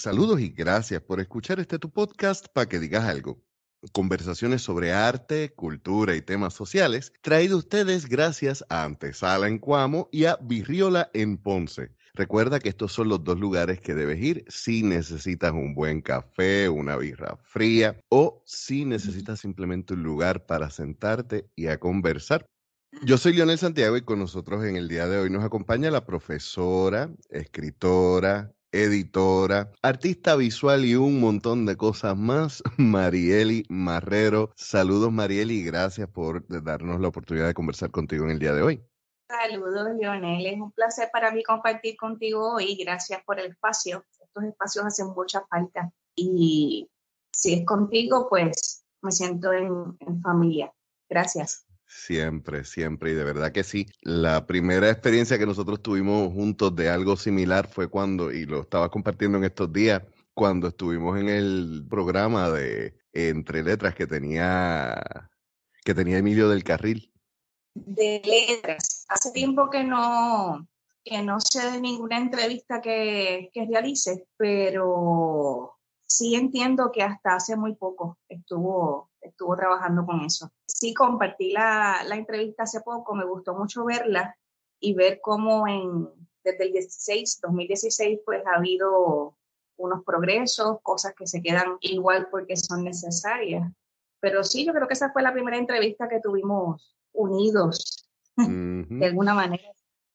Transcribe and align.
Saludos 0.00 0.40
y 0.40 0.48
gracias 0.48 1.02
por 1.02 1.20
escuchar 1.20 1.60
este 1.60 1.78
tu 1.78 1.90
podcast 1.90 2.46
para 2.54 2.66
que 2.66 2.78
digas 2.78 3.04
algo. 3.04 3.44
Conversaciones 3.92 4.62
sobre 4.62 4.94
arte, 4.94 5.52
cultura 5.52 6.16
y 6.16 6.22
temas 6.22 6.54
sociales, 6.54 7.12
traído 7.20 7.58
ustedes 7.58 8.08
gracias 8.08 8.64
a 8.70 8.84
Antesala 8.84 9.46
en 9.46 9.58
Cuamo 9.58 10.08
y 10.10 10.24
a 10.24 10.38
Virriola 10.40 11.10
en 11.12 11.36
Ponce. 11.36 11.90
Recuerda 12.14 12.60
que 12.60 12.70
estos 12.70 12.94
son 12.94 13.10
los 13.10 13.22
dos 13.22 13.38
lugares 13.38 13.78
que 13.78 13.92
debes 13.92 14.22
ir 14.22 14.46
si 14.48 14.82
necesitas 14.82 15.52
un 15.52 15.74
buen 15.74 16.00
café, 16.00 16.70
una 16.70 16.96
birra 16.96 17.36
fría 17.44 18.00
o 18.08 18.42
si 18.46 18.86
necesitas 18.86 19.40
simplemente 19.40 19.92
un 19.92 20.02
lugar 20.02 20.46
para 20.46 20.70
sentarte 20.70 21.50
y 21.54 21.66
a 21.66 21.78
conversar. 21.78 22.46
Yo 23.04 23.18
soy 23.18 23.34
Leonel 23.34 23.58
Santiago 23.58 23.98
y 23.98 24.02
con 24.02 24.18
nosotros 24.18 24.64
en 24.64 24.76
el 24.76 24.88
día 24.88 25.06
de 25.08 25.18
hoy 25.18 25.28
nos 25.28 25.44
acompaña 25.44 25.90
la 25.90 26.06
profesora, 26.06 27.14
escritora, 27.28 28.54
editora, 28.72 29.70
artista 29.82 30.36
visual 30.36 30.84
y 30.84 30.94
un 30.94 31.20
montón 31.20 31.66
de 31.66 31.76
cosas 31.76 32.16
más, 32.16 32.62
Marieli 32.78 33.64
Marrero. 33.68 34.50
Saludos 34.56 35.12
Marieli 35.12 35.62
gracias 35.64 36.08
por 36.08 36.46
darnos 36.46 37.00
la 37.00 37.08
oportunidad 37.08 37.46
de 37.46 37.54
conversar 37.54 37.90
contigo 37.90 38.24
en 38.24 38.30
el 38.30 38.38
día 38.38 38.52
de 38.52 38.62
hoy. 38.62 38.84
Saludos 39.28 39.90
Lionel, 39.96 40.46
es 40.46 40.60
un 40.60 40.72
placer 40.72 41.08
para 41.12 41.30
mí 41.30 41.42
compartir 41.42 41.96
contigo 41.96 42.54
hoy. 42.54 42.76
Gracias 42.76 43.22
por 43.24 43.38
el 43.38 43.46
espacio. 43.46 44.04
Estos 44.20 44.44
espacios 44.44 44.84
hacen 44.84 45.08
mucha 45.08 45.46
falta 45.46 45.92
y 46.16 46.88
si 47.32 47.54
es 47.54 47.64
contigo, 47.64 48.28
pues 48.28 48.84
me 49.02 49.12
siento 49.12 49.52
en, 49.52 49.96
en 50.00 50.20
familia. 50.20 50.72
Gracias. 51.08 51.64
Siempre, 51.92 52.62
siempre, 52.62 53.10
y 53.10 53.14
de 53.14 53.24
verdad 53.24 53.50
que 53.50 53.64
sí. 53.64 53.86
La 54.02 54.46
primera 54.46 54.88
experiencia 54.88 55.38
que 55.38 55.44
nosotros 55.44 55.82
tuvimos 55.82 56.32
juntos 56.32 56.76
de 56.76 56.88
algo 56.88 57.16
similar 57.16 57.66
fue 57.66 57.88
cuando, 57.88 58.30
y 58.30 58.46
lo 58.46 58.60
estaba 58.60 58.88
compartiendo 58.88 59.38
en 59.38 59.44
estos 59.44 59.72
días, 59.72 60.00
cuando 60.32 60.68
estuvimos 60.68 61.18
en 61.18 61.28
el 61.28 61.84
programa 61.90 62.48
de 62.48 62.94
Entre 63.12 63.64
Letras 63.64 63.96
que 63.96 64.06
tenía, 64.06 65.02
que 65.84 65.92
tenía 65.92 66.18
Emilio 66.18 66.48
del 66.48 66.62
Carril. 66.62 67.12
De 67.74 68.22
letras. 68.24 69.04
Hace 69.08 69.32
tiempo 69.32 69.68
que 69.68 69.82
no, 69.82 70.68
que 71.04 71.22
no 71.22 71.40
sé 71.40 71.72
de 71.72 71.80
ninguna 71.80 72.18
entrevista 72.18 72.80
que, 72.80 73.50
que 73.52 73.66
realice, 73.66 74.28
pero 74.36 75.76
sí 76.06 76.36
entiendo 76.36 76.92
que 76.92 77.02
hasta 77.02 77.34
hace 77.34 77.56
muy 77.56 77.74
poco 77.74 78.16
estuvo, 78.28 79.09
estuvo 79.20 79.56
trabajando 79.56 80.04
con 80.04 80.20
eso. 80.22 80.50
Sí, 80.66 80.94
compartí 80.94 81.52
la, 81.52 82.02
la 82.06 82.16
entrevista 82.16 82.64
hace 82.64 82.80
poco, 82.80 83.14
me 83.14 83.24
gustó 83.24 83.54
mucho 83.54 83.84
verla 83.84 84.36
y 84.80 84.94
ver 84.94 85.20
cómo 85.22 85.68
en, 85.68 86.08
desde 86.42 86.64
el 86.64 86.72
16, 86.72 87.40
2016, 87.42 88.20
pues 88.24 88.46
ha 88.46 88.56
habido 88.56 89.36
unos 89.76 90.04
progresos, 90.04 90.78
cosas 90.82 91.14
que 91.14 91.26
se 91.26 91.42
quedan 91.42 91.76
igual 91.80 92.28
porque 92.30 92.56
son 92.56 92.84
necesarias. 92.84 93.70
Pero 94.20 94.44
sí, 94.44 94.66
yo 94.66 94.72
creo 94.72 94.86
que 94.86 94.94
esa 94.94 95.12
fue 95.12 95.22
la 95.22 95.32
primera 95.32 95.56
entrevista 95.56 96.08
que 96.08 96.20
tuvimos 96.20 96.94
unidos, 97.12 98.08
de 98.36 99.06
alguna 99.06 99.34
manera. 99.34 99.64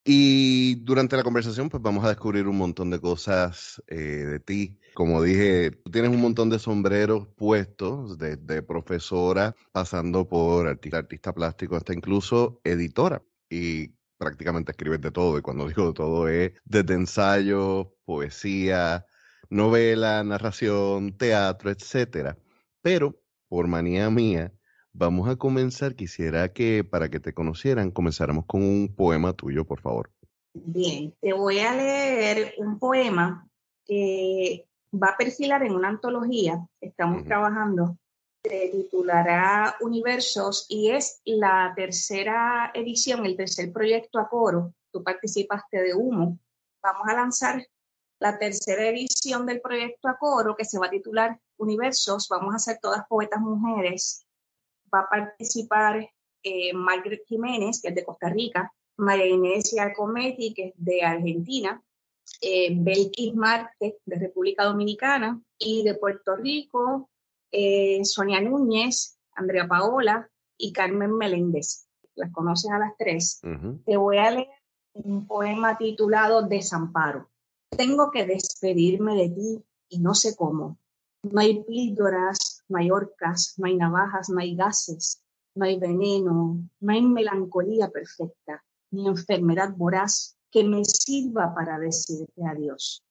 Y 0.08 0.76
durante 0.84 1.18
la 1.18 1.24
conversación, 1.24 1.68
pues 1.68 1.82
vamos 1.82 2.06
a 2.06 2.10
descubrir 2.10 2.48
un 2.48 2.58
montón 2.60 2.92
de 2.92 3.02
cosas 3.02 3.82
eh, 3.88 3.96
de 3.96 4.40
ti. 4.40 4.80
Como 4.94 5.24
dije, 5.24 5.72
tú 5.72 5.90
tienes 5.90 6.12
un 6.12 6.22
montón 6.22 6.52
de 6.52 6.60
sombreros 6.60 7.28
puestos, 7.36 8.20
desde 8.20 8.62
profesora, 8.62 9.56
pasando 9.72 10.30
por 10.30 10.68
artista, 10.68 11.34
plástico, 11.34 11.76
hasta 11.76 11.94
incluso 11.94 12.62
editora. 12.64 13.24
Y 13.50 13.96
prácticamente 14.18 14.74
escribes 14.74 15.02
de 15.02 15.10
todo. 15.10 15.40
Y 15.40 15.42
cuando 15.42 15.68
digo 15.68 15.88
de 15.88 15.94
todo 15.94 16.28
es 16.28 16.54
desde 16.66 16.94
ensayo, 16.94 17.96
poesía, 18.06 19.08
novela, 19.50 20.24
narración, 20.24 21.18
teatro, 21.18 21.72
etcétera. 21.72 22.38
Pero, 22.84 23.20
por 23.48 23.68
manía 23.68 24.12
mía, 24.12 24.54
Vamos 24.98 25.28
a 25.28 25.36
comenzar, 25.36 25.94
quisiera 25.94 26.54
que 26.54 26.86
para 26.86 27.10
que 27.10 27.20
te 27.20 27.34
conocieran 27.34 27.92
comenzáramos 27.92 28.46
con 28.46 28.64
un 28.64 28.96
poema 28.96 29.34
tuyo, 29.34 29.66
por 29.66 29.82
favor. 29.82 30.10
Bien, 30.54 31.14
te 31.20 31.34
voy 31.34 31.60
a 31.60 31.76
leer 31.76 32.54
un 32.60 32.80
poema 32.80 33.46
que 33.84 34.66
va 34.94 35.10
a 35.10 35.18
perfilar 35.18 35.64
en 35.64 35.74
una 35.74 35.90
antología 35.90 36.66
estamos 36.80 37.26
trabajando. 37.26 37.98
Se 38.46 38.70
titulará 38.70 39.76
Universos 39.82 40.66
y 40.70 40.92
es 40.92 41.20
la 41.26 41.74
tercera 41.76 42.72
edición, 42.74 43.26
el 43.26 43.36
tercer 43.36 43.74
proyecto 43.74 44.18
a 44.18 44.30
coro. 44.30 44.76
Tú 44.94 45.04
participaste 45.04 45.84
de 45.84 45.94
Humo. 45.94 46.40
Vamos 46.82 47.08
a 47.10 47.16
lanzar 47.16 47.68
la 48.20 48.40
tercera 48.40 48.88
edición 48.88 49.46
del 49.46 49.60
proyecto 49.60 50.08
a 50.08 50.18
coro 50.18 50.56
que 50.56 50.64
se 50.64 50.80
va 50.80 50.86
a 50.86 50.90
titular 50.90 51.38
Universos. 51.58 52.30
Vamos 52.30 52.56
a 52.56 52.60
ser 52.60 52.80
todas 52.82 53.06
poetas 53.10 53.42
mujeres 53.42 54.25
va 54.96 55.02
a 55.02 55.10
participar 55.10 56.10
eh, 56.44 56.74
Margaret 56.74 57.24
Jiménez, 57.28 57.82
que 57.82 57.90
es 57.90 57.96
de 57.96 58.06
Costa 58.06 58.30
Rica, 58.30 58.72
María 58.98 59.28
Inés 59.28 59.76
Cometi, 59.96 60.54
que 60.54 60.68
es 60.68 60.74
de 60.78 61.04
Argentina, 61.04 61.84
eh, 62.42 62.70
Belkis 62.74 63.36
Marte, 63.36 63.98
de 64.06 64.16
República 64.20 64.64
Dominicana, 64.64 65.42
y 65.58 65.84
de 65.84 65.96
Puerto 65.96 66.36
Rico, 66.36 67.10
eh, 67.52 68.04
Sonia 68.04 68.42
Núñez, 68.42 69.18
Andrea 69.34 69.68
Paola 69.68 70.30
y 70.58 70.72
Carmen 70.72 71.16
Meléndez. 71.16 71.88
Las 72.16 72.32
conoces 72.32 72.72
a 72.72 72.80
las 72.80 72.96
tres. 72.98 73.42
Te 73.86 73.98
voy 73.98 74.18
a 74.18 74.32
leer 74.32 74.48
un 74.94 75.28
poema 75.28 75.78
titulado 75.78 76.44
Desamparo. 76.44 77.30
Tengo 77.70 78.10
que 78.12 78.26
despedirme 78.26 79.16
de 79.16 79.30
ti 79.30 79.66
y 79.90 80.00
no 80.00 80.14
sé 80.16 80.36
cómo. 80.36 80.78
No 81.24 81.42
hay 81.42 81.64
píldoras 81.64 82.55
no 82.68 82.78
hay 82.78 82.92
orcas, 82.92 83.54
no 83.58 83.68
hay 83.68 83.76
navajas, 83.78 84.30
no 84.30 84.40
hay 84.40 84.56
gases, 84.56 85.22
no 85.56 85.66
hay 85.66 85.80
veneno, 85.80 86.60
no 86.80 86.94
hay 86.94 87.02
melancolía 87.02 87.90
perfecta, 87.90 88.64
ni 88.92 89.08
enfermedad 89.08 89.74
voraz 89.76 90.38
que 90.52 90.64
me 90.64 90.84
sirva 90.86 91.54
para 91.54 91.80
decirte 91.80 92.46
adiós. 92.46 93.04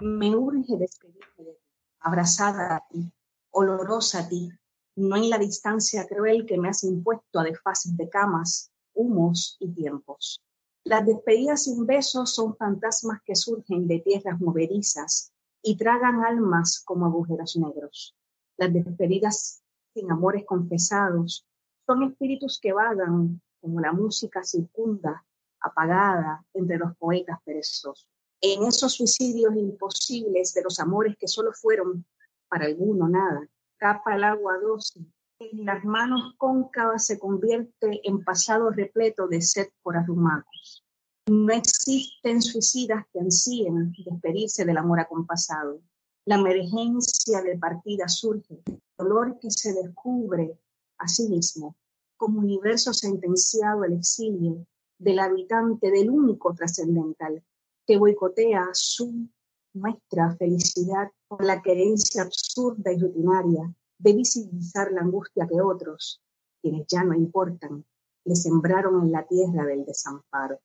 Me 0.00 0.34
urge 0.34 0.76
despedirme 0.76 1.44
de 1.44 1.52
ti, 1.52 1.58
abrazada 2.00 2.76
a 2.76 2.84
ti, 2.88 3.10
olorosa 3.50 4.20
a 4.20 4.28
ti, 4.28 4.50
no 4.96 5.16
en 5.16 5.30
la 5.30 5.38
distancia 5.38 6.06
cruel 6.06 6.46
que 6.46 6.58
me 6.58 6.68
has 6.68 6.84
impuesto 6.84 7.38
a 7.38 7.44
desfases 7.44 7.96
de 7.96 8.08
camas, 8.08 8.70
humos 8.94 9.56
y 9.60 9.72
tiempos. 9.72 10.42
Las 10.84 11.04
despedidas 11.04 11.64
sin 11.64 11.84
besos 11.84 12.34
son 12.34 12.56
fantasmas 12.56 13.20
que 13.24 13.34
surgen 13.34 13.88
de 13.88 13.98
tierras 14.00 14.40
movedizas 14.40 15.32
y 15.62 15.76
tragan 15.76 16.24
almas 16.24 16.80
como 16.84 17.06
agujeros 17.06 17.56
negros. 17.56 18.14
Las 18.56 18.72
despedidas 18.72 19.62
sin 19.94 20.10
amores 20.10 20.44
confesados 20.46 21.46
son 21.86 22.02
espíritus 22.02 22.58
que 22.60 22.72
vagan 22.72 23.40
como 23.60 23.80
la 23.80 23.92
música 23.92 24.42
circunda, 24.42 25.24
apagada 25.60 26.44
entre 26.54 26.78
los 26.78 26.96
poetas 26.96 27.38
perezosos. 27.44 28.08
En 28.40 28.64
esos 28.64 28.92
suicidios 28.92 29.54
imposibles 29.56 30.52
de 30.54 30.62
los 30.62 30.78
amores 30.78 31.16
que 31.18 31.26
solo 31.26 31.52
fueron 31.52 32.04
para 32.48 32.66
alguno 32.66 33.08
nada, 33.08 33.48
capa 33.78 34.14
el 34.14 34.24
agua 34.24 34.58
dulce, 34.58 35.00
en 35.38 35.66
las 35.66 35.84
manos 35.84 36.34
cóncavas 36.38 37.04
se 37.04 37.18
convierte 37.18 38.00
en 38.04 38.24
pasado 38.24 38.70
repleto 38.70 39.26
de 39.26 39.42
sed 39.42 39.68
por 39.82 39.96
arrumados. 39.96 40.84
No 41.28 41.52
existen 41.52 42.40
suicidas 42.40 43.04
que 43.12 43.20
ansíen 43.20 43.92
despedirse 43.98 44.64
del 44.64 44.78
amor 44.78 45.00
acompasado. 45.00 45.80
La 46.26 46.34
emergencia 46.34 47.40
de 47.40 47.56
partida 47.56 48.08
surge, 48.08 48.60
dolor 48.98 49.38
que 49.38 49.48
se 49.48 49.72
descubre 49.72 50.58
a 50.98 51.06
sí 51.06 51.28
mismo 51.28 51.76
como 52.16 52.40
universo 52.40 52.92
sentenciado 52.92 53.84
al 53.84 53.92
exilio 53.92 54.66
del 54.98 55.20
habitante 55.20 55.88
del 55.88 56.10
único 56.10 56.52
trascendental 56.52 57.44
que 57.86 57.96
boicotea 57.96 58.70
su 58.72 59.28
nuestra 59.72 60.34
felicidad 60.34 61.12
por 61.28 61.44
la 61.44 61.62
querencia 61.62 62.22
absurda 62.22 62.92
y 62.92 62.98
rutinaria 62.98 63.72
de 63.98 64.12
visibilizar 64.12 64.90
la 64.90 65.02
angustia 65.02 65.46
que 65.46 65.60
otros, 65.60 66.20
quienes 66.60 66.88
ya 66.88 67.04
no 67.04 67.14
importan, 67.14 67.84
le 68.24 68.34
sembraron 68.34 69.04
en 69.04 69.12
la 69.12 69.24
tierra 69.24 69.64
del 69.64 69.84
desamparo. 69.84 70.58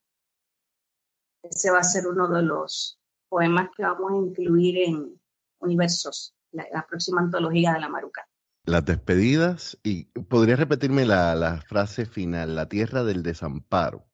Ese 1.44 1.70
va 1.70 1.78
a 1.78 1.84
ser 1.84 2.08
uno 2.08 2.26
de 2.26 2.42
los 2.42 2.98
poemas 3.28 3.70
que 3.76 3.84
vamos 3.84 4.12
a 4.12 4.16
incluir 4.16 4.78
en, 4.78 5.21
universos, 5.62 6.34
la, 6.52 6.86
próxima 6.88 7.20
antología 7.20 7.72
de 7.72 7.80
la 7.80 7.88
Maruca. 7.88 8.26
Las 8.64 8.84
despedidas, 8.84 9.78
y 9.82 10.04
podría 10.04 10.56
repetirme 10.56 11.04
la, 11.04 11.62
frase 11.66 12.06
final, 12.06 12.54
la 12.54 12.68
tierra 12.68 13.04
del 13.04 13.22
desamparo. 13.22 14.04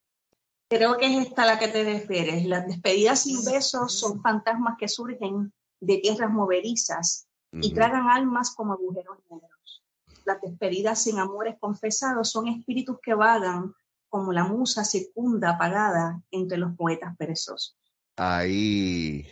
Creo 0.70 0.96
que 0.98 1.06
es 1.06 1.26
esta 1.26 1.46
la 1.46 1.58
que 1.58 1.68
te 1.68 1.84
refieres. 1.84 2.44
Las 2.46 2.66
despedidas 2.66 3.22
sin 3.22 3.44
besos 3.44 3.98
son 3.98 4.22
fantasmas 4.22 4.76
que 4.78 4.88
surgen 4.88 5.52
de 5.80 5.98
tierras 5.98 6.30
movedizas 6.30 7.26
y 7.52 7.72
tragan 7.72 8.08
almas 8.08 8.54
como 8.54 8.74
agujeros 8.74 9.18
negros. 9.30 9.82
Las 10.26 10.40
despedidas 10.42 11.02
sin 11.02 11.18
amores 11.18 11.56
confesados 11.58 12.30
son 12.30 12.48
espíritus 12.48 12.98
que 13.02 13.14
vagan 13.14 13.74
como 14.10 14.32
la 14.32 14.44
musa 14.44 14.84
secunda 14.84 15.50
apagada 15.50 16.22
entre 16.30 16.58
los 16.58 16.74
poetas 16.76 17.16
perezosos. 17.16 17.76
Ahí 18.16 19.26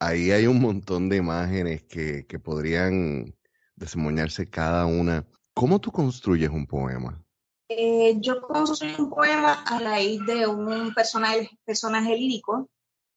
ahí 0.00 0.32
hay 0.32 0.46
un 0.46 0.60
montón 0.60 1.08
de 1.08 1.16
imágenes 1.16 1.84
que, 1.84 2.26
que 2.26 2.38
podrían 2.38 3.36
desemboñarse 3.76 4.50
cada 4.50 4.86
una. 4.86 5.24
¿Cómo 5.54 5.80
tú 5.80 5.92
construyes 5.92 6.50
un 6.50 6.66
poema? 6.66 7.22
Eh, 7.68 8.16
yo 8.18 8.42
construyo 8.42 9.04
un 9.04 9.10
poema 9.10 9.62
a 9.64 9.78
raíz 9.78 10.20
de 10.26 10.46
un 10.46 10.92
personaje, 10.92 11.48
personaje 11.64 12.16
lírico. 12.16 12.68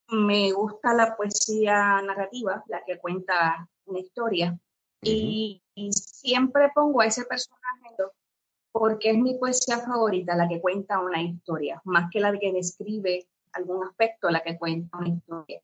Me 0.10 0.52
gusta 0.52 0.94
la 0.94 1.16
poesía 1.16 2.02
narrativa, 2.02 2.64
la 2.68 2.84
que 2.86 3.00
cuenta 3.00 3.68
una 3.86 4.00
historia. 4.00 4.58
y, 5.02 5.60
siempre 5.92 6.72
pongo 6.74 7.02
a 7.02 7.08
ese 7.08 7.26
personaje 7.26 7.96
porque 8.72 9.12
es 9.12 9.18
mi 9.18 9.36
poesía 9.36 9.80
favorita, 9.80 10.36
la 10.36 10.48
que 10.48 10.62
cuenta 10.62 11.00
una 11.00 11.22
historia, 11.22 11.82
más 11.84 12.10
que 12.12 12.20
la 12.20 12.38
que 12.38 12.52
describe 12.52 13.28
algún 13.54 13.86
aspecto, 13.86 14.30
la 14.30 14.42
que 14.42 14.58
cuenta 14.58 14.98
una 14.98 15.10
historia. 15.10 15.62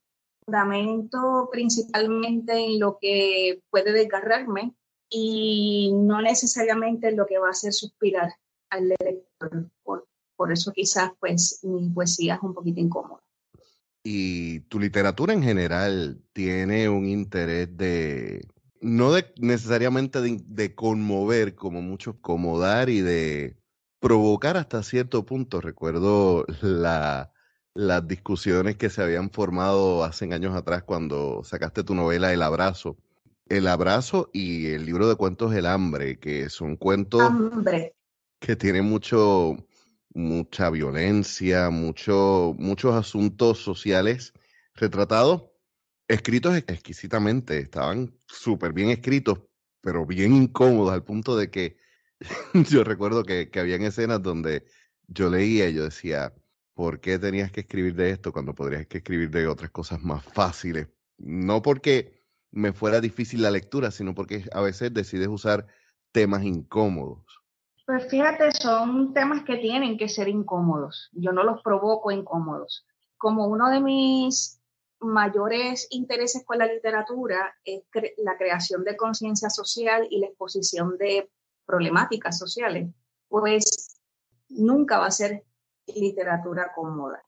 Fundamento 0.50 1.48
principalmente 1.51 2.54
en 2.54 2.80
lo 2.80 2.98
que 3.00 3.62
puede 3.69 3.94
desgarrarme 3.94 4.74
y 5.07 5.92
no 5.94 6.24
necesariamente 6.24 7.10
en 7.10 7.18
lo 7.18 7.28
que 7.28 7.38
va 7.38 7.50
a 7.50 7.51
hacer 7.51 7.72
suspirar 7.72 8.34
al 8.72 8.96
lector. 9.00 9.69
Por, 9.84 10.51
eso 10.51 10.72
quizás 10.74 11.12
pues 11.19 11.60
mi 11.62 11.88
poesía 11.90 12.36
es 12.36 12.42
un 12.42 12.56
poquito 12.56 12.80
incómoda. 12.80 13.22
¿Y 14.04 14.62
tu 14.62 14.80
literatura 14.80 15.34
en 15.34 15.44
general 15.44 16.19
tiene 16.34 16.90
un 16.90 17.07
interés 17.07 17.78
de 17.78 18.48
no 18.81 19.12
de, 19.12 19.31
necesariamente 19.38 20.19
de, 20.19 20.74
conmover, 20.74 21.54
como 21.54 21.84
muchos, 21.84 22.16
comodar 22.22 22.90
y 22.90 23.02
de 23.02 23.56
provocar 24.00 24.57
hasta 24.57 24.81
cierto 24.81 25.28
punto. 25.28 25.62
Recuerdo 25.62 26.48
la, 26.63 27.31
las 27.80 28.06
discusiones 28.06 28.76
que 28.76 28.90
se 28.90 29.02
habían 29.02 29.30
formado 29.30 30.04
hace 30.04 30.26
años 30.34 30.54
atrás 30.54 30.84
cuando 30.84 31.46
sacaste 31.46 31.81
tu 31.81 31.96
novela 31.96 32.34
El 32.34 32.42
Abrazo. 32.42 32.98
El 33.48 33.68
Abrazo 33.68 34.30
y 34.34 34.68
el 34.68 34.86
libro 34.86 35.08
de 35.08 35.16
cuentos 35.16 35.54
El 35.56 35.66
Hambre, 35.66 36.20
que 36.20 36.50
son 36.50 36.76
cuentos 36.76 37.31
que 38.40 38.58
tienen 38.58 38.84
mucho, 38.84 39.56
mucha 40.14 40.70
violencia, 40.70 41.70
mucho, 41.70 42.54
muchos 42.60 42.96
asuntos 42.96 43.60
sociales 43.60 44.34
retratados 44.74 45.46
escritos 46.10 46.58
exquisitamente, 46.58 47.60
estaban 47.60 48.14
súper 48.28 48.74
bien 48.74 48.90
escritos, 48.90 49.40
pero 49.80 50.06
bien 50.06 50.34
incómodos 50.34 50.92
al 50.92 51.06
punto 51.06 51.38
de 51.38 51.50
que 51.50 51.78
yo 52.54 52.84
recuerdo 52.84 53.24
que, 53.24 53.50
que 53.50 53.62
habían 53.62 53.84
escenas 53.84 54.22
donde 54.22 54.66
yo 55.08 55.30
leía 55.30 55.70
y 55.70 55.76
yo 55.76 55.86
decía, 55.86 56.34
¿por 56.80 57.02
qué 57.02 57.20
tenías 57.20 57.52
que 57.52 57.60
escribir 57.60 57.94
de 57.94 58.12
esto 58.12 58.31
cuando 58.31 58.56
podrías 58.56 58.88
que 58.88 59.00
escribir 59.00 59.30
de 59.31 59.48
otras 59.48 59.70
cosas 59.70 60.02
más 60.02 60.24
fáciles? 60.24 60.88
No 61.18 61.62
porque 61.62 62.24
me 62.52 62.72
fuera 62.72 63.02
difícil 63.02 63.42
la 63.42 63.52
lectura, 63.52 63.92
sino 63.92 64.16
porque 64.16 64.46
a 64.54 64.62
veces 64.62 64.94
decides 64.94 65.28
usar 65.28 65.68
temas 66.14 66.44
incómodos. 66.44 67.26
Pues 67.86 68.10
fíjate, 68.10 68.54
son 68.54 69.14
temas 69.14 69.44
que 69.44 69.58
tienen 69.58 69.98
que 69.98 70.08
ser 70.08 70.30
incómodos. 70.30 71.10
Yo 71.12 71.34
no 71.34 71.44
los 71.44 71.62
provoco 71.64 72.12
incómodos. 72.12 72.88
Como 73.18 73.48
uno 73.48 73.70
de 73.70 73.81
mis 73.81 74.62
mayores 75.02 75.86
intereses 75.90 76.46
con 76.46 76.60
la 76.60 76.66
literatura 76.66 77.58
es 77.66 77.81
la 78.24 78.38
creación 78.38 78.86
de 78.86 78.96
conciencia 78.96 79.50
social 79.50 80.08
y 80.10 80.22
la 80.22 80.28
exposición 80.28 80.98
de 80.98 81.30
problemáticas 81.66 82.40
sociales, 82.40 82.88
pues 83.28 84.00
nunca 84.48 84.98
va 84.98 85.08
a 85.08 85.12
ser 85.12 85.44
literatura 85.96 86.72
cómoda. 86.74 87.24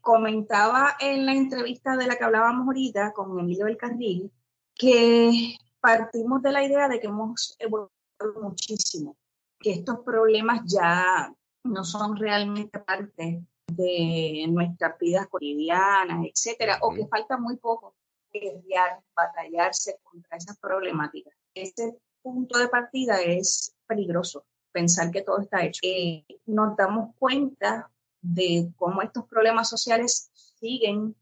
Comentaba 0.00 0.96
en 1.00 1.26
la 1.26 1.32
entrevista 1.32 1.96
de 1.96 2.06
la 2.06 2.16
que 2.16 2.24
hablábamos 2.24 2.66
ahorita 2.66 3.12
con 3.12 3.38
Emilio 3.38 3.66
del 3.66 3.76
Carril 3.76 4.32
que 4.74 5.56
partimos 5.80 6.42
de 6.42 6.52
la 6.52 6.64
idea 6.64 6.88
de 6.88 7.00
que 7.00 7.06
hemos 7.06 7.56
evolucionado 7.58 8.42
muchísimo, 8.42 9.16
que 9.58 9.72
estos 9.72 10.00
problemas 10.00 10.62
ya 10.64 11.32
no 11.64 11.84
son 11.84 12.16
realmente 12.16 12.78
parte 12.80 13.44
de 13.66 14.46
nuestras 14.48 14.98
vidas 14.98 15.28
cotidianas, 15.28 16.24
etcétera, 16.24 16.78
o 16.82 16.92
que 16.92 17.06
falta 17.06 17.36
muy 17.36 17.56
poco 17.56 17.94
guerrear, 18.32 19.02
batallarse 19.14 19.98
contra 20.02 20.36
esas 20.36 20.58
problemáticas. 20.58 21.34
Este 21.54 21.98
punto 22.22 22.58
de 22.58 22.68
partida 22.68 23.20
es 23.20 23.74
peligroso, 23.86 24.44
pensar 24.72 25.10
que 25.10 25.22
todo 25.22 25.40
está 25.40 25.64
hecho. 25.64 25.80
Eh, 25.82 26.24
nos 26.46 26.76
damos 26.76 27.14
cuenta 27.18 27.90
de 28.20 28.72
cómo 28.76 29.02
estos 29.02 29.26
problemas 29.26 29.68
sociales 29.68 30.30
siguen 30.34 31.14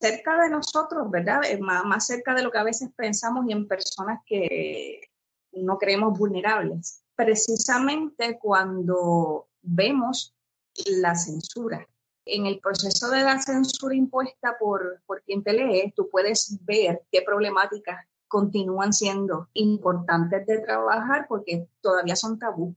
cerca 0.00 0.42
de 0.42 0.50
nosotros, 0.50 1.10
¿verdad? 1.10 1.40
Eh, 1.44 1.58
más, 1.58 1.84
más 1.84 2.06
cerca 2.06 2.34
de 2.34 2.42
lo 2.42 2.50
que 2.50 2.58
a 2.58 2.64
veces 2.64 2.90
pensamos 2.94 3.46
y 3.48 3.52
en 3.52 3.66
personas 3.66 4.20
que 4.26 5.00
no 5.52 5.78
creemos 5.78 6.18
vulnerables. 6.18 7.02
Precisamente 7.14 8.38
cuando 8.38 9.48
vemos 9.62 10.34
la 10.86 11.14
censura. 11.14 11.86
En 12.24 12.46
el 12.46 12.58
proceso 12.58 13.08
de 13.10 13.22
la 13.22 13.40
censura 13.40 13.94
impuesta 13.94 14.56
por, 14.58 15.00
por 15.06 15.22
quien 15.22 15.42
te 15.42 15.52
lee, 15.52 15.92
tú 15.94 16.08
puedes 16.10 16.58
ver 16.64 17.02
qué 17.10 17.22
problemáticas 17.22 18.04
continúan 18.36 18.92
siendo 18.92 19.48
importantes 19.54 20.46
de 20.46 20.58
trabajar 20.58 21.24
porque 21.26 21.70
todavía 21.80 22.14
son 22.16 22.38
tabú. 22.38 22.76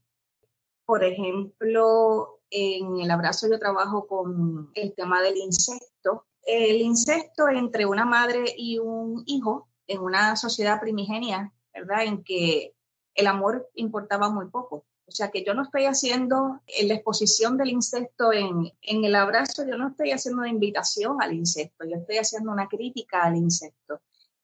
Por 0.86 1.04
ejemplo, 1.04 2.40
en 2.50 3.02
el 3.02 3.12
abrazo 3.12 3.50
yo 3.50 3.60
trabajo 3.60 4.08
con 4.08 4.72
el 4.74 4.94
tema 4.94 5.22
del 5.22 5.36
incesto. 5.36 6.28
El 6.44 6.78
incesto 6.80 7.50
entre 7.50 7.86
una 7.86 8.06
madre 8.06 8.46
y 8.58 8.80
un 8.80 9.22
hijo 9.26 9.68
en 9.86 10.00
una 10.00 10.38
sociedad 10.38 10.80
primigenia, 10.80 11.52
¿verdad? 11.74 12.04
En 12.06 12.24
que 12.24 12.74
el 13.14 13.28
amor 13.28 13.70
importaba 13.76 14.30
muy 14.30 14.46
poco. 14.48 14.86
O 15.08 15.12
sea 15.12 15.30
que 15.30 15.44
yo 15.44 15.54
no 15.54 15.64
estoy 15.64 15.88
haciendo 15.88 16.62
en 16.68 16.88
la 16.88 16.94
exposición 16.94 17.58
del 17.58 17.72
insecto 17.72 18.32
en, 18.32 18.72
en 18.82 19.04
el 19.04 19.16
abrazo, 19.16 19.68
yo 19.68 19.78
no 19.78 19.90
estoy 19.90 20.12
haciendo 20.12 20.40
una 20.40 20.50
invitación 20.50 21.22
al 21.22 21.34
insecto, 21.34 21.84
yo 21.84 21.98
estoy 21.98 22.18
haciendo 22.18 22.50
una 22.50 22.70
crítica 22.70 23.24
al 23.24 23.36
insecto. 23.36 24.00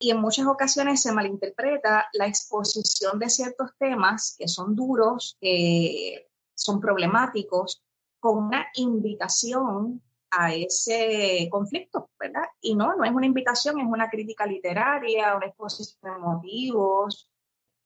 Y 0.05 0.11
en 0.11 0.21
muchas 0.21 0.45
ocasiones 0.45 1.01
se 1.01 1.11
malinterpreta 1.11 2.09
la 2.13 2.27
exposición 2.27 3.17
de 3.17 3.27
ciertos 3.27 3.71
temas 3.79 4.35
que 4.37 4.47
son 4.47 4.75
duros, 4.75 5.35
que 5.41 6.29
son 6.53 6.79
problemáticos, 6.79 7.83
con 8.19 8.37
una 8.37 8.67
invitación 8.75 10.03
a 10.29 10.53
ese 10.53 11.47
conflicto, 11.49 12.11
¿verdad? 12.19 12.43
Y 12.61 12.75
no, 12.75 12.95
no 12.95 13.03
es 13.03 13.11
una 13.11 13.25
invitación, 13.25 13.79
es 13.79 13.87
una 13.87 14.07
crítica 14.07 14.45
literaria, 14.45 15.35
una 15.35 15.47
exposición 15.47 16.13
de 16.13 16.19
motivos, 16.19 17.27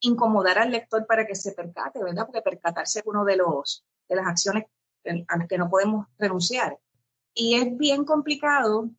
incomodar 0.01 0.59
al 0.59 0.71
lector 0.71 1.07
para 1.07 1.25
que 1.25 1.35
se 1.35 1.53
percate, 1.53 2.03
¿verdad? 2.03 2.25
Porque 2.25 2.41
percatarse 2.41 2.99
es 2.99 3.05
uno 3.05 3.23
de 3.23 3.37
los 3.37 3.85
de 4.09 4.15
las 4.17 4.27
acciones 4.27 4.65
a 5.25 5.37
las 5.37 5.47
que 5.47 5.57
no 5.57 5.69
podemos 5.69 6.05
renunciar. 6.17 6.77
Y 7.33 7.55
es 7.55 7.77
bien 7.77 8.03
complicado 8.03 8.89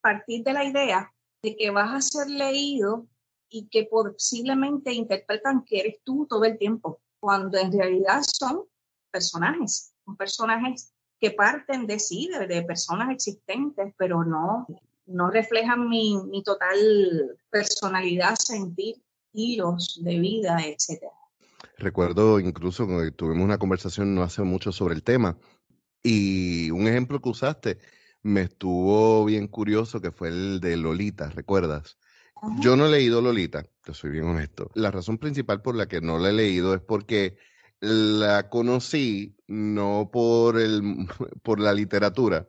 partir 0.00 0.44
de 0.44 0.52
la 0.52 0.62
idea 0.62 1.12
de 1.46 1.56
que 1.56 1.70
vas 1.70 1.94
a 1.94 2.00
ser 2.00 2.28
leído 2.28 3.06
y 3.48 3.68
que 3.68 3.84
posiblemente 3.84 4.92
interpretan 4.92 5.64
que 5.64 5.78
eres 5.78 5.96
tú 6.02 6.26
todo 6.28 6.44
el 6.44 6.58
tiempo, 6.58 7.00
cuando 7.20 7.56
en 7.56 7.70
realidad 7.70 8.22
son 8.26 8.64
personajes, 9.12 9.94
son 10.04 10.16
personajes 10.16 10.92
que 11.20 11.30
parten 11.30 11.86
de 11.86 12.00
sí, 12.00 12.28
de, 12.48 12.62
personas 12.62 13.10
existentes, 13.10 13.94
pero 13.96 14.24
no, 14.24 14.66
no 15.06 15.30
reflejan 15.30 15.88
mi, 15.88 16.20
mi 16.24 16.42
total 16.42 17.38
personalidad, 17.48 18.34
sentir 18.34 18.96
de 19.32 20.18
vida, 20.18 20.58
etcétera. 20.64 21.12
Recuerdo 21.78 22.40
incluso 22.40 22.86
que 22.88 23.12
tuvimos 23.12 23.44
una 23.44 23.58
conversación 23.58 24.14
no 24.14 24.22
hace 24.22 24.42
mucho 24.42 24.72
sobre 24.72 24.94
el 24.94 25.02
tema 25.02 25.38
y 26.02 26.70
un 26.70 26.88
ejemplo 26.88 27.20
que 27.20 27.28
usaste 27.28 27.78
me 28.26 28.42
estuvo 28.42 29.24
bien 29.24 29.46
curioso 29.46 30.00
que 30.00 30.10
fue 30.10 30.28
el 30.28 30.60
de 30.60 30.76
Lolita, 30.76 31.30
¿recuerdas? 31.30 31.96
Yo 32.58 32.76
no 32.76 32.86
he 32.86 32.90
leído 32.90 33.22
Lolita, 33.22 33.64
te 33.82 33.94
soy 33.94 34.10
bien 34.10 34.24
honesto. 34.24 34.70
La 34.74 34.90
razón 34.90 35.16
principal 35.18 35.62
por 35.62 35.76
la 35.76 35.86
que 35.86 36.00
no 36.00 36.18
la 36.18 36.30
he 36.30 36.32
leído 36.32 36.74
es 36.74 36.80
porque 36.80 37.38
la 37.80 38.48
conocí 38.50 39.36
no 39.46 40.10
por, 40.12 40.58
el, 40.58 40.82
por 41.42 41.60
la 41.60 41.72
literatura, 41.72 42.48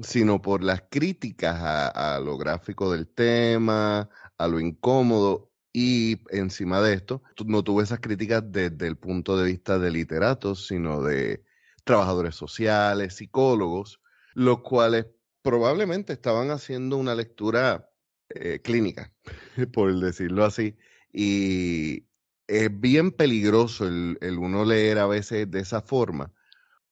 sino 0.00 0.40
por 0.40 0.64
las 0.64 0.84
críticas 0.90 1.56
a, 1.60 2.16
a, 2.16 2.20
lo 2.20 2.38
gráfico 2.38 2.90
del 2.90 3.06
tema, 3.06 4.08
a 4.38 4.48
lo 4.48 4.58
incómodo 4.58 5.52
y 5.72 6.20
encima 6.30 6.80
de 6.80 6.94
esto, 6.94 7.22
no 7.44 7.62
tuve 7.62 7.84
esas 7.84 8.00
críticas 8.00 8.42
desde 8.46 8.86
el 8.86 8.96
punto 8.96 9.36
de 9.36 9.44
vista 9.44 9.78
de 9.78 9.90
literatos, 9.90 10.66
sino 10.66 11.02
de 11.02 11.44
trabajadores 11.84 12.34
sociales, 12.34 13.16
psicólogos, 13.16 14.00
los 14.34 14.60
cuales 14.60 15.06
probablemente 15.48 16.12
estaban 16.12 16.50
haciendo 16.50 16.98
una 16.98 17.14
lectura 17.14 17.90
eh, 18.28 18.60
clínica, 18.62 19.14
por 19.72 19.98
decirlo 19.98 20.44
así. 20.44 20.76
Y 21.10 22.06
es 22.46 22.68
bien 22.80 23.12
peligroso 23.12 23.86
el, 23.88 24.18
uno 24.38 24.66
leer 24.66 24.98
a 24.98 25.06
veces 25.06 25.50
de 25.50 25.60
esa 25.60 25.80
forma, 25.80 26.34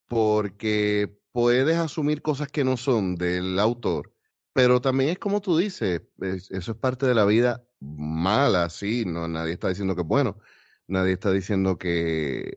porque 0.07 1.19
puedes 1.33 1.77
asumir 1.77 2.23
cosas 2.23 2.49
que 2.49 2.65
no 2.65 2.79
son 2.79 3.17
del 3.17 3.59
autor 3.59 4.15
pero 4.55 4.81
también 4.81 5.11
es 5.11 5.19
como 5.19 5.43
tú 5.43 5.59
dices, 5.59 6.01
eso 6.19 6.73
es 6.73 6.79
parte 6.79 7.05
de 7.05 7.15
la 7.15 7.27
vida 7.27 7.63
mala, 7.79 8.71
sí, 8.71 9.05
no, 9.05 9.29
nadie 9.29 9.53
está 9.53 9.69
diciendo 9.69 9.95
que 9.95 10.01
es 10.01 10.09
bueno, 10.09 10.39
nadie 10.87 11.13
está 11.13 11.31
diciendo 11.31 11.77
que 11.77 12.57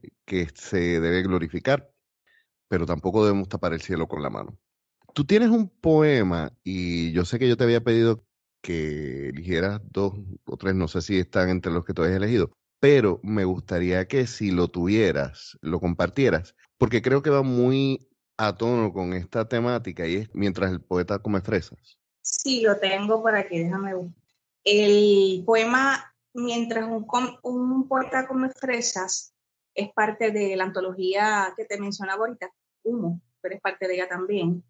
se 0.55 1.01
debe 1.01 1.23
glorificar, 1.23 1.91
pero 2.69 2.85
tampoco 2.85 3.25
debemos 3.25 3.49
tapar 3.49 3.73
el 3.73 3.81
cielo 3.81 4.07
con 4.07 4.23
la 4.23 4.29
mano. 4.29 4.57
Tú 5.13 5.25
tienes 5.25 5.49
un 5.49 5.69
poema 5.69 6.51
y 6.63 7.11
yo 7.11 7.25
sé 7.25 7.39
que 7.39 7.47
yo 7.47 7.57
te 7.57 7.63
había 7.63 7.81
pedido 7.81 8.23
que 8.61 9.29
eligieras 9.29 9.81
dos 9.91 10.13
o 10.45 10.57
tres, 10.57 10.75
no 10.75 10.87
sé 10.87 11.01
si 11.01 11.17
están 11.17 11.49
entre 11.49 11.71
los 11.71 11.85
que 11.85 11.93
tú 11.93 12.03
hayas 12.03 12.17
elegido, 12.17 12.51
pero 12.79 13.19
me 13.23 13.45
gustaría 13.45 14.07
que 14.07 14.27
si 14.27 14.51
lo 14.51 14.67
tuvieras, 14.67 15.57
lo 15.61 15.79
compartieras, 15.79 16.55
porque 16.77 17.01
creo 17.01 17.21
que 17.21 17.29
va 17.29 17.41
muy 17.41 18.09
a 18.37 18.55
tono 18.55 18.93
con 18.93 19.13
esta 19.13 19.47
temática 19.47 20.07
y 20.07 20.15
es 20.15 20.29
mientras 20.33 20.71
el 20.71 20.81
poeta 20.81 21.19
come 21.19 21.41
fresas. 21.41 21.99
Sí, 22.21 22.61
lo 22.61 22.77
tengo 22.77 23.21
por 23.21 23.35
aquí, 23.35 23.59
déjame 23.59 23.93
ver. 23.93 24.05
El 24.63 25.43
poema 25.45 26.09
Mientras 26.33 26.87
un, 26.87 27.07
un 27.43 27.87
poeta 27.87 28.27
come 28.27 28.49
fresas 28.49 29.33
es 29.73 29.91
parte 29.93 30.31
de 30.31 30.55
la 30.55 30.65
antología 30.65 31.53
que 31.57 31.65
te 31.65 31.79
mencionaba 31.79 32.25
ahorita, 32.25 32.51
Humo, 32.83 33.21
pero 33.41 33.55
es 33.55 33.61
parte 33.61 33.87
de 33.87 33.95
ella 33.95 34.07
también. 34.07 34.63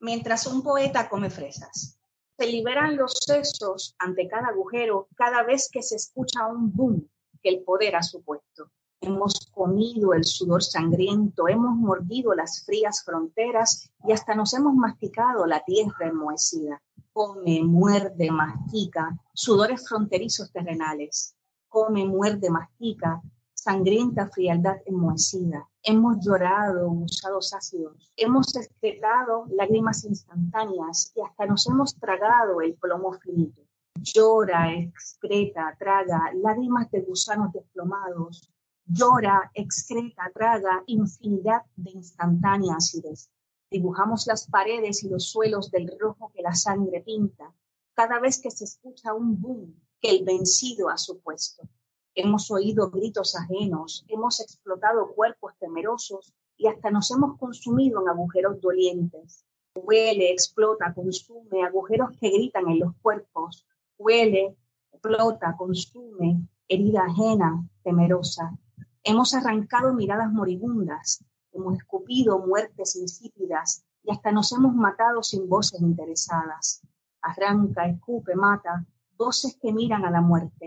Mientras 0.00 0.46
un 0.46 0.62
poeta 0.62 1.08
come 1.08 1.30
fresas, 1.30 1.98
se 2.36 2.46
liberan 2.46 2.96
los 2.96 3.12
sesos 3.24 3.94
ante 3.98 4.26
cada 4.28 4.48
agujero 4.48 5.08
cada 5.16 5.42
vez 5.44 5.68
que 5.70 5.82
se 5.82 5.96
escucha 5.96 6.46
un 6.46 6.72
boom 6.72 7.08
que 7.42 7.50
el 7.50 7.62
poder 7.62 7.94
ha 7.96 8.02
supuesto. 8.02 8.70
Hemos 9.00 9.50
comido 9.52 10.14
el 10.14 10.24
sudor 10.24 10.62
sangriento, 10.62 11.46
hemos 11.46 11.76
mordido 11.76 12.34
las 12.34 12.64
frías 12.64 13.04
fronteras 13.04 13.90
y 14.06 14.12
hasta 14.12 14.34
nos 14.34 14.54
hemos 14.54 14.74
masticado 14.74 15.46
la 15.46 15.62
tierra 15.62 16.08
enmohecida. 16.08 16.82
Come, 17.12 17.62
muerde, 17.62 18.30
mastica, 18.30 19.16
sudores 19.34 19.86
fronterizos 19.86 20.50
terrenales. 20.50 21.36
Come, 21.68 22.06
muerde, 22.06 22.50
mastica, 22.50 23.22
sangrienta 23.52 24.28
frialdad 24.30 24.78
enmohecida. 24.86 25.68
Hemos 25.86 26.24
llorado 26.24 26.90
usados 26.90 27.52
ácidos, 27.52 28.10
hemos 28.16 28.56
excretado 28.56 29.44
lágrimas 29.50 30.02
instantáneas 30.04 31.12
y 31.14 31.20
hasta 31.20 31.44
nos 31.44 31.66
hemos 31.66 31.94
tragado 31.96 32.62
el 32.62 32.74
plomo 32.76 33.12
finito. 33.20 33.60
Llora, 34.00 34.72
excreta, 34.72 35.76
traga 35.78 36.32
lágrimas 36.36 36.90
de 36.90 37.02
gusanos 37.02 37.52
desplomados, 37.52 38.50
llora, 38.86 39.50
excreta, 39.52 40.30
traga 40.32 40.82
infinidad 40.86 41.60
de 41.76 41.90
instantánea 41.90 42.76
acidez. 42.76 43.28
Dibujamos 43.70 44.26
las 44.26 44.48
paredes 44.48 45.04
y 45.04 45.10
los 45.10 45.28
suelos 45.28 45.70
del 45.70 45.94
rojo 46.00 46.32
que 46.34 46.40
la 46.40 46.54
sangre 46.54 47.02
pinta 47.02 47.52
cada 47.92 48.20
vez 48.20 48.40
que 48.40 48.50
se 48.50 48.64
escucha 48.64 49.12
un 49.12 49.38
boom 49.38 49.74
que 50.00 50.08
el 50.08 50.24
vencido 50.24 50.88
ha 50.88 50.96
supuesto. 50.96 51.68
Hemos 52.16 52.48
oído 52.52 52.90
gritos 52.90 53.34
ajenos, 53.34 54.04
hemos 54.08 54.38
explotado 54.38 55.12
cuerpos 55.14 55.52
temerosos 55.58 56.32
y 56.56 56.68
hasta 56.68 56.92
nos 56.92 57.10
hemos 57.10 57.36
consumido 57.38 58.00
en 58.00 58.08
agujeros 58.08 58.60
dolientes. 58.60 59.44
Huele, 59.74 60.30
explota, 60.30 60.94
consume, 60.94 61.64
agujeros 61.64 62.10
que 62.20 62.30
gritan 62.30 62.68
en 62.68 62.78
los 62.78 62.94
cuerpos. 63.02 63.66
Huele, 63.98 64.56
explota, 64.92 65.56
consume, 65.56 66.46
herida 66.68 67.04
ajena, 67.04 67.68
temerosa. 67.82 68.56
Hemos 69.02 69.34
arrancado 69.34 69.92
miradas 69.92 70.32
moribundas, 70.32 71.24
hemos 71.50 71.76
escupido 71.78 72.38
muertes 72.38 72.94
insípidas 72.94 73.84
y 74.04 74.12
hasta 74.12 74.30
nos 74.30 74.52
hemos 74.52 74.76
matado 74.76 75.20
sin 75.24 75.48
voces 75.48 75.80
interesadas. 75.80 76.80
Arranca, 77.20 77.86
escupe, 77.88 78.36
mata, 78.36 78.86
voces 79.16 79.58
que 79.60 79.72
miran 79.72 80.04
a 80.04 80.12
la 80.12 80.20
muerte. 80.20 80.63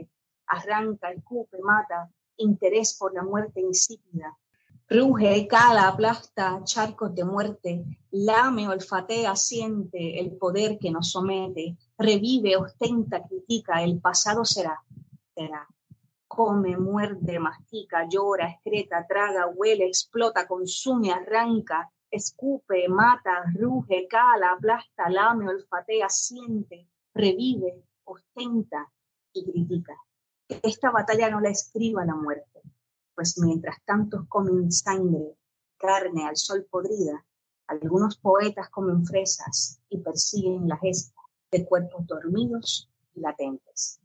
Arranca, 0.58 1.12
escupe, 1.12 1.58
mata, 1.62 2.10
interés 2.38 2.98
por 2.98 3.14
la 3.14 3.24
muerte 3.24 3.62
insípida. 3.62 4.38
Ruge, 4.90 5.48
cala, 5.48 5.90
aplasta, 5.90 6.62
charcos 6.64 7.14
de 7.14 7.26
muerte, 7.26 7.84
lame, 8.12 8.70
olfatea, 8.70 9.36
siente 9.36 10.20
el 10.20 10.38
poder 10.38 10.78
que 10.80 10.92
nos 10.92 11.12
somete, 11.12 11.76
revive, 11.98 12.56
ostenta, 12.56 13.22
critica, 13.28 13.84
el 13.84 14.00
pasado 14.00 14.46
será, 14.46 14.82
será 15.36 15.68
come, 16.38 16.78
muerde, 16.78 17.40
mastica, 17.40 18.08
llora, 18.08 18.50
excreta, 18.50 19.06
traga, 19.08 19.48
huele, 19.48 19.88
explota, 19.88 20.48
consume, 20.48 21.12
arranca, 21.12 21.90
escupe, 22.12 22.88
mata, 22.88 23.44
ruge, 23.56 24.08
cala, 24.08 24.52
aplasta, 24.52 25.10
lame, 25.10 25.50
olfatea, 25.50 26.10
siente, 26.10 26.88
revive, 27.14 27.82
ostenta 28.04 28.88
y 29.34 29.46
critica. 29.46 29.96
Esta 30.50 30.92
batalla 30.92 31.30
no 31.30 31.42
la 31.42 31.50
escriba 31.50 32.06
la 32.06 32.16
muerte, 32.16 32.62
pues 33.16 33.38
mientras 33.40 33.84
tantos 33.84 34.28
comen 34.30 34.72
sangre, 34.72 35.36
carne 35.78 36.26
al 36.26 36.38
sol 36.38 36.66
podrida, 36.70 37.26
algunos 37.68 38.18
poetas 38.18 38.70
comen 38.70 39.06
fresas 39.06 39.82
y 39.90 39.98
persiguen 39.98 40.68
la 40.68 40.78
gesta 40.78 41.20
de 41.52 41.66
cuerpos 41.66 42.08
dormidos 42.08 42.90
y 43.14 43.20
latentes. 43.20 44.00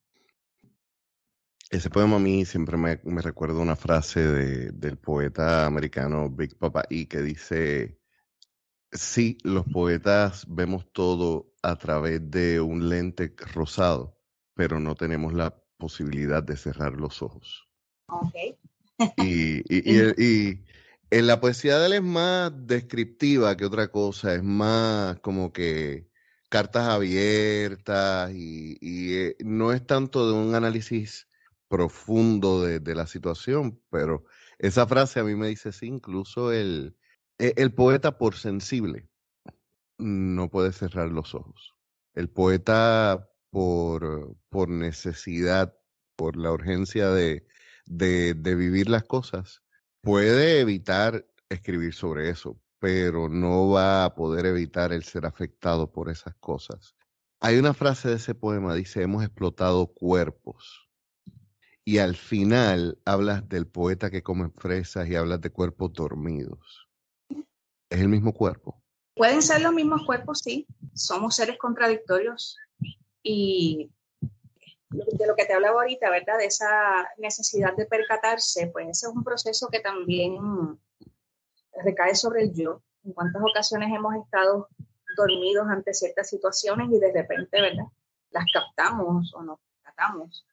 Ese 1.71 1.89
poema 1.89 2.17
a 2.17 2.19
mí 2.19 2.45
siempre 2.45 2.77
me, 2.77 2.97
recuerda 3.23 3.61
una 3.61 3.77
frase 3.77 4.21
del 4.21 4.99
poeta 4.99 5.65
americano 5.65 6.29
Big 6.29 6.59
Papa 6.59 6.85
E 6.91 7.09
que 7.09 7.23
dice, 7.23 7.99
sí, 8.91 9.39
los 9.43 9.65
poetas 9.67 10.45
vemos 10.49 10.93
todo 10.93 11.55
a 11.63 11.77
través 11.77 12.31
de 12.31 12.61
un 12.61 12.89
lente 12.89 13.35
rosado, 13.55 14.19
pero 14.55 14.81
no 14.81 14.97
tenemos 14.97 15.33
la 15.33 15.62
posibilidad 15.83 16.45
de 16.45 16.57
cerrar 16.57 16.93
los 16.93 17.23
ojos. 17.23 17.69
Okay. 18.07 18.57
y, 19.17 19.63
y, 20.23 20.65
en 21.11 21.27
la 21.27 21.41
poesía 21.41 21.79
de 21.79 21.87
él 21.87 21.93
es 21.95 22.03
más 22.03 22.53
descriptiva 22.69 23.57
que 23.57 23.65
otra 23.65 23.89
cosa, 23.89 24.33
es 24.33 24.45
más 24.45 25.19
como 25.19 25.53
que 25.53 26.07
cartas 26.49 26.87
abiertas 26.87 28.31
y, 28.33 28.79
eh, 28.81 29.37
no 29.41 29.73
es 29.73 29.85
tanto 29.85 30.29
de 30.29 30.35
un 30.35 30.55
análisis 30.55 31.29
profundo 31.67 32.63
de, 32.63 32.95
la 32.95 33.09
situación, 33.09 33.81
pero 33.91 34.25
esa 34.59 34.87
frase 34.87 35.19
a 35.19 35.25
mí 35.25 35.35
me 35.35 35.49
dice, 35.49 35.73
sí, 35.73 35.87
incluso 35.87 36.53
el, 36.53 36.97
e, 37.39 37.55
el, 37.57 37.75
poeta 37.75 38.19
por 38.19 38.37
sensible 38.37 39.09
no 39.99 40.49
puede 40.49 40.73
cerrar 40.73 41.11
los 41.11 41.35
ojos. 41.35 41.75
El 42.15 42.29
poeta 42.31 43.32
por, 43.53 44.35
por 44.49 44.71
necesidad, 44.71 45.77
por 46.17 46.37
la 46.37 46.51
urgencia 46.51 47.11
de, 47.11 47.47
de, 47.85 48.33
de 48.33 48.55
vivir 48.55 48.89
las 48.89 49.05
cosas, 49.05 49.63
puede 50.01 50.61
evitar 50.61 51.27
escribir 51.51 51.93
sobre 51.93 52.31
eso, 52.31 52.59
pero 52.79 53.29
no 53.29 53.69
va 53.69 54.07
a 54.07 54.15
poder 54.15 54.47
evitar 54.47 54.93
el 54.93 55.05
ser 55.05 55.27
afectado 55.27 55.93
por 55.93 56.09
esas 56.09 56.35
cosas. 56.37 56.97
Hay 57.41 57.59
una 57.59 57.75
frase 57.75 58.09
de 58.09 58.15
ese 58.17 58.35
poema, 58.35 58.75
dice, 58.75 59.03
hemos 59.03 59.23
explotado 59.23 59.87
cuerpos 59.89 60.89
y 61.85 61.99
al 61.99 62.17
final 62.17 62.99
hablas 63.05 63.47
del 63.51 63.67
poeta 63.67 64.11
que 64.11 64.23
come 64.23 64.49
fresas 64.49 65.09
y 65.09 65.15
hablas 65.15 65.43
de 65.43 65.51
cuerpos 65.51 65.93
dormidos. 65.93 66.89
¿Es 67.91 68.01
el 68.01 68.09
mismo 68.09 68.33
cuerpo? 68.33 68.83
Pueden 69.15 69.43
ser 69.43 69.61
los 69.61 69.75
mismos 69.75 70.07
cuerpos, 70.07 70.39
sí. 70.39 70.67
Somos 70.95 71.37
seres 71.37 71.59
contradictorios. 71.59 72.57
Y 73.23 73.91
de 74.91 75.27
lo 75.27 75.35
que 75.35 75.47
te 75.47 75.55
hablaba 75.55 75.81
ahorita, 75.81 76.11
¿verdad? 76.11 76.39
De 76.39 76.47
esa 76.47 77.09
necesidad 77.19 77.75
de 77.75 77.87
percatarse, 77.87 78.67
pues 78.69 78.89
ese 78.89 79.07
es 79.07 79.13
un 79.13 79.25
proceso 79.25 79.69
que 79.69 79.81
también 79.81 80.37
recae 81.83 82.15
sobre 82.15 82.43
el 82.43 82.55
yo. 82.55 82.83
En 83.05 83.13
cuántas 83.13 83.43
ocasiones 83.43 83.91
hemos 83.93 84.15
estado 84.17 84.69
dormidos 85.17 85.67
ante 85.69 85.95
ciertas 85.95 86.29
situaciones 86.29 86.91
y 86.91 86.99
de 86.99 87.13
repente, 87.13 87.61
¿verdad? 87.61 87.87
Las 88.31 88.45
captamos 88.53 89.33
o 89.35 89.43
nos 89.43 89.59
percatamos. 89.83 90.47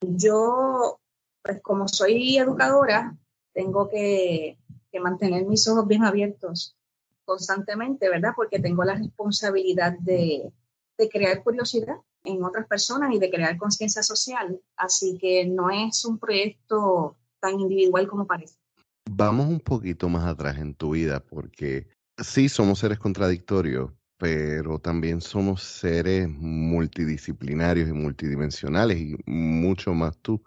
Yo, 0.00 1.00
pues 1.42 1.60
como 1.62 1.86
soy 1.88 2.38
educadora, 2.38 3.16
tengo 3.52 3.88
que, 3.88 4.56
mantener 5.00 5.44
mis 5.44 5.66
ojos 5.68 5.86
bien 5.86 6.04
abiertos 6.04 6.76
constantemente, 7.24 8.08
¿verdad? 8.08 8.32
Porque 8.34 8.58
tengo 8.58 8.82
la 8.84 8.94
responsabilidad 8.94 9.92
de, 10.00 10.52
crear 11.08 11.42
curiosidad 11.42 11.96
en 12.24 12.44
otras 12.44 12.66
personas 12.66 13.14
y 13.14 13.18
de 13.18 13.30
crear 13.30 13.56
conciencia 13.56 14.02
social. 14.02 14.60
Así 14.76 15.18
que 15.18 15.46
no 15.46 15.70
es 15.70 16.04
un 16.04 16.18
proyecto 16.18 17.16
tan 17.40 17.58
individual 17.58 18.06
como 18.08 18.26
parece. 18.26 18.56
Vamos 19.10 19.46
un 19.48 19.60
poquito 19.60 20.08
más 20.08 20.24
atrás 20.26 20.58
en 20.58 20.74
tu 20.74 20.90
vida, 20.90 21.20
porque 21.20 21.88
sí 22.18 22.48
somos 22.48 22.78
seres 22.78 22.98
contradictorios, 22.98 23.90
pero 24.18 24.78
también 24.78 25.20
somos 25.20 25.62
seres 25.62 26.28
multidisciplinarios 26.28 27.88
y 27.88 27.92
multidimensionales 27.92 28.98
y 28.98 29.16
mucho 29.26 29.94
más 29.94 30.16
tú. 30.18 30.42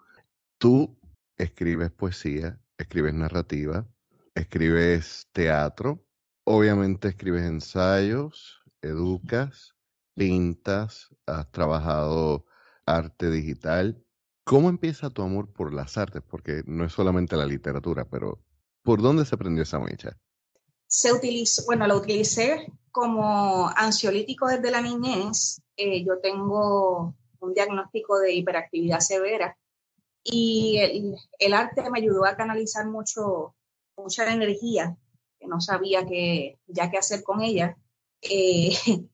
Tú 0.58 0.96
escribes 1.36 1.90
poesía, 1.90 2.58
escribes 2.78 3.14
narrativa, 3.14 3.86
escribes 4.34 5.26
teatro, 5.32 6.04
obviamente 6.44 7.08
escribes 7.08 7.42
ensayos, 7.42 8.62
educas, 8.80 9.73
pintas, 10.14 11.14
has 11.26 11.50
trabajado 11.50 12.46
arte 12.86 13.30
digital. 13.30 14.04
¿Cómo 14.44 14.68
empieza 14.68 15.10
tu 15.10 15.22
amor 15.22 15.52
por 15.52 15.72
las 15.72 15.96
artes? 15.96 16.22
Porque 16.28 16.62
no 16.66 16.84
es 16.84 16.92
solamente 16.92 17.36
la 17.36 17.46
literatura, 17.46 18.04
pero 18.04 18.42
¿por 18.82 19.00
dónde 19.00 19.24
se 19.24 19.36
prendió 19.36 19.62
esa 19.62 19.78
mecha? 19.78 20.18
Se 20.86 21.12
utilizó, 21.12 21.64
bueno, 21.66 21.86
lo 21.86 21.96
utilicé 21.96 22.70
como 22.90 23.68
ansiolítico 23.74 24.46
desde 24.46 24.70
la 24.70 24.80
niñez. 24.80 25.60
Eh, 25.76 26.04
yo 26.04 26.18
tengo 26.20 27.14
un 27.40 27.54
diagnóstico 27.54 28.18
de 28.18 28.34
hiperactividad 28.34 29.00
severa 29.00 29.56
y 30.24 30.78
el, 31.38 31.54
arte 31.54 31.88
me 31.90 31.98
ayudó 31.98 32.24
a 32.24 32.34
canalizar 32.34 32.86
mucho, 32.86 33.54
mucha 33.96 34.32
energía 34.32 34.96
que 35.38 35.46
no 35.46 35.60
sabía 35.60 36.06
que, 36.06 36.58
ya 36.66 36.90
qué 36.90 36.96
hacer 36.96 37.22
con 37.22 37.42
ella. 37.42 37.76
Eh, 38.22 38.74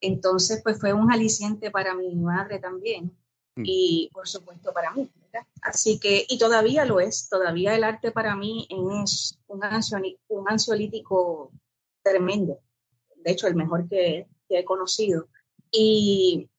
entonces, 0.00 0.60
pues 0.62 0.78
fue 0.78 0.92
un 0.92 1.12
aliciente 1.12 1.70
para 1.70 1.94
mi 1.94 2.14
madre 2.16 2.58
también 2.58 3.16
mm. 3.56 3.62
y 3.64 4.10
por 4.12 4.28
supuesto 4.28 4.72
para 4.72 4.92
mí. 4.92 5.10
Así 5.62 6.00
que, 6.00 6.26
y 6.28 6.38
todavía 6.38 6.84
lo 6.84 7.00
es, 7.00 7.28
todavía 7.28 7.74
el 7.74 7.84
arte 7.84 8.10
para 8.10 8.34
mí 8.34 8.66
es 8.70 9.38
un, 9.46 9.62
un 10.28 10.48
ansiolítico 10.48 11.52
tremendo. 12.02 12.58
De 13.16 13.32
hecho, 13.32 13.46
el 13.46 13.54
mejor 13.54 13.88
que, 13.88 14.26
que 14.48 14.58
he 14.58 14.64
conocido. 14.64 15.28
Y 15.70 16.50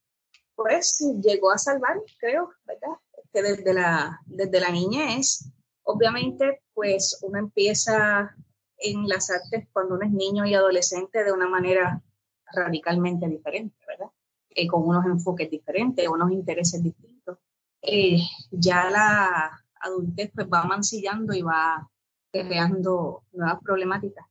pues 0.56 1.04
llegó 1.22 1.52
a 1.52 1.58
salvar, 1.58 2.02
creo, 2.20 2.52
¿verdad? 2.66 2.98
Que 3.34 3.42
desde 3.42 3.74
la, 3.74 4.22
desde 4.26 4.60
la 4.60 4.72
niñez, 4.72 5.52
obviamente, 5.84 6.62
pues 6.74 7.20
uno 7.24 7.40
empieza 7.40 8.36
en 8.78 9.08
las 9.08 9.30
artes 9.30 9.68
cuando 9.74 9.96
uno 9.96 10.06
es 10.06 10.12
niño 10.12 10.46
y 10.46 10.54
adolescente 10.54 11.24
de 11.24 11.32
una 11.32 11.48
manera 11.48 12.02
radicalmente 12.54 13.28
diferente, 13.28 13.76
¿verdad? 13.88 14.12
Eh, 14.50 14.68
con 14.68 14.88
unos 14.88 15.06
enfoques 15.06 15.50
diferentes, 15.50 16.08
unos 16.08 16.32
intereses 16.32 16.84
distintos. 16.84 17.38
Eh, 17.82 18.20
ya 18.52 18.90
la 18.90 19.64
adultez 19.82 20.32
pues 20.34 20.48
va 20.48 20.64
mancillando 20.64 21.34
y 21.34 21.42
va 21.42 21.90
creando 22.32 23.24
nuevas 23.32 23.60
problemáticas. 23.62 24.26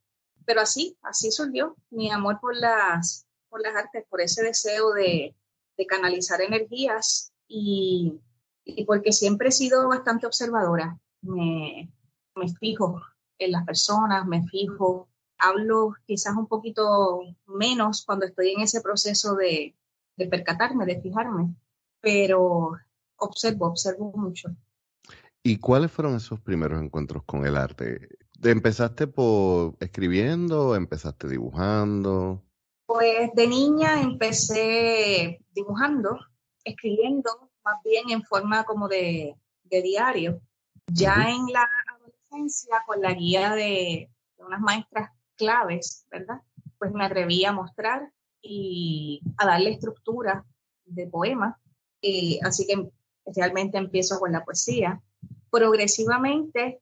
Pero 0.45 0.61
así, 0.61 0.97
así 1.03 1.31
surgió 1.31 1.77
mi 1.91 2.11
amor 2.11 2.41
por 2.41 2.57
las, 2.57 3.27
por 3.49 3.61
las 3.61 3.75
artes, 3.75 4.05
por 4.09 4.21
ese 4.21 4.43
deseo 4.43 4.93
de, 4.93 5.35
canalizar 5.89 6.43
energías 6.43 7.33
y, 7.49 8.21
porque 8.87 9.12
siempre 9.12 9.49
he 9.49 9.50
sido 9.50 9.89
bastante 9.89 10.27
observadora. 10.27 10.99
Me 11.23 11.89
fijo 12.59 13.00
en 13.39 13.53
las 13.53 13.65
personas, 13.65 14.27
me 14.27 14.47
fijo, 14.47 15.09
hablo 15.40 15.94
quizás 16.06 16.37
un 16.37 16.47
poquito 16.47 17.20
menos 17.47 18.04
cuando 18.04 18.26
estoy 18.26 18.52
en 18.52 18.61
ese 18.61 18.80
proceso 18.80 19.35
de, 19.35 19.75
de 20.16 20.26
percatarme, 20.26 20.87
de 20.87 21.00
fijarme, 21.00 21.54
pero 22.00 22.73
observo, 23.16 23.66
observo 23.66 24.12
mucho. 24.14 24.49
¿Y 25.42 25.59
cuáles 25.59 25.90
fueron 25.90 26.16
esos 26.16 26.40
primeros 26.40 26.83
encuentros 26.83 27.24
con 27.24 27.46
el 27.46 27.57
arte? 27.57 28.09
¿Empezaste 28.42 29.07
por 29.07 29.76
escribiendo? 29.81 30.74
¿Empezaste 30.74 31.29
dibujando? 31.29 32.42
Pues 32.87 33.31
de 33.35 33.46
niña 33.46 34.03
empecé 34.03 35.40
dibujando, 35.53 36.18
escribiendo, 36.64 37.50
más 37.64 37.76
bien 37.85 38.11
en 38.11 38.22
forma 38.22 38.64
como 38.64 38.88
de, 38.88 39.37
de 39.64 39.83
diario. 39.83 40.40
Ya 40.87 41.29
en 41.29 41.46
la 41.53 41.68
adolescencia, 41.94 42.83
con 42.87 43.00
la 43.00 43.14
guía 43.14 43.55
de, 43.55 44.11
unas 44.38 44.61
maestras 44.61 45.11
claves, 45.40 46.07
¿verdad? 46.11 46.42
Pues 46.79 46.92
me 46.92 47.05
atreví 47.05 47.44
a 47.44 47.53
mostrar 47.53 48.12
y 48.40 49.20
a 49.38 49.46
darle 49.46 49.72
estructura 49.72 50.44
de 50.85 51.07
poemas. 51.07 51.57
Y 52.00 52.38
así 52.44 52.66
que 52.66 52.90
especialmente 53.24 53.79
empiezo 53.79 54.20
con 54.20 54.33
la 54.33 54.44
poesía. 54.44 55.03
Progresivamente, 55.50 56.81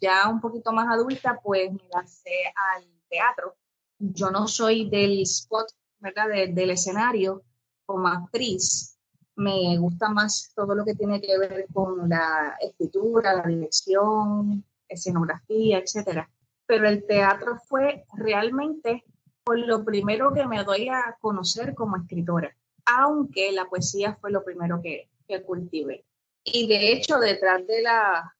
ya 0.00 0.28
un 0.28 0.40
poquito 0.40 0.72
más 0.72 0.88
adulta, 0.88 1.40
pues 1.42 1.72
me 1.72 1.88
lancé 1.92 2.34
al 2.54 2.84
teatro 3.08 3.56
yo 4.00 4.30
no 4.30 4.48
soy 4.48 4.88
del 4.88 5.20
spot, 5.22 5.66
¿verdad? 5.98 6.28
del 6.28 6.70
escenario 6.70 7.42
como 7.84 8.08
actriz. 8.08 8.96
Me 9.36 9.76
gusta 9.78 10.08
más 10.08 10.52
todo 10.54 10.74
lo 10.74 10.84
que 10.84 10.94
tiene 10.94 11.20
que 11.20 11.38
ver 11.38 11.66
con 11.72 12.08
la 12.08 12.56
escritura, 12.60 13.34
la 13.34 13.46
dirección, 13.46 14.64
escenografía, 14.88 15.78
etcétera. 15.78 16.30
Pero 16.70 16.88
el 16.88 17.04
teatro 17.04 17.58
fue 17.66 18.04
realmente 18.12 19.02
por 19.42 19.58
lo 19.58 19.84
primero 19.84 20.32
que 20.32 20.46
me 20.46 20.62
doy 20.62 20.88
a 20.88 21.16
conocer 21.20 21.74
como 21.74 21.96
escritora, 21.96 22.56
aunque 22.84 23.50
la 23.50 23.64
poesía 23.64 24.16
fue 24.20 24.30
lo 24.30 24.44
primero 24.44 24.80
que, 24.80 25.10
que 25.26 25.42
cultivé. 25.42 26.04
Y 26.44 26.68
de 26.68 26.92
hecho, 26.92 27.18
detrás 27.18 27.66
de, 27.66 27.82
la, 27.82 28.36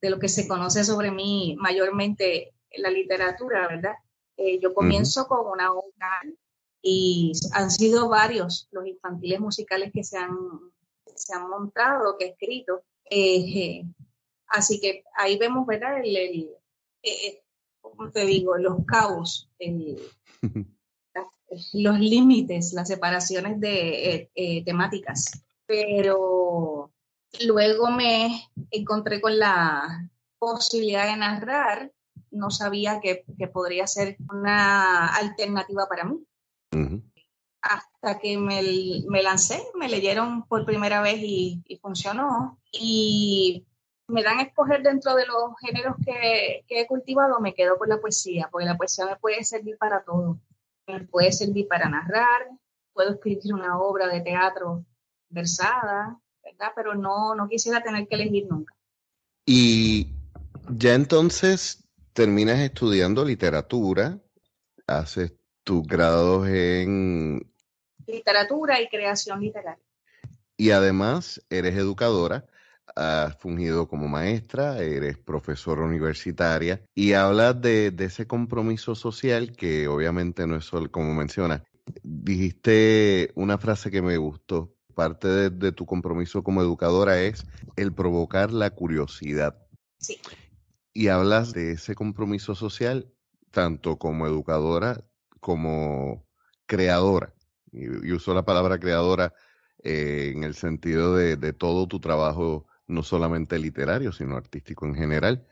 de 0.00 0.10
lo 0.10 0.18
que 0.18 0.28
se 0.28 0.48
conoce 0.48 0.82
sobre 0.82 1.12
mí 1.12 1.54
mayormente 1.60 2.52
en 2.68 2.82
la 2.82 2.90
literatura, 2.90 3.68
¿verdad? 3.68 3.94
Eh, 4.36 4.58
yo 4.58 4.74
comienzo 4.74 5.28
con 5.28 5.46
una 5.46 5.70
obra 5.70 6.20
y 6.82 7.30
han 7.52 7.70
sido 7.70 8.08
varios 8.08 8.66
los 8.72 8.88
infantiles 8.88 9.38
musicales 9.38 9.92
que 9.94 10.02
se 10.02 10.18
han, 10.18 10.36
se 11.14 11.32
han 11.32 11.48
montado, 11.48 12.18
que 12.18 12.24
he 12.24 12.28
escrito. 12.30 12.82
Eh, 13.08 13.84
así 14.48 14.80
que 14.80 15.04
ahí 15.14 15.38
vemos, 15.38 15.64
¿verdad? 15.64 16.00
El, 16.00 16.16
el 16.16 16.50
eh, 17.04 17.44
¿cómo 17.90 18.10
te 18.10 18.24
digo? 18.24 18.56
Los 18.56 18.84
caos, 18.86 19.50
los 21.72 21.98
límites, 21.98 22.72
las 22.72 22.88
separaciones 22.88 23.60
de 23.60 24.30
temáticas. 24.64 25.30
Pero 25.66 26.92
luego 27.46 27.90
me 27.90 28.48
encontré 28.70 29.20
con 29.20 29.38
la 29.38 30.10
posibilidad 30.38 31.06
de 31.06 31.16
narrar 31.16 31.92
no 32.30 32.50
sabía 32.50 33.00
que, 33.00 33.24
podría 33.52 33.86
ser 33.86 34.16
una 34.30 35.06
alternativa 35.14 35.86
para 35.88 36.04
mí. 36.04 36.24
Hasta 37.60 38.18
que 38.18 38.38
me, 38.38 39.22
lancé, 39.22 39.62
me 39.74 39.88
leyeron 39.88 40.44
por 40.46 40.64
primera 40.64 41.00
vez 41.02 41.18
y, 41.20 41.62
funcionó. 41.82 42.58
Y 42.72 43.66
me 44.08 44.22
dan 44.22 44.38
a 44.38 44.42
escoger 44.42 44.82
dentro 44.82 45.14
de 45.14 45.26
los 45.26 45.52
géneros 45.60 45.96
que, 46.04 46.64
he 46.68 46.86
cultivado, 46.86 47.40
me 47.40 47.54
quedo 47.54 47.76
con 47.76 47.90
la 47.90 48.00
poesía, 48.00 48.48
porque 48.50 48.66
la 48.66 48.76
poesía 48.76 49.06
me 49.06 49.16
puede 49.16 49.44
servir 49.44 49.76
para 49.76 50.02
todo. 50.02 50.40
Me 50.86 51.00
puede 51.00 51.30
servir 51.30 51.68
para 51.68 51.88
narrar, 51.90 52.48
puedo 52.94 53.10
escribir 53.12 53.52
una 53.52 53.78
obra 53.78 54.08
de 54.08 54.22
teatro 54.22 54.84
versada, 55.28 56.18
¿verdad? 56.42 56.72
Pero 56.74 56.94
no, 56.94 57.34
no 57.34 57.48
quisiera 57.48 57.82
tener 57.82 58.08
que 58.08 58.14
elegir 58.14 58.46
nunca. 58.48 58.74
Y 59.44 60.08
ya 60.70 60.94
entonces 60.94 61.84
terminas 62.14 62.58
estudiando 62.60 63.24
literatura, 63.26 64.18
haces 64.86 65.34
tus 65.64 65.86
grados 65.86 66.48
en... 66.48 67.52
Literatura 68.06 68.80
y 68.80 68.88
creación 68.88 69.40
literaria. 69.40 69.84
Y 70.56 70.70
además 70.70 71.44
eres 71.50 71.76
educadora, 71.76 72.46
has 72.96 73.36
fungido 73.36 73.88
como 73.88 74.08
maestra, 74.08 74.78
eres 74.78 75.18
profesora 75.18 75.82
universitaria 75.82 76.82
y 76.94 77.12
hablas 77.12 77.60
de, 77.60 77.94
ese 77.98 78.26
compromiso 78.26 78.94
social 78.94 79.52
que 79.52 79.88
obviamente 79.88 80.46
no 80.46 80.56
es 80.56 80.64
solo 80.64 80.90
como 80.90 81.14
mencionas. 81.14 81.62
Dijiste 82.02 83.32
una 83.34 83.58
frase 83.58 83.90
que 83.90 84.02
me 84.02 84.16
gustó. 84.16 84.74
Parte 84.94 85.28
de, 85.28 85.50
de 85.50 85.70
tu 85.70 85.86
compromiso 85.86 86.42
como 86.42 86.60
educadora 86.60 87.20
es 87.20 87.46
el 87.76 87.92
provocar 87.92 88.52
la 88.52 88.70
curiosidad. 88.70 89.56
Sí 89.98 90.18
y 90.98 91.06
hablas 91.06 91.52
de 91.52 91.70
ese 91.70 91.94
compromiso 91.94 92.56
social 92.56 93.12
tanto 93.52 93.98
como 93.98 94.26
educadora 94.26 95.04
como 95.38 96.26
creadora. 96.66 97.32
Y, 97.70 98.10
uso 98.12 98.34
la 98.34 98.44
palabra 98.44 98.80
creadora 98.80 99.32
eh, 99.84 100.32
en 100.34 100.42
el 100.42 100.56
sentido 100.56 101.14
de, 101.14 101.52
todo 101.52 101.86
tu 101.86 102.00
trabajo, 102.00 102.66
no 102.88 103.02
solamente 103.02 103.58
literario, 103.58 104.12
sino 104.12 104.36
artístico 104.36 104.86
en 104.86 104.94
general. 104.94 105.46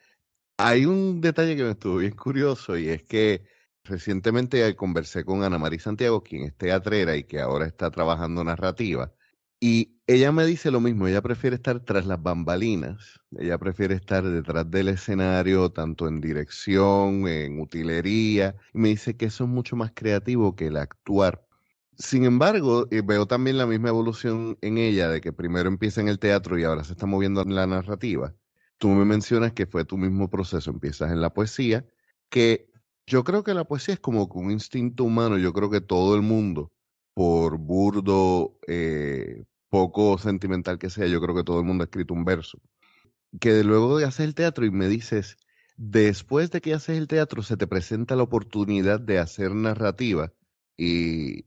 Hay 0.58 0.86
un 0.86 1.20
detalle 1.20 1.56
que 1.56 1.64
me 1.64 1.72
estuvo 1.72 1.98
bien 1.98 2.16
curioso 2.16 2.76
y 2.78 2.88
es 2.88 3.04
que 3.04 3.44
recientemente 3.84 4.74
conversé 4.76 5.24
con 5.24 5.44
Ana 5.44 5.58
María 5.58 5.80
Santiago, 5.80 6.22
quien 6.22 6.44
es 6.44 6.56
teatrera 6.56 7.16
y 7.16 7.24
que 7.24 7.40
ahora 7.40 7.66
está 7.66 7.90
trabajando 7.90 8.42
narrativa, 8.44 9.12
y 9.60 10.00
ella 10.06 10.32
me 10.32 10.44
dice 10.46 10.70
lo 10.70 10.80
mismo, 10.80 11.08
ella 11.08 11.22
prefiere 11.22 11.56
estar 11.56 11.80
tras 11.80 12.06
las 12.06 12.22
bambalinas, 12.22 13.20
ella 13.38 13.58
prefiere 13.58 13.94
estar 13.94 14.22
detrás 14.24 14.70
del 14.70 14.88
escenario, 14.88 15.70
tanto 15.70 16.08
en 16.08 16.20
dirección, 16.20 17.26
en 17.28 17.60
utilería, 17.60 18.56
y 18.74 18.78
me 18.78 18.88
dice 18.90 19.16
que 19.16 19.26
eso 19.26 19.44
es 19.44 19.50
mucho 19.50 19.76
más 19.76 19.92
creativo 19.94 20.54
que 20.56 20.66
el 20.68 20.76
actuar. 20.76 21.45
Sin 21.98 22.24
embargo, 22.24 22.86
eh, 22.90 23.02
veo 23.02 23.26
también 23.26 23.56
la 23.56 23.66
misma 23.66 23.88
evolución 23.88 24.58
en 24.60 24.76
ella, 24.78 25.08
de 25.08 25.20
que 25.20 25.32
primero 25.32 25.68
empieza 25.68 26.00
en 26.00 26.08
el 26.08 26.18
teatro 26.18 26.58
y 26.58 26.64
ahora 26.64 26.84
se 26.84 26.92
está 26.92 27.06
moviendo 27.06 27.40
en 27.42 27.54
la 27.54 27.66
narrativa. 27.66 28.34
Tú 28.78 28.88
me 28.88 29.04
mencionas 29.06 29.52
que 29.52 29.66
fue 29.66 29.84
tu 29.86 29.96
mismo 29.96 30.28
proceso, 30.28 30.70
empiezas 30.70 31.10
en 31.10 31.20
la 31.22 31.32
poesía, 31.32 31.86
que 32.28 32.70
Yo 33.06 33.24
creo 33.24 33.44
que 33.44 33.54
la 33.54 33.64
poesía 33.64 33.94
es 33.94 34.00
como 34.00 34.24
un 34.26 34.50
instinto 34.50 35.04
humano. 35.04 35.38
Yo 35.38 35.52
creo 35.52 35.70
que 35.70 35.80
todo 35.80 36.16
el 36.16 36.22
mundo, 36.22 36.72
por 37.14 37.58
burdo, 37.58 38.58
eh, 38.66 39.44
poco 39.68 40.18
sentimental 40.18 40.78
que 40.78 40.90
sea, 40.90 41.06
yo 41.06 41.20
creo 41.20 41.34
que 41.36 41.44
todo 41.44 41.60
el 41.60 41.66
mundo 41.66 41.82
ha 41.84 41.86
escrito 41.86 42.14
un 42.14 42.24
verso. 42.24 42.60
Que 43.40 43.64
luego 43.64 43.98
de 43.98 44.06
hacer 44.06 44.26
el 44.26 44.34
teatro 44.34 44.64
y 44.66 44.70
me 44.70 44.88
dices, 44.88 45.36
después 45.76 46.50
de 46.50 46.60
que 46.60 46.74
haces 46.74 46.98
el 46.98 47.08
teatro 47.08 47.42
se 47.42 47.56
te 47.56 47.66
presenta 47.66 48.16
la 48.16 48.24
oportunidad 48.24 49.00
de 49.00 49.18
hacer 49.18 49.54
narrativa 49.54 50.32
y, 50.76 51.46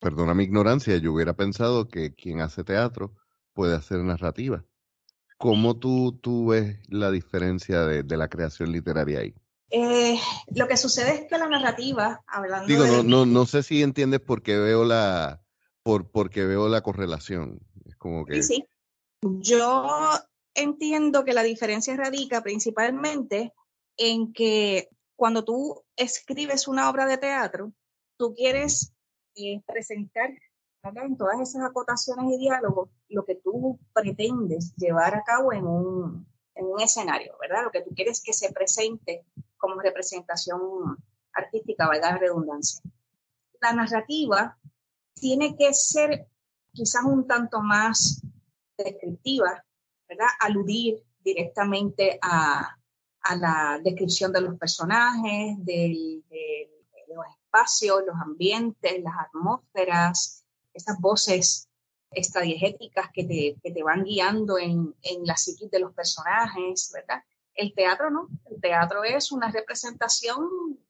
perdona 0.00 0.34
mi 0.34 0.44
ignorancia, 0.44 0.96
yo 0.96 1.12
hubiera 1.12 1.34
pensado 1.34 1.88
que 1.88 2.14
quien 2.14 2.40
hace 2.40 2.64
teatro 2.64 3.14
puede 3.52 3.76
hacer 3.76 3.98
narrativa. 3.98 4.64
¿Cómo 5.38 5.76
tú, 5.78 6.18
tú 6.20 6.48
ves 6.48 6.78
la 6.88 7.10
diferencia 7.10 7.84
de, 7.84 8.16
la 8.16 8.28
creación 8.28 8.72
literaria 8.72 9.20
ahí? 9.20 9.34
Eh, 9.70 10.18
lo 10.54 10.66
que 10.66 10.76
sucede 10.76 11.14
es 11.14 11.28
que 11.28 11.38
la 11.38 11.48
narrativa, 11.48 12.22
hablando 12.26 12.66
Digo, 12.66 12.86
no, 12.86 13.02
no, 13.02 13.24
no 13.24 13.46
sé 13.46 13.62
si 13.62 13.82
entiendes 13.82 14.20
por 14.20 14.42
qué 14.42 14.58
veo 14.58 14.84
la, 14.84 15.40
por, 15.82 16.10
porque 16.10 16.44
veo 16.44 16.68
la 16.68 16.82
correlación. 16.82 17.60
Es 17.84 17.96
como 17.96 18.24
que... 18.24 18.42
Sí, 18.42 18.54
sí. 18.54 18.66
Yo 19.22 19.86
entiendo 20.54 21.24
que 21.24 21.34
la 21.34 21.42
diferencia 21.42 21.96
radica 21.96 22.42
principalmente 22.42 23.52
en 23.96 24.32
que 24.32 24.88
cuando 25.14 25.44
tú 25.44 25.84
escribes 25.96 26.66
una 26.66 26.88
obra 26.88 27.06
de 27.06 27.18
teatro, 27.18 27.72
tú 28.16 28.34
quieres 28.34 28.94
eh, 29.36 29.62
presentar 29.66 30.30
en 30.82 31.16
todas 31.16 31.40
esas 31.40 31.62
acotaciones 31.62 32.32
y 32.32 32.38
diálogos 32.38 32.88
lo 33.08 33.24
que 33.24 33.34
tú 33.36 33.78
pretendes 33.92 34.74
llevar 34.76 35.14
a 35.14 35.22
cabo 35.24 35.52
en 35.52 35.66
un, 35.66 36.26
en 36.54 36.66
un 36.66 36.80
escenario, 36.80 37.36
¿verdad? 37.40 37.64
Lo 37.64 37.70
que 37.70 37.82
tú 37.82 37.90
quieres 37.94 38.22
que 38.22 38.32
se 38.32 38.52
presente 38.52 39.24
como 39.58 39.80
representación 39.80 40.60
artística, 41.32 41.86
valga 41.86 42.12
la 42.12 42.18
redundancia. 42.18 42.80
La 43.60 43.72
narrativa 43.72 44.58
tiene 45.14 45.56
que 45.56 45.74
ser 45.74 46.26
quizás 46.72 47.04
un 47.04 47.26
tanto 47.26 47.60
más 47.60 48.22
descriptiva, 48.76 49.64
¿verdad? 50.08 50.28
Aludir 50.40 51.04
directamente 51.22 52.18
a, 52.22 52.76
a 53.22 53.36
la 53.36 53.80
descripción 53.82 54.32
de 54.32 54.40
los 54.40 54.58
personajes, 54.58 55.56
del, 55.58 56.24
de, 56.28 56.70
los 56.72 56.79
los 58.06 58.16
ambientes, 58.20 59.02
las 59.02 59.14
atmósferas, 59.18 60.44
esas 60.72 60.98
voces 61.00 61.68
extradiegéticas 62.12 63.10
que 63.12 63.24
te, 63.24 63.56
que 63.62 63.70
te 63.72 63.82
van 63.82 64.04
guiando 64.04 64.58
en, 64.58 64.94
en 65.02 65.24
la 65.24 65.36
psiquis 65.36 65.70
de 65.70 65.78
los 65.78 65.92
personajes, 65.94 66.90
¿verdad? 66.92 67.22
El 67.54 67.74
teatro 67.74 68.10
no, 68.10 68.28
el 68.50 68.60
teatro 68.60 69.04
es 69.04 69.32
una 69.32 69.50
representación 69.50 70.38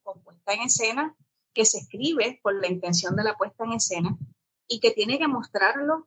compuesta 0.03 0.53
en 0.53 0.63
escena 0.63 1.17
que 1.53 1.65
se 1.65 1.79
escribe 1.79 2.41
por 2.43 2.55
la 2.55 2.69
intención 2.69 3.17
de 3.17 3.25
la 3.25 3.37
puesta 3.37 3.65
en 3.65 3.73
escena 3.73 4.17
y 4.69 4.81
que 4.81 4.93
tiene 4.93 5.19
que 5.19 5.29
mostrarlo, 5.29 6.07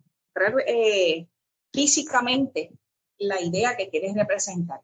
eh, 0.66 1.28
físicamente 1.72 2.72
la 3.18 3.42
idea 3.42 3.76
que 3.76 3.90
quieres 3.90 4.16
representar. 4.16 4.82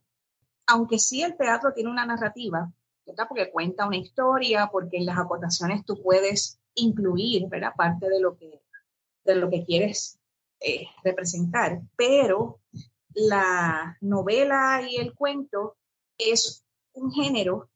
Aunque 0.68 1.00
sí 1.00 1.24
el 1.24 1.38
teatro 1.38 1.74
tiene 1.74 1.90
una 1.90 2.06
narrativa, 2.06 2.72
¿verdad? 3.10 3.26
porque 3.28 3.52
cuenta 3.52 3.88
una 3.88 3.98
historia, 3.98 4.70
porque 4.72 4.98
en 4.98 5.06
las 5.06 5.18
acotaciones 5.18 5.84
tú 5.84 6.02
puedes 6.02 6.60
incluir 6.76 7.48
¿verdad? 7.50 7.74
parte 7.76 8.08
de 8.08 8.20
lo 8.20 8.38
que, 8.38 8.62
de 9.26 9.36
lo 9.36 9.50
que 9.50 9.66
quieres 9.66 10.20
eh, 10.60 10.88
representar, 11.04 11.82
pero 11.96 12.60
la 13.14 13.98
novela 14.02 14.82
y 14.88 14.98
el 14.98 15.14
cuento 15.14 15.78
es 16.18 16.64
un 16.94 17.12
género 17.12 17.70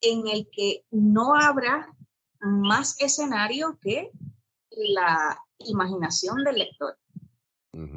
en 0.00 0.26
el 0.26 0.48
que 0.50 0.84
no 0.90 1.34
habrá 1.36 1.94
más 2.40 3.00
escenario 3.00 3.78
que 3.80 4.10
la 4.70 5.38
imaginación 5.58 6.42
del 6.42 6.58
lector. 6.58 6.98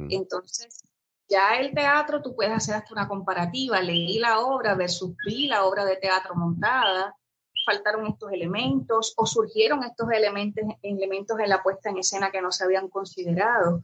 Entonces, 0.08 0.85
ya 1.28 1.58
el 1.58 1.74
teatro 1.74 2.22
tú 2.22 2.34
puedes 2.34 2.52
hacer 2.52 2.74
hasta 2.74 2.94
una 2.94 3.08
comparativa, 3.08 3.80
leí 3.80 4.18
la 4.18 4.40
obra 4.40 4.74
versus 4.74 5.14
vi 5.26 5.48
la 5.48 5.64
obra 5.64 5.84
de 5.84 5.96
teatro 5.96 6.34
montada, 6.34 7.16
faltaron 7.64 8.06
estos 8.06 8.30
elementos 8.32 9.12
o 9.16 9.26
surgieron 9.26 9.82
estos 9.82 10.08
elementos, 10.12 10.64
elementos 10.82 11.38
en 11.40 11.48
la 11.48 11.62
puesta 11.62 11.90
en 11.90 11.98
escena 11.98 12.30
que 12.30 12.40
no 12.40 12.52
se 12.52 12.64
habían 12.64 12.88
considerado. 12.88 13.82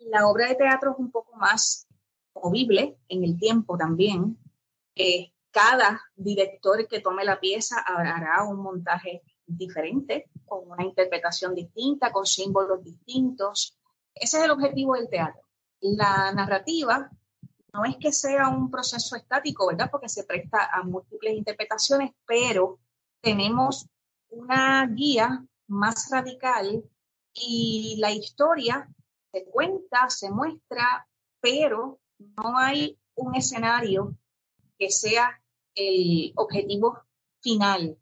La 0.00 0.28
obra 0.28 0.48
de 0.48 0.56
teatro 0.56 0.92
es 0.92 0.98
un 0.98 1.10
poco 1.10 1.34
más 1.36 1.86
movible 2.34 2.98
en 3.08 3.24
el 3.24 3.38
tiempo 3.38 3.78
también. 3.78 4.38
Eh, 4.94 5.32
cada 5.50 6.02
director 6.16 6.86
que 6.86 7.00
tome 7.00 7.24
la 7.24 7.40
pieza 7.40 7.76
hará 7.78 8.44
un 8.44 8.58
montaje 8.58 9.22
diferente, 9.46 10.28
con 10.44 10.70
una 10.70 10.84
interpretación 10.84 11.54
distinta, 11.54 12.12
con 12.12 12.26
símbolos 12.26 12.82
distintos. 12.82 13.78
Ese 14.14 14.38
es 14.38 14.44
el 14.44 14.50
objetivo 14.50 14.94
del 14.94 15.08
teatro. 15.08 15.43
La 15.84 16.32
narrativa 16.32 17.10
no 17.74 17.84
es 17.84 17.96
que 17.98 18.10
sea 18.10 18.48
un 18.48 18.70
proceso 18.70 19.16
estático, 19.16 19.66
¿verdad? 19.66 19.90
Porque 19.90 20.08
se 20.08 20.24
presta 20.24 20.70
a 20.72 20.82
múltiples 20.82 21.34
interpretaciones, 21.34 22.12
pero 22.26 22.78
tenemos 23.20 23.86
una 24.30 24.86
guía 24.86 25.44
más 25.66 26.08
radical 26.10 26.82
y 27.34 27.96
la 27.98 28.12
historia 28.12 28.88
se 29.30 29.44
cuenta, 29.44 30.08
se 30.08 30.30
muestra, 30.30 31.06
pero 31.42 32.00
no 32.18 32.56
hay 32.56 32.98
un 33.16 33.34
escenario 33.34 34.16
que 34.78 34.90
sea 34.90 35.38
el 35.74 36.32
objetivo 36.36 36.98
final 37.42 37.98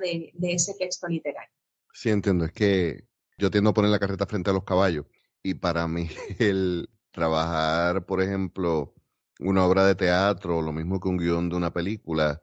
de, 0.00 0.32
ese 0.40 0.74
texto 0.74 1.08
literario. 1.08 1.50
Sí, 1.92 2.10
entiendo. 2.10 2.44
Es 2.44 2.52
que 2.52 3.08
yo 3.38 3.50
tiendo 3.50 3.70
a 3.70 3.74
poner 3.74 3.90
la 3.90 3.98
carreta 3.98 4.24
frente 4.24 4.50
a 4.50 4.52
los 4.52 4.62
caballos 4.62 5.06
y 5.42 5.54
para 5.54 5.88
mí 5.88 6.08
el 6.38 6.88
trabajar, 7.14 8.04
por 8.06 8.20
ejemplo, 8.20 8.94
una 9.40 9.64
obra 9.64 9.86
de 9.86 9.94
teatro, 9.94 10.62
lo 10.62 10.72
mismo 10.72 11.00
que 11.00 11.08
un 11.08 11.16
guion 11.18 11.48
de 11.48 11.56
una 11.56 11.72
película, 11.72 12.42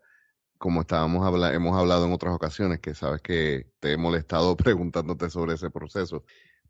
como 0.57 0.81
estábamos 0.81 1.27
hemos 1.53 1.77
hablado 1.77 2.05
en 2.05 2.13
otras 2.13 2.34
ocasiones, 2.34 2.79
que 2.79 2.95
sabes 2.95 3.21
que 3.21 3.71
te 3.79 3.93
he 3.93 3.97
molestado 3.97 4.55
preguntándote 4.57 5.29
sobre 5.29 5.55
ese 5.55 5.69
proceso. 5.69 6.23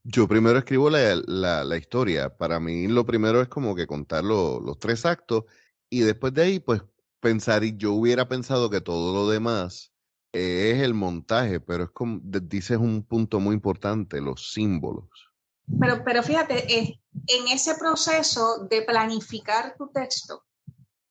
Yo 0.04 0.28
primero 0.28 0.58
escribo 0.60 0.90
la, 0.90 1.16
la, 1.16 1.78
historia. 1.78 2.36
Para 2.38 2.60
mí 2.60 2.88
lo 2.88 3.06
primero 3.06 3.42
es 3.42 3.48
como 3.50 3.76
que 3.76 3.88
contar 3.88 4.24
los 4.24 4.80
tres 4.80 5.06
actos 5.06 5.46
y 5.90 6.02
después 6.02 6.34
de 6.34 6.44
ahí, 6.44 6.60
pues 6.60 6.82
pensar, 7.20 7.64
y 7.64 7.78
yo 7.78 7.94
hubiera 7.94 8.28
pensado 8.28 8.70
que 8.70 8.82
todo 8.82 9.14
lo 9.14 9.30
demás 9.30 9.94
es 10.34 10.82
el 10.82 10.94
montaje, 10.96 11.60
pero 11.60 11.84
es 11.86 11.92
como 11.92 12.20
dices 12.24 12.78
un 12.78 13.04
punto 13.04 13.40
muy 13.40 13.54
importante, 13.56 14.22
los 14.22 14.54
símbolos. 14.54 15.31
Pero, 15.80 16.04
pero 16.04 16.24
fíjate, 16.24 16.74
en 16.74 17.48
ese 17.48 17.76
proceso 17.76 18.66
de 18.70 18.82
planificar 18.82 19.76
tu 19.78 19.88
texto, 19.90 20.44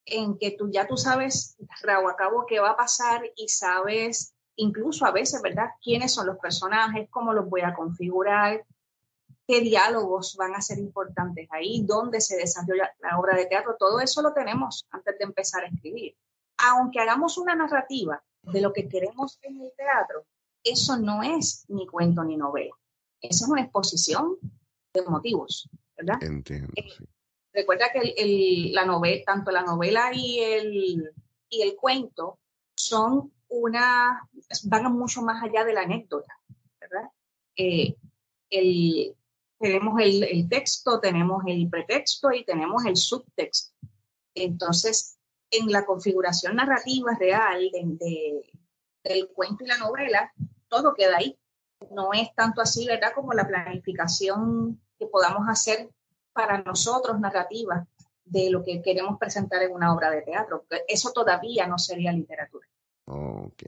en 0.05 0.37
que 0.37 0.51
tú 0.51 0.69
ya 0.69 0.87
tú 0.87 0.97
sabes, 0.97 1.55
rabo 1.81 2.09
a 2.09 2.15
cabo, 2.15 2.45
qué 2.47 2.59
va 2.59 2.71
a 2.71 2.77
pasar 2.77 3.21
y 3.35 3.47
sabes, 3.47 4.33
incluso 4.55 5.05
a 5.05 5.11
veces, 5.11 5.41
¿verdad?, 5.41 5.69
quiénes 5.81 6.13
son 6.13 6.27
los 6.27 6.37
personajes, 6.37 7.07
cómo 7.09 7.33
los 7.33 7.49
voy 7.49 7.61
a 7.61 7.73
configurar, 7.73 8.65
qué 9.47 9.61
diálogos 9.61 10.35
van 10.37 10.55
a 10.55 10.61
ser 10.61 10.79
importantes 10.79 11.47
ahí, 11.51 11.83
dónde 11.85 12.21
se 12.21 12.37
desarrolla 12.37 12.93
la 12.99 13.19
obra 13.19 13.35
de 13.35 13.45
teatro, 13.45 13.75
todo 13.77 13.99
eso 13.99 14.21
lo 14.21 14.33
tenemos 14.33 14.87
antes 14.91 15.17
de 15.17 15.23
empezar 15.23 15.63
a 15.63 15.67
escribir. 15.67 16.15
Aunque 16.57 16.99
hagamos 16.99 17.37
una 17.37 17.55
narrativa, 17.55 18.21
de 18.43 18.61
lo 18.61 18.73
que 18.73 18.87
queremos 18.89 19.39
en 19.43 19.61
el 19.61 19.71
teatro, 19.75 20.25
eso 20.63 20.97
no 20.97 21.23
es 21.23 21.65
ni 21.69 21.87
cuento 21.87 22.23
ni 22.23 22.37
novela. 22.37 22.73
Eso 23.21 23.45
es 23.45 23.49
una 23.49 23.61
exposición 23.61 24.37
de 24.93 25.01
motivos, 25.03 25.69
¿verdad? 25.97 26.21
Entiendo. 26.21 26.71
Eh, 26.75 26.89
recuerda 27.53 27.91
que 27.91 28.71
la 28.73 28.85
novela, 28.85 29.23
tanto 29.25 29.51
la 29.51 29.63
novela 29.63 30.11
y 30.13 30.39
el, 30.39 31.11
y 31.49 31.61
el 31.61 31.75
cuento 31.75 32.39
son 32.75 33.31
una, 33.49 34.27
van 34.63 34.93
mucho 34.93 35.21
más 35.21 35.43
allá 35.43 35.63
de 35.63 35.73
la 35.73 35.81
anécdota, 35.81 36.39
¿verdad? 36.79 37.09
Eh, 37.55 37.95
tenemos 39.59 40.01
el, 40.01 40.23
el, 40.23 40.49
texto, 40.49 40.99
tenemos 40.99 41.43
el 41.45 41.69
pretexto 41.69 42.31
y 42.31 42.43
tenemos 42.43 42.85
el 42.85 42.97
subtexto. 42.97 43.75
Entonces, 44.33 45.17
en 45.51 45.71
la 45.71 45.85
configuración 45.85 46.55
narrativa 46.55 47.15
real 47.19 47.69
de, 47.71 48.51
del 49.03 49.27
cuento 49.29 49.63
y 49.63 49.67
la 49.67 49.77
novela, 49.77 50.33
todo 50.67 50.93
queda 50.93 51.17
ahí. 51.17 51.37
No 51.89 52.13
es 52.13 52.33
tanto 52.35 52.61
así, 52.61 52.85
¿verdad?, 52.85 53.13
como 53.15 53.33
la 53.33 53.47
planificación 53.47 54.79
que 54.99 55.07
podamos 55.07 55.47
hacer 55.49 55.89
para 56.33 56.61
nosotros 56.61 57.19
narrativa 57.19 57.87
de 58.23 58.49
lo 58.49 58.63
que 58.63 58.81
queremos 58.81 59.17
presentar 59.19 59.61
en 59.63 59.73
una 59.73 59.93
obra 59.93 60.09
de 60.09 60.21
teatro. 60.21 60.65
Eso 60.87 61.11
todavía 61.11 61.67
no 61.67 61.77
sería 61.77 62.11
literatura. 62.11 62.67
Ok. 63.05 63.63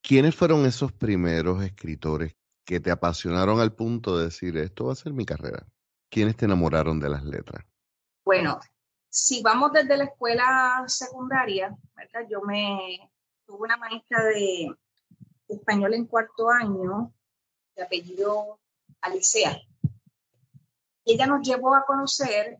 ¿Quiénes 0.00 0.34
fueron 0.34 0.66
esos 0.66 0.92
primeros 0.92 1.62
escritores 1.62 2.34
que 2.64 2.80
te 2.80 2.90
apasionaron 2.90 3.60
al 3.60 3.74
punto 3.74 4.18
de 4.18 4.24
decir, 4.24 4.56
esto 4.56 4.86
va 4.86 4.92
a 4.92 4.96
ser 4.96 5.12
mi 5.12 5.24
carrera? 5.24 5.66
¿Quiénes 6.10 6.36
te 6.36 6.46
enamoraron 6.46 6.98
de 6.98 7.08
las 7.08 7.24
letras? 7.24 7.64
Bueno, 8.24 8.58
si 9.08 9.42
vamos 9.42 9.72
desde 9.72 9.96
la 9.96 10.04
escuela 10.04 10.84
secundaria, 10.86 11.76
¿verdad? 11.94 12.26
yo 12.28 12.40
me 12.42 13.10
tuve 13.46 13.58
una 13.60 13.76
maestra 13.76 14.24
de, 14.24 14.74
español 15.48 15.94
en 15.94 16.06
cuarto 16.06 16.50
año, 16.50 17.12
de 17.76 17.82
apellido 17.82 18.60
Alicea. 19.00 19.60
Ella 21.04 21.26
nos 21.26 21.46
llevó 21.46 21.74
a 21.74 21.84
conocer 21.84 22.58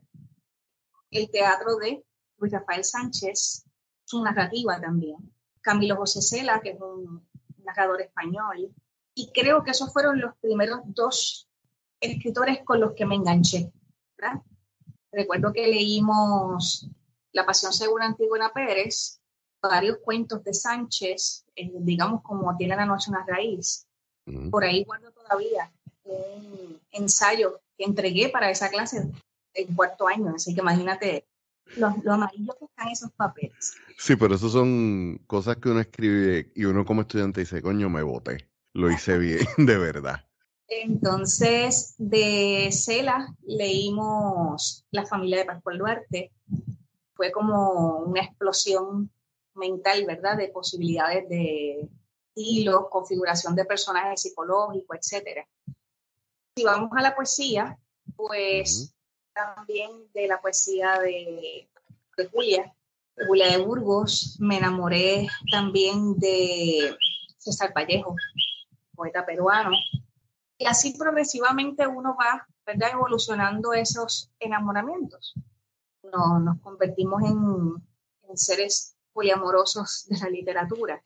el 1.11 1.29
teatro 1.29 1.77
de 1.77 2.03
Luis 2.37 2.51
Rafael 2.51 2.83
Sánchez, 2.83 3.65
su 4.03 4.23
narrativa 4.23 4.79
también. 4.81 5.17
Camilo 5.61 5.95
José 5.95 6.21
Cela, 6.21 6.59
que 6.61 6.71
es 6.71 6.81
un 6.81 7.25
narrador 7.63 8.01
español. 8.01 8.73
Y 9.15 9.31
creo 9.31 9.63
que 9.63 9.71
esos 9.71 9.93
fueron 9.93 10.19
los 10.19 10.35
primeros 10.37 10.81
dos 10.85 11.47
escritores 11.99 12.63
con 12.65 12.81
los 12.81 12.93
que 12.93 13.05
me 13.05 13.15
enganché. 13.15 13.71
Recuerdo 15.11 15.53
que 15.53 15.67
leímos 15.67 16.89
La 17.31 17.45
Pasión 17.45 17.71
según 17.71 18.01
Antigua 18.01 18.51
Pérez, 18.53 19.21
varios 19.61 19.97
cuentos 20.03 20.43
de 20.43 20.53
Sánchez, 20.53 21.45
eh, 21.55 21.71
digamos 21.73 22.21
como 22.23 22.55
Tiene 22.57 22.75
la 22.75 22.85
noche 22.85 23.09
una 23.09 23.25
raíz. 23.25 23.87
Por 24.51 24.63
ahí 24.63 24.83
guardo 24.83 25.11
todavía 25.11 25.71
un 26.05 26.79
ensayo 26.91 27.59
que 27.77 27.85
entregué 27.85 28.29
para 28.29 28.49
esa 28.49 28.69
clase 28.69 29.09
en 29.53 29.75
cuarto 29.75 30.07
año, 30.07 30.33
así 30.35 30.53
que 30.53 30.61
imagínate 30.61 31.25
lo, 31.77 31.87
amarillo 31.87 32.55
que 32.59 32.65
están 32.65 32.89
esos 32.89 33.11
papeles. 33.11 33.73
Sí, 33.97 34.15
pero 34.15 34.35
eso 34.35 34.49
son 34.49 35.19
cosas 35.27 35.57
que 35.57 35.69
uno 35.69 35.79
escribe 35.79 36.51
y 36.55 36.65
uno 36.65 36.85
como 36.85 37.01
estudiante 37.01 37.41
dice, 37.41 37.61
coño, 37.61 37.89
me 37.89 38.03
voté, 38.03 38.49
lo 38.73 38.91
hice 38.91 39.17
bien, 39.17 39.45
de 39.57 39.77
verdad. 39.77 40.25
Entonces, 40.67 41.95
de 41.97 42.69
Cela 42.71 43.35
leímos 43.45 44.85
La 44.91 45.05
familia 45.05 45.37
de 45.39 45.45
Pascual 45.45 45.77
Duarte. 45.77 46.31
Fue 47.15 47.31
como 47.31 47.99
una 47.99 48.21
explosión 48.21 49.11
mental, 49.53 50.05
¿verdad? 50.07 50.37
De 50.37 50.47
posibilidades 50.47 51.29
de 51.29 51.87
estilo, 52.35 52.89
configuración 52.89 53.55
de 53.55 53.65
personajes 53.65 54.21
psicológicos, 54.21 54.97
etc. 54.97 55.45
Si 56.55 56.63
vamos 56.63 56.91
a 56.95 57.01
la 57.01 57.15
poesía, 57.15 57.77
pues 58.15 58.93
también 59.33 59.91
de 60.13 60.27
la 60.27 60.41
poesía 60.41 60.99
de, 60.99 61.67
Julia, 62.31 62.73
de 63.15 63.25
Julia 63.25 63.51
de 63.51 63.63
Burgos. 63.63 64.37
Me 64.39 64.57
enamoré 64.57 65.27
también 65.51 66.17
de 66.17 66.95
César 67.37 67.73
Vallejo, 67.75 68.15
poeta 68.95 69.25
peruano. 69.25 69.71
Y 70.57 70.65
así 70.65 70.95
progresivamente 70.97 71.87
uno 71.87 72.15
va 72.19 72.47
¿verdad? 72.65 72.91
evolucionando 72.93 73.73
esos 73.73 74.31
enamoramientos. 74.39 75.33
No, 76.03 76.39
nos 76.39 76.59
convertimos 76.61 77.23
en, 77.23 77.83
seres 78.35 78.95
poliamorosos 79.13 80.07
de 80.07 80.17
la 80.17 80.29
literatura. 80.29 81.03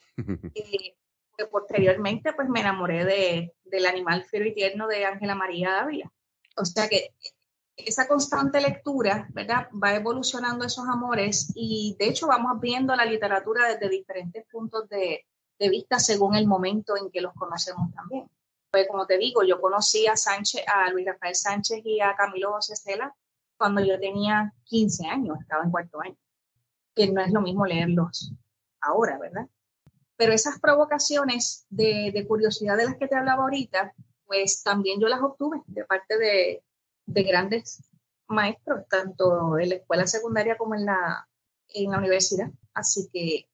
y 0.53 0.95
posteriormente 1.45 2.34
pues 2.34 2.50
me 2.50 2.62
enamoré 2.62 3.06
de, 3.06 3.54
del 3.63 3.86
animal 3.86 4.23
fiero 4.26 4.45
y 4.45 4.54
tierno 4.54 4.88
de 4.88 5.06
Ángela 5.06 5.36
María 5.36 5.71
Dávila. 5.71 6.12
O 6.56 6.65
sea 6.65 6.89
que 6.89 7.13
esa 7.78 8.08
constante 8.08 8.60
lectura, 8.60 9.28
¿verdad? 9.34 9.69
Va 9.71 9.93
evolucionando 9.93 10.65
esos 10.65 10.88
amores 10.88 11.52
y 11.56 11.95
de 12.00 12.08
hecho 12.08 12.28
vamos 12.28 12.60
viendo 12.60 12.95
la 12.95 13.06
literatura 13.06 13.67
desde 13.67 13.89
diferentes 13.89 14.45
puntos 14.52 14.89
de, 14.89 15.26
vista 15.60 16.00
según 16.00 16.36
el 16.36 16.47
momento 16.47 16.97
en 16.97 17.12
que 17.12 17.21
los 17.21 17.34
conocemos 17.34 17.93
también. 17.93 18.28
Pues 18.71 18.88
como 18.88 19.06
te 19.06 19.17
digo, 19.17 19.43
yo 19.43 19.62
conocí 19.62 20.08
a 20.08 20.15
Sánchez, 20.15 20.63
a 20.67 20.89
Luis 20.91 21.06
Rafael 21.06 21.36
Sánchez 21.36 21.82
y 21.86 22.02
a 22.02 22.15
Camilo 22.15 22.58
Cela 22.62 23.15
cuando 23.58 23.84
yo 23.84 24.00
tenía 24.00 24.54
15 24.65 25.08
años, 25.08 25.38
estaba 25.41 25.63
en 25.63 25.71
cuarto 25.71 26.00
año, 26.02 26.17
que 26.95 27.12
no 27.12 27.21
es 27.21 27.32
lo 27.32 27.41
mismo 27.41 27.65
leerlos 27.65 28.34
ahora, 28.82 29.17
¿verdad? 29.17 29.47
Pero 30.17 30.34
esas 30.34 30.60
provocaciones 30.60 31.65
de, 31.69 32.25
curiosidad 32.27 32.75
de 32.77 32.86
las 32.86 32.97
que 32.97 33.08
te 33.08 33.15
hablaba 33.15 33.43
ahorita, 33.43 33.93
pues 34.25 34.63
también 34.63 34.99
yo 34.99 35.08
las 35.08 35.21
obtuve 35.21 35.62
de 35.67 35.86
parte 35.86 36.17
de, 36.17 36.63
de 37.06 37.23
grandes 37.23 37.84
maestros, 38.27 38.86
tanto 38.89 39.58
en 39.58 39.69
la 39.69 39.75
escuela 39.75 40.08
secundaria 40.08 40.58
como 40.58 40.75
en 40.75 40.86
la, 40.86 41.27
en 41.69 41.91
la 41.91 41.99
universidad. 41.99 42.51
Así 42.73 43.08
que 43.13 43.47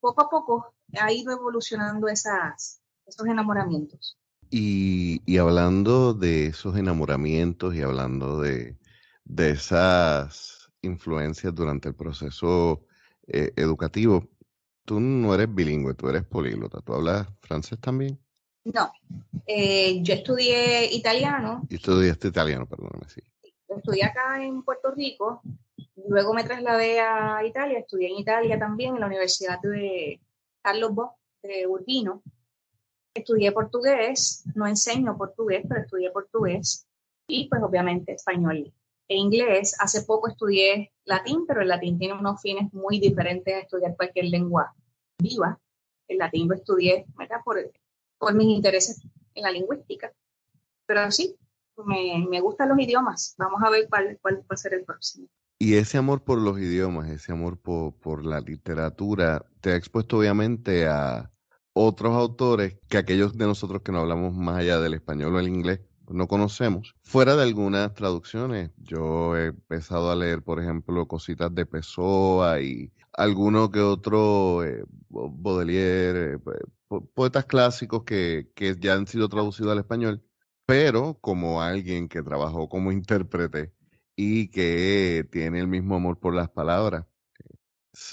poco 0.00 0.22
a 0.22 0.28
poco 0.28 0.74
ha 1.00 1.12
ido 1.12 1.32
evolucionando 1.32 2.08
esas, 2.08 2.82
esos 3.06 3.26
enamoramientos. 3.26 4.18
Y, 4.50 5.22
y 5.26 5.38
hablando 5.38 6.12
de 6.12 6.46
esos 6.46 6.76
enamoramientos 6.76 7.74
y 7.74 7.82
hablando 7.82 8.40
de, 8.40 8.76
de 9.24 9.50
esas 9.50 10.70
influencias 10.82 11.54
durante 11.54 11.88
el 11.88 11.94
proceso 11.94 12.84
eh, 13.28 13.52
educativo, 13.56 14.28
tú 14.90 14.98
no 14.98 15.32
eres 15.32 15.54
bilingüe, 15.54 15.94
tú 15.94 16.08
eres 16.08 16.24
políglota. 16.24 16.80
¿Tú 16.80 16.94
hablas 16.94 17.28
francés 17.42 17.78
también? 17.78 18.18
No, 18.64 18.90
eh, 19.46 20.02
yo 20.02 20.14
estudié 20.14 20.92
italiano. 20.92 21.62
Y 21.70 21.76
estudiaste 21.76 22.26
italiano, 22.26 22.66
perdóname, 22.66 23.08
sí. 23.08 23.20
Estudié 23.68 24.02
acá 24.02 24.44
en 24.44 24.64
Puerto 24.64 24.90
Rico, 24.90 25.42
luego 26.08 26.34
me 26.34 26.42
trasladé 26.42 26.98
a 26.98 27.40
Italia, 27.46 27.78
estudié 27.78 28.08
en 28.08 28.18
Italia 28.18 28.58
también, 28.58 28.96
en 28.96 29.00
la 29.00 29.06
Universidad 29.06 29.60
de 29.60 30.20
Carlos 30.60 30.92
Bosch 30.92 31.12
de 31.44 31.68
Urbino. 31.68 32.24
Estudié 33.14 33.52
portugués, 33.52 34.42
no 34.56 34.66
enseño 34.66 35.16
portugués, 35.16 35.62
pero 35.68 35.82
estudié 35.82 36.10
portugués 36.10 36.84
y 37.28 37.48
pues 37.48 37.62
obviamente 37.62 38.14
español 38.14 38.74
e 39.06 39.16
inglés. 39.16 39.76
Hace 39.78 40.02
poco 40.02 40.26
estudié 40.26 40.90
latín, 41.04 41.46
pero 41.46 41.62
el 41.62 41.68
latín 41.68 41.96
tiene 41.96 42.14
unos 42.14 42.42
fines 42.42 42.72
muy 42.72 42.98
diferentes 42.98 43.54
a 43.54 43.60
estudiar 43.60 43.94
cualquier 43.94 44.24
lengua 44.24 44.74
viva. 45.20 45.58
El 46.08 46.18
latín 46.18 46.48
lo 46.48 46.54
estudié, 46.54 47.06
¿verdad? 47.16 47.40
Por 47.44 47.58
por 48.18 48.34
mis 48.34 48.54
intereses 48.54 49.02
en 49.34 49.42
la 49.42 49.50
lingüística. 49.50 50.12
Pero 50.86 51.10
sí, 51.10 51.36
me, 51.86 52.26
me 52.28 52.40
gustan 52.40 52.68
los 52.68 52.78
idiomas. 52.78 53.34
Vamos 53.38 53.62
a 53.64 53.70
ver 53.70 53.88
cuál, 53.88 54.18
cuál 54.20 54.40
va 54.40 54.54
a 54.54 54.56
ser 54.56 54.74
el 54.74 54.84
próximo. 54.84 55.26
Y 55.58 55.74
ese 55.74 55.98
amor 55.98 56.22
por 56.22 56.38
los 56.38 56.58
idiomas, 56.58 57.08
ese 57.08 57.32
amor 57.32 57.58
por, 57.58 57.94
por 57.94 58.24
la 58.24 58.40
literatura, 58.40 59.44
te 59.60 59.72
ha 59.72 59.76
expuesto 59.76 60.18
obviamente 60.18 60.86
a 60.86 61.30
otros 61.72 62.14
autores 62.14 62.78
que 62.88 62.98
aquellos 62.98 63.36
de 63.36 63.46
nosotros 63.46 63.82
que 63.82 63.92
no 63.92 64.00
hablamos 64.00 64.34
más 64.34 64.58
allá 64.58 64.80
del 64.80 64.94
español 64.94 65.34
o 65.34 65.38
el 65.40 65.48
inglés 65.48 65.80
no 66.08 66.26
conocemos. 66.26 66.94
Fuera 67.02 67.36
de 67.36 67.42
algunas 67.42 67.94
traducciones, 67.94 68.70
yo 68.78 69.36
he 69.36 69.46
empezado 69.46 70.10
a 70.10 70.16
leer, 70.16 70.42
por 70.42 70.60
ejemplo, 70.60 71.06
cositas 71.06 71.54
de 71.54 71.66
Pessoa 71.66 72.60
y 72.60 72.92
alguno 73.12 73.70
que 73.70 73.80
otro 73.80 74.64
eh, 74.64 74.84
Baudelaire, 75.08 76.34
eh, 76.34 76.38
poetas 77.14 77.46
clásicos 77.46 78.04
que, 78.04 78.50
que 78.54 78.76
ya 78.78 78.94
han 78.94 79.06
sido 79.06 79.28
traducidos 79.28 79.72
al 79.72 79.78
español, 79.78 80.22
pero 80.66 81.18
como 81.20 81.62
alguien 81.62 82.08
que 82.08 82.22
trabajó 82.22 82.68
como 82.68 82.92
intérprete 82.92 83.72
y 84.16 84.48
que 84.50 85.26
tiene 85.32 85.60
el 85.60 85.68
mismo 85.68 85.96
amor 85.96 86.18
por 86.18 86.34
las 86.34 86.50
palabras. 86.50 87.06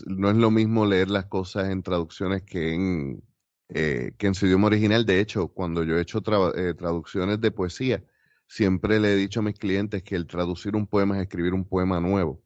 No 0.07 0.29
es 0.29 0.37
lo 0.37 0.51
mismo 0.51 0.85
leer 0.85 1.09
las 1.09 1.25
cosas 1.25 1.69
en 1.69 1.83
traducciones 1.83 2.43
que 2.43 2.73
en, 2.73 3.23
eh, 3.69 4.13
que 4.17 4.27
en 4.27 4.33
su 4.33 4.45
idioma 4.47 4.67
original. 4.67 5.05
De 5.05 5.19
hecho, 5.19 5.49
cuando 5.49 5.83
yo 5.83 5.97
he 5.97 6.01
hecho 6.01 6.21
eh, 6.55 6.73
traducciones 6.75 7.41
de 7.41 7.51
poesía, 7.51 8.03
siempre 8.47 8.99
le 8.99 9.13
he 9.13 9.15
dicho 9.15 9.41
a 9.41 9.43
mis 9.43 9.59
clientes 9.59 10.03
que 10.03 10.15
el 10.15 10.27
traducir 10.27 10.75
un 10.75 10.87
poema 10.87 11.17
es 11.17 11.23
escribir 11.23 11.53
un 11.53 11.65
poema 11.67 11.99
nuevo. 11.99 12.41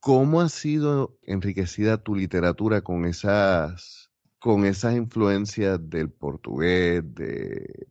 ¿Cómo 0.00 0.40
ha 0.40 0.48
sido 0.48 1.18
enriquecida 1.22 2.02
tu 2.02 2.14
literatura 2.14 2.80
con 2.80 3.04
esas 3.04 4.10
con 4.38 4.64
esas 4.64 4.94
influencias 4.94 5.78
del 5.90 6.10
portugués, 6.10 7.02
del 7.14 7.86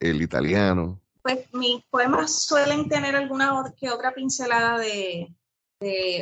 el 0.00 0.20
italiano? 0.22 1.00
Pues 1.22 1.52
mis 1.54 1.84
poemas 1.84 2.42
suelen 2.42 2.88
tener 2.88 3.14
alguna 3.14 3.72
que 3.76 3.90
otra 3.90 4.12
pincelada 4.12 4.78
de, 4.78 5.32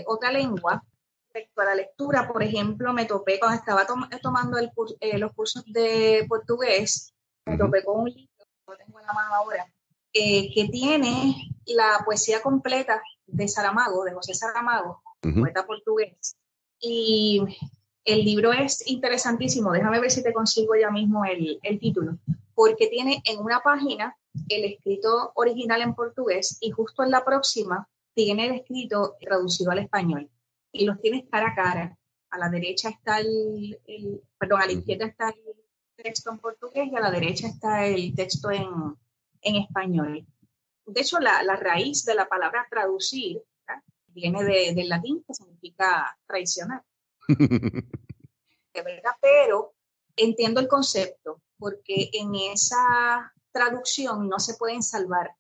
otra 0.07 0.31
lengua. 0.31 0.85
Respecto 1.33 1.63
a 1.63 1.65
la 1.65 1.75
lectura, 1.75 2.29
por 2.29 2.43
ejemplo, 2.43 2.93
me 2.93 3.07
topé 3.07 3.39
cuando 3.41 3.59
estaba 3.59 3.87
tomando 4.23 4.59
eh, 4.59 5.19
los 5.19 5.33
cursos 5.33 5.65
de 5.67 6.25
portugués, 6.29 7.13
me 7.47 7.57
topé 7.57 7.83
con 7.83 8.03
un 8.03 8.11
libro, 8.11 8.47
que 8.67 8.85
tengo 8.85 9.01
en 9.01 9.07
la 9.07 9.13
mano 9.13 9.35
ahora, 9.35 9.67
eh, 10.13 10.53
que 10.55 10.69
tiene 10.69 11.35
la 11.67 12.03
poesía 12.05 12.41
completa 12.41 13.03
de 13.27 13.49
Saramago, 13.49 14.05
de 14.05 14.13
José 14.13 14.33
Saramago, 14.33 15.03
poeta 15.33 15.67
portugués. 15.67 16.37
Y 16.81 17.43
el 18.05 18.25
libro 18.25 18.53
es 18.53 18.87
interesantísimo, 18.87 19.73
déjame 19.73 20.01
ver 20.01 20.11
si 20.11 20.23
te 20.23 20.33
consigo 20.33 20.75
ya 20.77 20.91
mismo 20.91 21.25
el, 21.25 21.79
título, 21.81 22.19
porque 22.55 22.89
tiene 22.89 23.23
en 23.25 23.41
una 23.41 23.61
página 23.61 24.17
el 24.49 24.65
escrito 24.65 25.33
original 25.35 25.81
en 25.81 25.95
portugués 25.95 26.59
y 26.61 26.71
justo 26.71 27.03
en 27.03 27.11
la 27.11 27.25
próxima 27.25 27.89
tiene 28.15 28.47
el 28.47 28.55
escrito 28.57 29.17
traducido 29.21 29.71
al 29.71 29.79
español 29.79 30.29
y 30.71 30.85
los 30.85 31.01
tienes 31.01 31.25
cara 31.31 31.49
a 31.49 31.55
cara. 31.55 31.99
A 32.31 32.39
la 32.39 32.49
derecha 32.51 32.89
está 32.89 33.21
el, 33.21 33.81
perdón, 34.39 34.61
a 34.61 34.67
la 34.67 34.73
izquierda 34.73 35.07
está 35.07 35.29
el 35.29 35.55
texto 35.97 36.31
en 36.31 36.39
portugués 36.39 36.89
y 36.91 36.97
a 36.97 37.01
la 37.01 37.11
derecha 37.11 37.47
está 37.47 37.87
el 37.87 38.15
texto 38.15 38.51
en, 38.51 38.97
español. 39.41 40.27
De 40.87 41.01
hecho, 41.01 41.21
la, 41.21 41.57
raíz 41.57 42.05
de 42.05 42.15
la 42.15 42.29
palabra 42.29 42.67
traducir 42.69 43.43
viene 44.14 44.44
del 44.44 44.88
latín, 44.88 45.22
que 45.27 45.35
significa 45.35 46.16
traicionar. 46.27 46.83
de 47.29 48.83
verdad, 48.83 49.12
pero 49.20 49.74
entiendo 50.16 50.61
el 50.61 50.68
concepto 50.68 51.40
porque 51.59 52.11
en 52.12 52.35
esa 52.35 53.33
traducción 53.53 54.29
no 54.29 54.38
se 54.38 54.55
pueden 54.55 54.83
salvar 54.83 55.31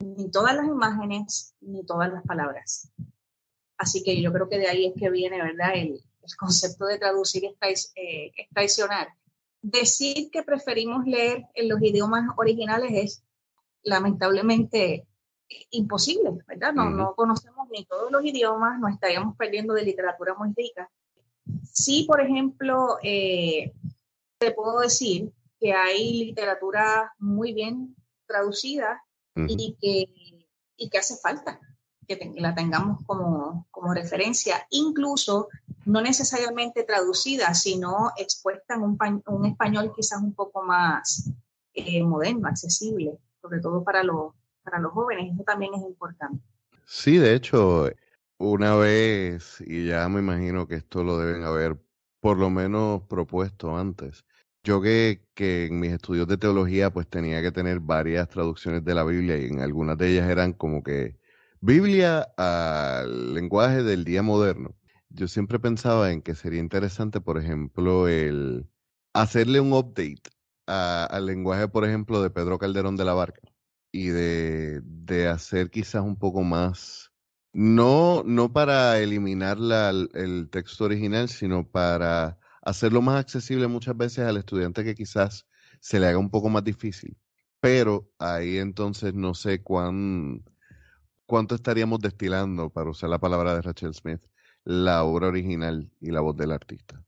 ni 0.00 0.30
todas 0.30 0.54
las 0.54 0.66
imágenes 0.66 1.54
ni 1.60 1.84
todas 1.84 2.12
las 2.12 2.22
palabras. 2.24 2.90
Así 3.76 4.02
que 4.02 4.20
yo 4.20 4.32
creo 4.32 4.48
que 4.48 4.58
de 4.58 4.68
ahí 4.68 4.86
es 4.86 4.94
que 4.98 5.10
viene, 5.10 5.42
¿verdad? 5.42 5.72
El, 5.74 6.00
concepto 6.38 6.86
de 6.86 6.98
traducir 6.98 7.44
es, 7.60 7.92
eh, 7.96 8.32
es 8.34 8.48
traicionar. 8.48 9.08
Decir 9.60 10.30
que 10.30 10.42
preferimos 10.42 11.04
leer 11.04 11.44
en 11.54 11.68
los 11.68 11.82
idiomas 11.82 12.30
originales 12.38 12.92
es 12.94 13.22
lamentablemente 13.82 15.06
imposible, 15.70 16.32
¿verdad? 16.46 16.72
No, 16.72 16.90
no 16.90 17.14
conocemos 17.14 17.68
ni 17.70 17.84
todos 17.84 18.10
los 18.10 18.24
idiomas, 18.24 18.78
nos 18.78 18.92
estaríamos 18.92 19.36
perdiendo 19.36 19.74
de 19.74 19.82
literatura 19.82 20.34
muy 20.34 20.52
rica. 20.56 20.90
Sí, 21.72 22.04
por 22.06 22.20
ejemplo, 22.20 22.98
eh, 23.02 23.72
te 24.38 24.52
puedo 24.52 24.80
decir 24.80 25.32
que 25.58 25.72
hay 25.72 26.24
literatura 26.26 27.14
muy 27.18 27.52
bien 27.52 27.94
traducida 28.26 29.02
y, 29.34 29.76
que, 29.80 30.46
y 30.76 30.88
que 30.88 30.98
hace 30.98 31.16
falta 31.16 31.60
que 32.06 32.32
la 32.36 32.54
tengamos 32.54 32.98
como, 33.06 33.66
como 33.70 33.94
referencia, 33.94 34.66
incluso 34.70 35.48
no 35.86 36.00
necesariamente 36.00 36.84
traducida, 36.84 37.54
sino 37.54 38.12
expuesta 38.16 38.74
en 38.74 38.82
un, 38.82 38.98
un 39.26 39.46
español 39.46 39.92
quizás 39.94 40.22
un 40.22 40.34
poco 40.34 40.62
más 40.62 41.30
eh, 41.72 42.02
moderno, 42.02 42.48
accesible, 42.48 43.18
sobre 43.40 43.60
todo 43.60 43.82
para 43.82 44.02
los 44.02 44.32
para 44.64 44.80
los 44.80 44.92
jóvenes. 44.92 45.32
Eso 45.32 45.44
también 45.44 45.74
es 45.74 45.82
importante. 45.82 46.42
Sí, 46.86 47.18
de 47.18 47.34
hecho, 47.34 47.90
una 48.38 48.74
vez, 48.76 49.62
y 49.66 49.86
ya 49.86 50.08
me 50.08 50.20
imagino 50.20 50.66
que 50.66 50.76
esto 50.76 51.04
lo 51.04 51.18
deben 51.18 51.44
haber 51.44 51.78
por 52.20 52.38
lo 52.38 52.50
menos 52.50 53.02
propuesto 53.02 53.76
antes. 53.76 54.24
Yo 54.64 54.80
que, 54.80 55.22
que 55.34 55.66
en 55.66 55.80
mis 55.80 55.92
estudios 55.92 56.26
de 56.26 56.38
teología 56.38 56.90
pues 56.90 57.08
tenía 57.08 57.42
que 57.42 57.52
tener 57.52 57.80
varias 57.80 58.28
traducciones 58.28 58.84
de 58.84 58.94
la 58.94 59.04
Biblia 59.04 59.36
y 59.38 59.46
en 59.46 59.60
algunas 59.60 59.98
de 59.98 60.08
ellas 60.12 60.28
eran 60.30 60.52
como 60.54 60.82
que 60.82 61.18
Biblia 61.60 62.22
al 62.36 63.34
lenguaje 63.34 63.82
del 63.82 64.04
día 64.04 64.22
moderno. 64.22 64.74
Yo 65.10 65.28
siempre 65.28 65.58
pensaba 65.60 66.10
en 66.12 66.22
que 66.22 66.34
sería 66.34 66.60
interesante, 66.60 67.20
por 67.20 67.38
ejemplo, 67.38 68.08
el 68.08 68.68
hacerle 69.12 69.60
un 69.60 69.72
update 69.72 70.22
al 70.66 71.26
lenguaje, 71.26 71.68
por 71.68 71.84
ejemplo, 71.84 72.22
de 72.22 72.30
Pedro 72.30 72.58
Calderón 72.58 72.96
de 72.96 73.04
la 73.04 73.14
Barca 73.14 73.53
y 73.94 74.08
de, 74.08 74.80
de 74.82 75.28
hacer 75.28 75.70
quizás 75.70 76.02
un 76.02 76.16
poco 76.16 76.42
más, 76.42 77.12
no, 77.52 78.24
no 78.26 78.52
para 78.52 78.98
eliminar 78.98 79.56
la, 79.60 79.90
el 79.90 80.48
texto 80.50 80.86
original, 80.86 81.28
sino 81.28 81.64
para 81.64 82.36
hacerlo 82.62 83.02
más 83.02 83.20
accesible 83.20 83.68
muchas 83.68 83.96
veces 83.96 84.26
al 84.26 84.36
estudiante 84.36 84.82
que 84.82 84.96
quizás 84.96 85.46
se 85.78 86.00
le 86.00 86.08
haga 86.08 86.18
un 86.18 86.28
poco 86.28 86.48
más 86.48 86.64
difícil. 86.64 87.16
Pero 87.60 88.10
ahí 88.18 88.58
entonces 88.58 89.14
no 89.14 89.32
sé 89.32 89.62
cuán, 89.62 90.42
cuánto 91.24 91.54
estaríamos 91.54 92.00
destilando, 92.00 92.70
para 92.70 92.90
usar 92.90 93.10
la 93.10 93.20
palabra 93.20 93.54
de 93.54 93.62
Rachel 93.62 93.94
Smith, 93.94 94.26
la 94.64 95.04
obra 95.04 95.28
original 95.28 95.88
y 96.00 96.10
la 96.10 96.20
voz 96.20 96.36
del 96.36 96.50
artista. 96.50 97.03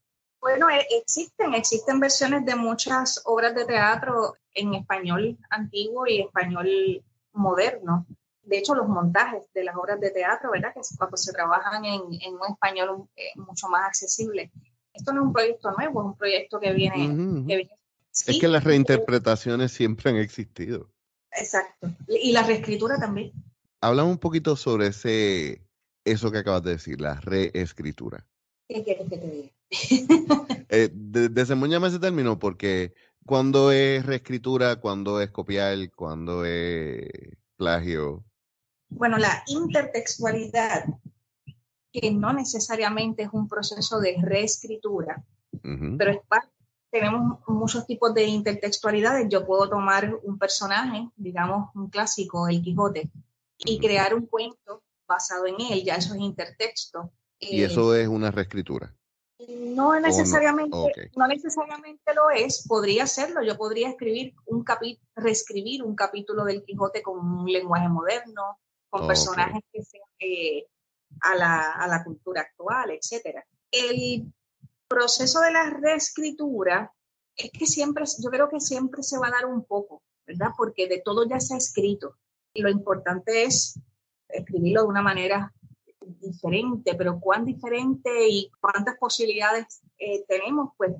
Bueno, 0.56 0.70
e, 0.70 0.86
existen, 0.98 1.52
existen 1.52 2.00
versiones 2.00 2.46
de 2.46 2.56
muchas 2.56 3.20
obras 3.26 3.54
de 3.54 3.66
teatro 3.66 4.36
en 4.54 4.72
español 4.72 5.36
antiguo 5.50 6.06
y 6.06 6.22
español 6.22 7.04
moderno. 7.34 8.06
De 8.42 8.56
hecho, 8.56 8.74
los 8.74 8.88
montajes 8.88 9.42
de 9.52 9.64
las 9.64 9.76
obras 9.76 10.00
de 10.00 10.10
teatro, 10.12 10.50
¿verdad? 10.50 10.72
Que 10.72 10.82
se 10.82 11.32
trabajan 11.32 11.84
en, 11.84 12.00
un 12.00 12.40
español 12.48 13.06
eh, 13.16 13.32
mucho 13.34 13.68
más 13.68 13.84
accesible. 13.86 14.50
Esto 14.94 15.12
no 15.12 15.20
es 15.20 15.26
un 15.26 15.32
proyecto 15.34 15.70
nuevo, 15.72 16.00
es 16.00 16.06
un 16.06 16.16
proyecto 16.16 16.58
que 16.58 16.72
viene... 16.72 17.44
es 18.26 18.40
que 18.40 18.48
las 18.48 18.64
reinterpretaciones 18.64 19.72
siempre 19.72 20.08
han 20.08 20.16
existido. 20.16 20.90
Exacto. 21.32 21.90
Y 22.08 22.32
la 22.32 22.44
reescritura 22.44 22.98
también. 22.98 23.30
Hablamos 23.82 24.12
un 24.12 24.18
poquito 24.18 24.56
sobre 24.56 24.86
ese, 24.86 25.60
eso 26.02 26.32
que 26.32 26.38
acabas 26.38 26.62
de 26.62 26.70
decir, 26.70 26.98
la 26.98 27.20
reescritura. 27.20 28.26
¿Qué 28.68 28.84
quieres 28.84 29.08
que 29.08 29.18
te 29.18 29.30
diga? 29.30 29.50
eh, 30.68 30.90
ese 31.86 31.98
término 31.98 32.38
porque 32.38 32.94
cuando 33.24 33.72
es 33.72 34.04
reescritura, 34.04 34.76
cuando 34.76 35.20
es 35.20 35.30
copiar, 35.30 35.76
cuando 35.94 36.44
es 36.44 37.08
plagio. 37.56 38.24
Bueno, 38.88 39.18
la 39.18 39.42
intertextualidad, 39.48 40.84
que 41.92 42.10
no 42.12 42.32
necesariamente 42.32 43.24
es 43.24 43.30
un 43.32 43.48
proceso 43.48 44.00
de 44.00 44.16
reescritura, 44.22 45.24
pero 45.98 46.10
es 46.10 46.18
parte 46.28 46.56
tenemos 46.90 47.40
muchos 47.46 47.86
tipos 47.86 48.14
de 48.14 48.24
intertextualidades. 48.24 49.28
Yo 49.28 49.46
puedo 49.46 49.68
tomar 49.68 50.18
un 50.22 50.38
personaje, 50.38 51.08
digamos 51.16 51.70
un 51.74 51.90
clásico, 51.90 52.48
el 52.48 52.62
Quijote, 52.62 53.10
y 53.58 53.78
crear 53.78 54.14
un 54.14 54.26
cuento 54.26 54.82
basado 55.06 55.46
en 55.46 55.56
él, 55.60 55.84
ya 55.84 55.96
eso 55.96 56.14
es 56.14 56.20
intertexto. 56.20 57.12
¿Y 57.38 57.62
eso 57.62 57.94
es 57.94 58.08
una 58.08 58.30
reescritura? 58.30 58.94
No 59.48 59.98
necesariamente, 60.00 61.10
no? 61.14 61.26
necesariamente 61.26 62.14
lo 62.14 62.30
es, 62.30 62.66
podría 62.66 63.06
serlo. 63.06 63.42
Yo 63.42 63.56
podría 63.56 63.90
escribir 63.90 64.34
un 64.46 64.64
reescribir 65.14 65.82
un 65.82 65.94
capítulo 65.94 66.44
del 66.44 66.64
Quijote 66.64 67.02
con 67.02 67.18
un 67.18 67.46
lenguaje 67.46 67.88
moderno, 67.88 68.58
con 68.88 69.06
personajes 69.06 69.62
que 69.70 69.82
sean 69.82 70.08
eh, 70.18 70.66
a, 71.20 71.34
la, 71.34 71.72
a 71.72 71.86
la 71.86 72.02
cultura 72.02 72.40
actual, 72.40 72.90
etcétera. 72.92 73.44
El 73.70 74.32
proceso 74.88 75.40
de 75.40 75.52
la 75.52 75.70
reescritura 75.70 76.92
es 77.36 77.50
que 77.50 77.66
siempre, 77.66 78.04
yo 78.18 78.30
creo 78.30 78.48
que 78.48 78.60
siempre 78.60 79.02
se 79.02 79.18
va 79.18 79.28
a 79.28 79.32
dar 79.32 79.46
un 79.46 79.64
poco, 79.64 80.02
¿verdad? 80.26 80.52
Porque 80.56 80.88
de 80.88 81.02
todo 81.04 81.28
ya 81.28 81.40
se 81.40 81.54
ha 81.54 81.58
escrito. 81.58 82.16
Y 82.54 82.62
lo 82.62 82.70
importante 82.70 83.44
es 83.44 83.78
escribirlo 84.28 84.82
de 84.82 84.88
una 84.88 85.02
manera 85.02 85.52
diferente, 86.20 86.94
pero 86.94 87.20
cuán 87.20 87.44
diferente 87.44 88.28
y 88.28 88.50
cuántas 88.60 88.96
posibilidades 88.98 89.82
eh, 89.98 90.24
tenemos, 90.26 90.70
pues 90.76 90.94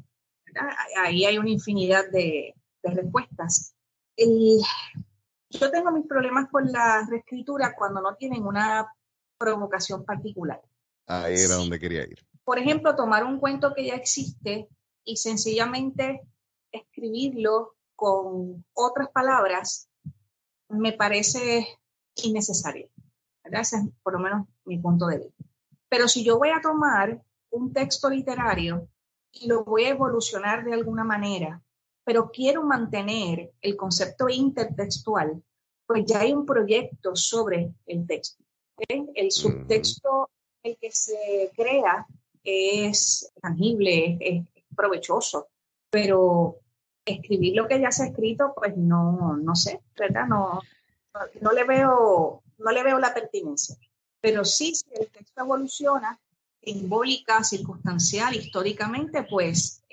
ahí 0.97 1.25
hay 1.25 1.39
una 1.39 1.51
infinidad 1.51 2.11
de, 2.11 2.55
respuestas. 2.83 3.75
yo 4.17 5.71
tengo 5.73 5.91
mis 5.91 6.07
problemas 6.07 6.49
con 6.51 6.71
la 6.71 7.05
reescritura 7.11 7.75
cuando 7.77 8.01
no 8.01 8.15
tienen 8.15 8.45
una 8.45 8.87
provocación 9.39 10.05
particular. 10.05 10.63
Ahí 11.09 11.35
era 11.35 11.57
donde 11.57 11.81
quería 11.81 12.05
ir. 12.05 12.25
Por 12.45 12.61
ejemplo, 12.61 12.95
tomar 12.95 13.25
un 13.25 13.41
cuento 13.41 13.75
que 13.75 13.87
ya 13.87 13.95
existe 13.95 14.69
y 15.05 15.17
sencillamente 15.17 16.21
escribirlo 16.71 17.75
con 17.97 18.65
otras 18.73 19.09
palabras 19.11 19.89
me 20.69 20.93
parece 20.93 21.67
innecesario. 22.15 22.89
Ese 23.43 23.77
es 23.77 23.83
por 24.03 24.13
lo 24.13 24.21
menos 24.21 24.47
mi 24.67 24.79
punto 24.79 25.07
de 25.07 25.19
vista. 25.19 25.45
Pero 25.89 26.09
si 26.09 26.25
yo 26.25 26.39
voy 26.39 26.51
a 26.51 26.61
tomar 26.61 27.23
un 27.51 27.73
texto 27.73 28.11
literario 28.11 28.89
y 29.33 29.49
lo 29.49 29.65
voy 29.65 29.85
a 29.85 29.91
evolucionar 29.91 30.65
de 30.65 30.75
alguna 30.75 31.05
manera, 31.05 31.63
pero 32.05 32.31
quiero 32.31 32.63
mantener 32.63 33.53
el 33.61 33.77
concepto 33.77 34.29
intertextual, 34.29 35.43
pues 35.87 36.05
ya 36.05 36.21
hay 36.21 36.33
un 36.33 36.45
proyecto 36.45 37.15
sobre 37.15 37.73
el 37.87 38.07
texto. 38.07 38.45
El 38.89 39.31
subtexto, 39.31 40.31
el 40.63 40.77
que 40.77 40.91
se 40.91 41.51
crea, 41.57 42.07
es 42.45 43.33
tangible, 43.41 44.19
es, 44.21 44.45
provechoso, 44.77 45.49
pero 45.89 46.59
escribir 47.05 47.57
lo 47.57 47.67
que 47.67 47.81
ya 47.81 47.91
se 47.91 48.03
ha 48.03 48.07
escrito, 48.09 48.53
pues 48.55 48.77
no, 48.77 49.37
no 49.39 49.55
sé, 49.55 49.81
¿verdad? 49.99 50.27
No, 50.27 50.61
no 51.41 51.53
le 51.53 51.65
veo 51.65 52.43
no 52.59 52.71
le 52.73 52.83
veo 52.83 52.99
la 52.99 53.15
pertinencia. 53.15 53.77
Pero 54.27 54.45
sí, 54.45 54.75
si 54.75 54.85
el 55.01 55.07
texto 55.07 55.43
evoluciona, 55.43 56.19
simbólica, 56.61 57.45
circunstancial, 57.45 58.35
históricamente, 58.35 59.23
pues 59.23 59.85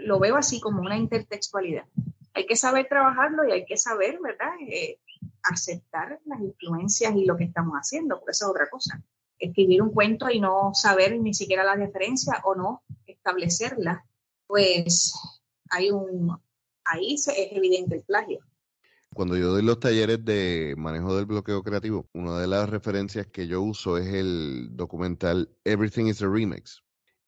lo 0.00 0.18
veo 0.18 0.36
así 0.36 0.60
como 0.60 0.82
una 0.82 0.98
intertextualidad. 0.98 1.86
Hay 2.34 2.44
que 2.44 2.56
saber 2.56 2.88
trabajarlo 2.90 3.48
y 3.48 3.52
hay 3.52 3.64
que 3.64 3.78
saber, 3.78 4.18
¿verdad? 4.22 4.50
Eh, 4.68 4.98
aceptar 5.42 6.20
las 6.26 6.40
influencias 6.40 7.16
y 7.16 7.24
lo 7.24 7.38
que 7.38 7.44
estamos 7.44 7.72
haciendo, 7.76 8.20
por 8.20 8.28
eso 8.32 8.44
es 8.44 8.50
otra 8.50 8.68
cosa. 8.68 9.02
Escribir 9.38 9.80
un 9.80 9.92
cuento 9.92 10.28
y 10.28 10.40
no 10.40 10.74
saber 10.74 11.18
ni 11.18 11.32
siquiera 11.32 11.64
la 11.64 11.74
diferencia 11.74 12.42
o 12.44 12.54
no 12.54 12.82
establecerla, 13.06 14.04
pues 14.46 15.14
hay 15.70 15.90
un, 15.90 16.38
ahí 16.84 17.14
es 17.14 17.28
evidente 17.28 17.94
el 17.94 18.02
plagio. 18.02 18.40
Cuando 19.14 19.36
yo 19.36 19.52
doy 19.52 19.62
los 19.62 19.78
talleres 19.78 20.24
de 20.24 20.74
manejo 20.76 21.16
del 21.16 21.26
bloqueo 21.26 21.62
creativo, 21.62 22.10
una 22.12 22.36
de 22.36 22.48
las 22.48 22.68
referencias 22.68 23.28
que 23.28 23.46
yo 23.46 23.62
uso 23.62 23.96
es 23.96 24.12
el 24.12 24.70
documental 24.72 25.56
Everything 25.62 26.06
is 26.06 26.20
a 26.20 26.28
Remix. 26.28 26.82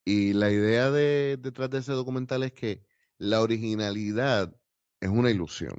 Y 0.04 0.32
la 0.32 0.50
idea 0.50 0.90
de, 0.90 1.36
detrás 1.40 1.70
de 1.70 1.78
ese 1.78 1.92
documental 1.92 2.42
es 2.42 2.52
que 2.52 2.82
la 3.18 3.40
originalidad 3.40 4.52
es 5.00 5.08
una 5.10 5.30
ilusión. 5.30 5.78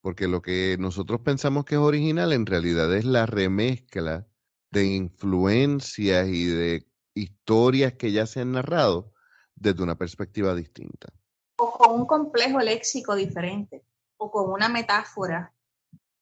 Porque 0.00 0.28
lo 0.28 0.40
que 0.40 0.76
nosotros 0.78 1.20
pensamos 1.22 1.64
que 1.64 1.74
es 1.74 1.80
original 1.80 2.32
en 2.32 2.46
realidad 2.46 2.94
es 2.94 3.04
la 3.04 3.26
remezcla 3.26 4.28
de 4.70 4.84
influencias 4.84 6.28
y 6.28 6.44
de 6.44 6.86
historias 7.14 7.94
que 7.94 8.12
ya 8.12 8.24
se 8.26 8.40
han 8.40 8.52
narrado 8.52 9.12
desde 9.56 9.82
una 9.82 9.98
perspectiva 9.98 10.54
distinta. 10.54 11.12
o 11.56 11.72
con 11.72 12.00
un 12.02 12.06
complejo 12.06 12.60
léxico 12.60 13.16
diferente, 13.16 13.82
o 14.18 14.30
con 14.30 14.50
una 14.50 14.68
metáfora 14.68 15.54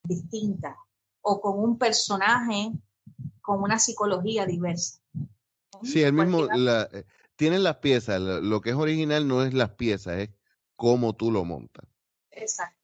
distinta, 0.04 0.76
o 1.22 1.40
con 1.40 1.58
un 1.58 1.78
personaje 1.78 2.72
con 3.40 3.62
una 3.62 3.78
psicología 3.78 4.44
diversa. 4.44 5.00
Sí, 5.82 6.02
el 6.02 6.12
mismo, 6.12 6.46
la, 6.46 6.88
eh, 6.92 7.04
tienen 7.36 7.62
las 7.62 7.76
piezas, 7.76 8.20
lo 8.20 8.60
que 8.60 8.70
es 8.70 8.76
original 8.76 9.28
no 9.28 9.42
es 9.42 9.54
las 9.54 9.70
piezas, 9.70 10.18
es 10.18 10.30
cómo 10.74 11.14
tú 11.14 11.30
lo 11.30 11.44
montas. 11.44 11.86
Exacto. 12.30 12.76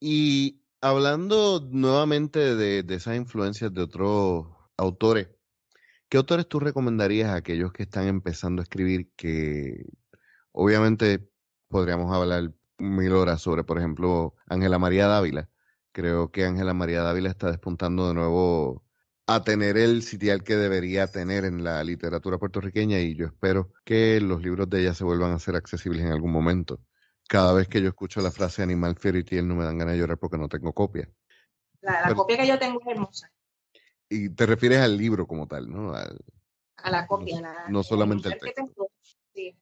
Y 0.00 0.62
hablando 0.80 1.60
nuevamente 1.70 2.56
de, 2.56 2.82
de 2.82 2.94
esas 2.94 3.16
influencias 3.16 3.74
de 3.74 3.82
otros 3.82 4.46
autores, 4.76 5.28
¿qué 6.08 6.16
autores 6.16 6.48
tú 6.48 6.60
recomendarías 6.60 7.30
a 7.30 7.36
aquellos 7.36 7.72
que 7.72 7.82
están 7.82 8.06
empezando 8.06 8.62
a 8.62 8.64
escribir 8.64 9.12
que 9.16 9.84
obviamente 10.52 11.28
podríamos 11.68 12.14
hablar 12.14 12.52
mil 12.80 13.12
horas 13.12 13.40
sobre, 13.42 13.64
por 13.64 13.78
ejemplo, 13.78 14.34
Ángela 14.46 14.78
María 14.78 15.06
Dávila? 15.06 15.48
Creo 15.92 16.30
que 16.30 16.44
Ángela 16.44 16.74
María 16.74 17.02
Dávila 17.02 17.30
está 17.30 17.48
despuntando 17.50 18.08
de 18.08 18.14
nuevo 18.14 18.84
a 19.26 19.44
tener 19.44 19.76
el 19.76 20.02
sitial 20.02 20.42
que 20.42 20.56
debería 20.56 21.06
tener 21.06 21.44
en 21.44 21.62
la 21.62 21.84
literatura 21.84 22.38
puertorriqueña 22.38 22.98
y 22.98 23.14
yo 23.14 23.26
espero 23.26 23.72
que 23.84 24.20
los 24.20 24.42
libros 24.42 24.68
de 24.68 24.80
ella 24.80 24.94
se 24.94 25.04
vuelvan 25.04 25.32
a 25.32 25.38
ser 25.38 25.54
accesibles 25.54 26.02
en 26.02 26.12
algún 26.12 26.32
momento. 26.32 26.80
Cada 27.28 27.52
vez 27.52 27.68
que 27.68 27.80
yo 27.80 27.88
escucho 27.88 28.20
la 28.20 28.32
frase 28.32 28.62
Animal 28.62 28.96
Fairy 28.96 29.22
Tale 29.22 29.42
no 29.42 29.54
me 29.54 29.64
dan 29.64 29.78
ganas 29.78 29.94
de 29.94 30.00
llorar 30.00 30.18
porque 30.18 30.36
no 30.36 30.48
tengo 30.48 30.72
copia. 30.72 31.08
La, 31.80 32.12
copia 32.14 32.38
que 32.38 32.46
yo 32.48 32.58
tengo 32.58 32.80
es 32.80 32.86
hermosa. 32.88 33.30
Y 34.08 34.30
te 34.30 34.46
refieres 34.46 34.80
al 34.80 34.96
libro 34.96 35.26
como 35.26 35.46
tal, 35.46 35.70
¿no? 35.70 35.94
a 35.94 36.90
la 36.90 37.06
copia. 37.06 37.40
No, 37.40 37.68
no 37.68 37.82
solamente 37.82 38.30
el 38.30 38.38
texto. 38.38 38.90
Sí, 39.32 39.56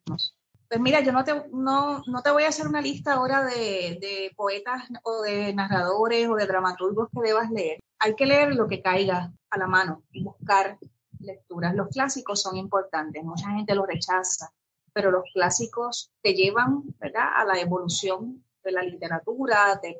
pues 0.68 0.80
mira, 0.80 1.00
yo 1.00 1.12
no 1.12 1.24
te, 1.24 1.32
no, 1.52 2.02
no 2.06 2.22
te 2.22 2.30
voy 2.30 2.44
a 2.44 2.48
hacer 2.48 2.66
una 2.66 2.80
lista 2.80 3.14
ahora 3.14 3.44
de, 3.44 3.98
de, 4.00 4.32
poetas 4.36 4.84
o 5.02 5.22
de 5.22 5.54
narradores 5.54 6.28
o 6.28 6.34
de 6.34 6.46
dramaturgos 6.46 7.08
que 7.10 7.20
debas 7.22 7.50
leer. 7.50 7.80
Hay 7.98 8.14
que 8.14 8.26
leer 8.26 8.54
lo 8.54 8.68
que 8.68 8.82
caiga 8.82 9.32
a 9.50 9.58
la 9.58 9.66
mano 9.66 10.02
y 10.12 10.22
buscar 10.22 10.78
lecturas. 11.20 11.74
Los 11.74 11.88
clásicos 11.88 12.42
son 12.42 12.56
importantes, 12.56 13.24
mucha 13.24 13.50
gente 13.50 13.74
los 13.74 13.86
rechaza, 13.86 14.52
pero 14.92 15.10
los 15.10 15.24
clásicos 15.32 16.10
te 16.22 16.34
llevan 16.34 16.82
¿verdad? 16.98 17.28
a 17.34 17.44
la 17.44 17.58
evolución 17.58 18.44
de 18.62 18.72
la 18.72 18.82
literatura, 18.82 19.80
te, 19.80 19.96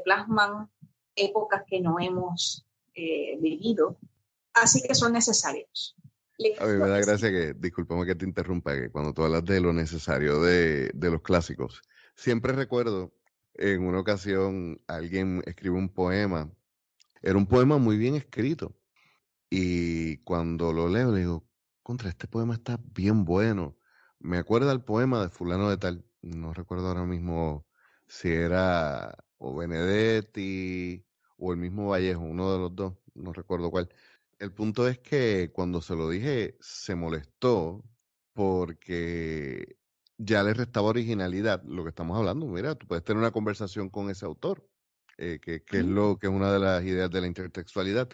plasman 0.00 0.68
épocas 1.14 1.64
que 1.66 1.80
no 1.80 1.98
hemos 1.98 2.66
eh, 2.94 3.38
vivido, 3.40 3.96
así 4.52 4.82
que 4.82 4.94
son 4.94 5.12
necesarios. 5.12 5.96
A 6.58 6.66
mí 6.66 6.72
me 6.72 6.88
da 6.88 7.00
gracia 7.00 7.30
que, 7.30 7.54
discúlpame 7.54 8.06
que 8.06 8.14
te 8.14 8.24
interrumpa, 8.24 8.74
que 8.74 8.90
cuando 8.90 9.12
tú 9.12 9.22
hablas 9.22 9.44
de 9.44 9.60
lo 9.60 9.72
necesario 9.72 10.40
de, 10.40 10.90
de 10.94 11.10
los 11.10 11.22
clásicos, 11.22 11.82
siempre 12.14 12.52
recuerdo 12.52 13.14
en 13.54 13.84
una 13.84 14.00
ocasión 14.00 14.80
alguien 14.86 15.42
escribió 15.46 15.78
un 15.78 15.88
poema, 15.88 16.50
era 17.20 17.36
un 17.36 17.46
poema 17.46 17.78
muy 17.78 17.96
bien 17.96 18.14
escrito, 18.14 18.74
y 19.50 20.16
cuando 20.18 20.72
lo 20.72 20.88
leo, 20.88 21.12
le 21.12 21.20
digo, 21.20 21.46
contra, 21.82 22.08
este 22.08 22.26
poema 22.26 22.54
está 22.54 22.80
bien 22.94 23.24
bueno. 23.26 23.76
Me 24.18 24.38
acuerda 24.38 24.72
el 24.72 24.82
poema 24.82 25.20
de 25.22 25.28
fulano 25.28 25.68
de 25.68 25.76
tal, 25.76 26.06
no 26.22 26.54
recuerdo 26.54 26.88
ahora 26.88 27.04
mismo 27.04 27.66
si 28.08 28.30
era 28.30 29.14
o 29.36 29.54
Benedetti 29.54 31.04
o 31.36 31.52
el 31.52 31.58
mismo 31.58 31.88
Vallejo, 31.88 32.22
uno 32.22 32.52
de 32.52 32.58
los 32.60 32.74
dos, 32.74 32.94
no 33.14 33.32
recuerdo 33.32 33.70
cuál. 33.70 33.90
El 34.42 34.52
punto 34.52 34.88
es 34.88 34.98
que 34.98 35.52
cuando 35.52 35.80
se 35.80 35.94
lo 35.94 36.10
dije, 36.10 36.56
se 36.58 36.96
molestó 36.96 37.84
porque 38.32 39.76
ya 40.18 40.42
le 40.42 40.52
restaba 40.52 40.88
originalidad 40.88 41.62
lo 41.62 41.84
que 41.84 41.90
estamos 41.90 42.18
hablando. 42.18 42.46
Mira, 42.46 42.74
tú 42.74 42.88
puedes 42.88 43.04
tener 43.04 43.20
una 43.20 43.30
conversación 43.30 43.88
con 43.88 44.10
ese 44.10 44.26
autor, 44.26 44.68
eh, 45.16 45.38
que, 45.40 45.62
que, 45.62 45.78
es 45.78 45.84
lo 45.84 46.18
que 46.18 46.26
es 46.26 46.32
una 46.32 46.52
de 46.52 46.58
las 46.58 46.82
ideas 46.82 47.08
de 47.12 47.20
la 47.20 47.28
intertextualidad, 47.28 48.08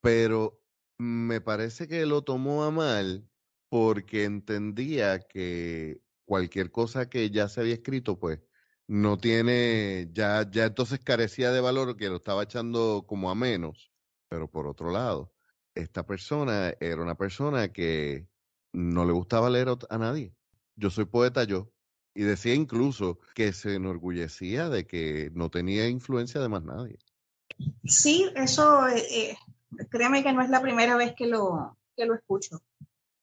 pero 0.00 0.60
me 0.98 1.40
parece 1.40 1.86
que 1.86 2.04
lo 2.04 2.22
tomó 2.22 2.64
a 2.64 2.72
mal 2.72 3.30
porque 3.68 4.24
entendía 4.24 5.20
que 5.20 6.00
cualquier 6.24 6.72
cosa 6.72 7.08
que 7.08 7.30
ya 7.30 7.48
se 7.48 7.60
había 7.60 7.74
escrito, 7.74 8.18
pues 8.18 8.40
no 8.88 9.18
tiene, 9.18 10.08
ya, 10.12 10.50
ya 10.50 10.64
entonces 10.64 10.98
carecía 10.98 11.52
de 11.52 11.60
valor, 11.60 11.96
que 11.96 12.08
lo 12.08 12.16
estaba 12.16 12.42
echando 12.42 13.04
como 13.06 13.30
a 13.30 13.36
menos. 13.36 13.92
Pero 14.28 14.50
por 14.50 14.66
otro 14.66 14.90
lado, 14.90 15.32
esta 15.80 16.04
persona 16.04 16.74
era 16.80 17.02
una 17.02 17.16
persona 17.16 17.72
que 17.72 18.26
no 18.72 19.04
le 19.04 19.12
gustaba 19.12 19.50
leer 19.50 19.68
a 19.88 19.98
nadie. 19.98 20.34
Yo 20.76 20.90
soy 20.90 21.04
poeta 21.04 21.44
yo. 21.44 21.70
Y 22.14 22.22
decía 22.22 22.54
incluso 22.54 23.18
que 23.34 23.52
se 23.52 23.76
enorgullecía 23.76 24.68
de 24.68 24.86
que 24.86 25.30
no 25.32 25.48
tenía 25.48 25.88
influencia 25.88 26.40
de 26.40 26.48
más 26.48 26.64
nadie. 26.64 26.98
Sí, 27.84 28.28
eso 28.34 28.88
eh, 28.88 29.30
eh, 29.30 29.36
créeme 29.90 30.22
que 30.22 30.32
no 30.32 30.42
es 30.42 30.50
la 30.50 30.60
primera 30.60 30.96
vez 30.96 31.14
que 31.16 31.26
lo, 31.26 31.76
que 31.96 32.06
lo 32.06 32.14
escucho. 32.14 32.62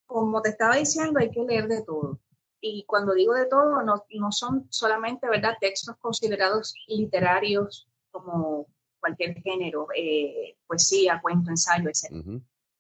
Como 0.05 0.41
te 0.41 0.49
estaba 0.49 0.77
diciendo, 0.77 1.19
hay 1.19 1.31
que 1.31 1.43
leer 1.43 1.67
de 1.67 1.83
todo. 1.83 2.19
Y 2.61 2.85
cuando 2.85 3.13
digo 3.13 3.33
de 3.33 3.45
todo, 3.45 3.81
no, 3.83 4.05
no 4.09 4.31
son 4.31 4.67
solamente 4.69 5.27
¿verdad? 5.27 5.57
textos 5.59 5.97
considerados 5.97 6.73
literarios 6.87 7.87
como 8.09 8.67
cualquier 9.07 9.41
género, 9.41 9.87
eh, 9.95 10.57
poesía, 10.67 11.19
cuento, 11.21 11.49
ensayo, 11.49 11.89
etc. 11.89 12.11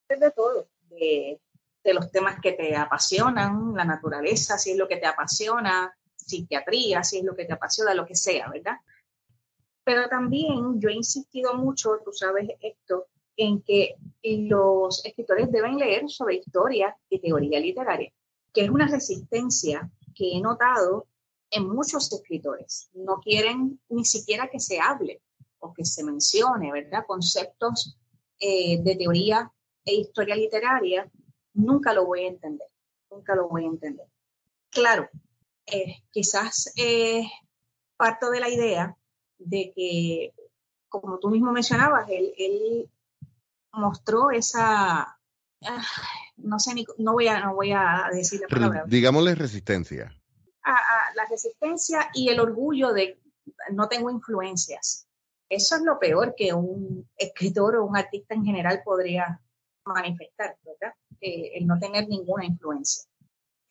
Es 0.09 0.19
de 0.19 0.31
todo, 0.31 0.67
de, 0.89 1.39
de, 1.83 1.93
los 1.93 2.11
temas 2.11 2.39
que 2.41 2.51
te 2.51 2.75
apasionan, 2.75 3.73
la 3.73 3.85
naturaleza, 3.85 4.57
si 4.57 4.71
es 4.71 4.77
lo 4.77 4.87
que 4.87 4.97
te 4.97 5.05
apasiona, 5.05 5.95
psiquiatría, 6.15 7.03
si 7.03 7.19
es 7.19 7.23
lo 7.23 7.35
que 7.35 7.45
te 7.45 7.53
apasiona, 7.53 7.93
lo 7.93 8.05
que 8.05 8.15
sea, 8.15 8.49
¿verdad? 8.49 8.77
Pero 9.85 10.09
también 10.09 10.81
yo 10.81 10.89
he 10.89 10.93
insistido 10.93 11.53
mucho, 11.53 11.99
tú 12.03 12.11
sabes 12.11 12.49
esto, 12.59 13.07
en 13.37 13.61
que 13.61 13.95
los 14.23 15.05
escritores 15.05 15.49
deben 15.51 15.77
leer 15.77 16.09
sobre 16.09 16.35
historia 16.35 16.97
y 17.09 17.19
teoría 17.19 17.59
literaria, 17.59 18.11
que 18.53 18.65
es 18.65 18.69
una 18.69 18.87
resistencia 18.87 19.89
que 20.13 20.35
he 20.35 20.41
notado 20.41 21.07
en 21.51 21.69
muchos 21.69 22.11
escritores. 22.11 22.89
No 22.93 23.19
quieren 23.21 23.79
ni 23.87 24.03
siquiera 24.03 24.49
que 24.49 24.59
se 24.59 24.79
hable 24.79 25.21
o 25.59 25.73
que 25.73 25.85
se 25.85 26.03
mencione, 26.03 26.71
¿verdad? 26.71 27.05
Conceptos 27.07 27.97
eh, 28.39 28.81
de 28.81 28.95
teoría 28.95 29.51
e 29.83 29.95
historia 29.95 30.35
literaria, 30.35 31.09
nunca 31.53 31.93
lo 31.93 32.05
voy 32.05 32.25
a 32.25 32.27
entender, 32.27 32.67
nunca 33.09 33.35
lo 33.35 33.47
voy 33.47 33.63
a 33.63 33.67
entender. 33.67 34.05
Claro, 34.69 35.09
eh, 35.65 36.03
quizás 36.11 36.71
eh, 36.75 37.23
parto 37.95 38.29
de 38.29 38.39
la 38.39 38.49
idea 38.49 38.95
de 39.37 39.71
que, 39.75 40.33
como 40.89 41.19
tú 41.19 41.29
mismo 41.29 41.51
mencionabas, 41.51 42.07
él 42.09 42.89
mostró 43.71 44.31
esa, 44.31 45.01
ah, 45.01 45.85
no 46.37 46.59
sé, 46.59 46.73
no 46.97 47.13
voy 47.13 47.27
a, 47.27 47.39
no 47.39 47.55
voy 47.55 47.71
a 47.71 48.09
decir 48.11 48.41
la 48.41 48.47
palabra. 48.47 48.83
Digámosle 48.87 49.35
resistencia. 49.35 50.13
la 51.15 51.25
resistencia 51.29 52.09
y 52.13 52.29
el 52.29 52.39
orgullo 52.39 52.93
de 52.93 53.19
no 53.71 53.87
tengo 53.87 54.09
influencias. 54.09 55.06
Eso 55.49 55.75
es 55.75 55.81
lo 55.81 55.99
peor 55.99 56.33
que 56.35 56.53
un 56.53 57.07
escritor 57.17 57.77
o 57.77 57.85
un 57.85 57.97
artista 57.97 58.35
en 58.35 58.45
general 58.45 58.81
podría 58.83 59.41
manifestar, 59.85 60.57
¿verdad? 60.65 60.93
el 61.21 61.65
no 61.65 61.79
tener 61.79 62.07
ninguna 62.07 62.45
influencia. 62.45 63.03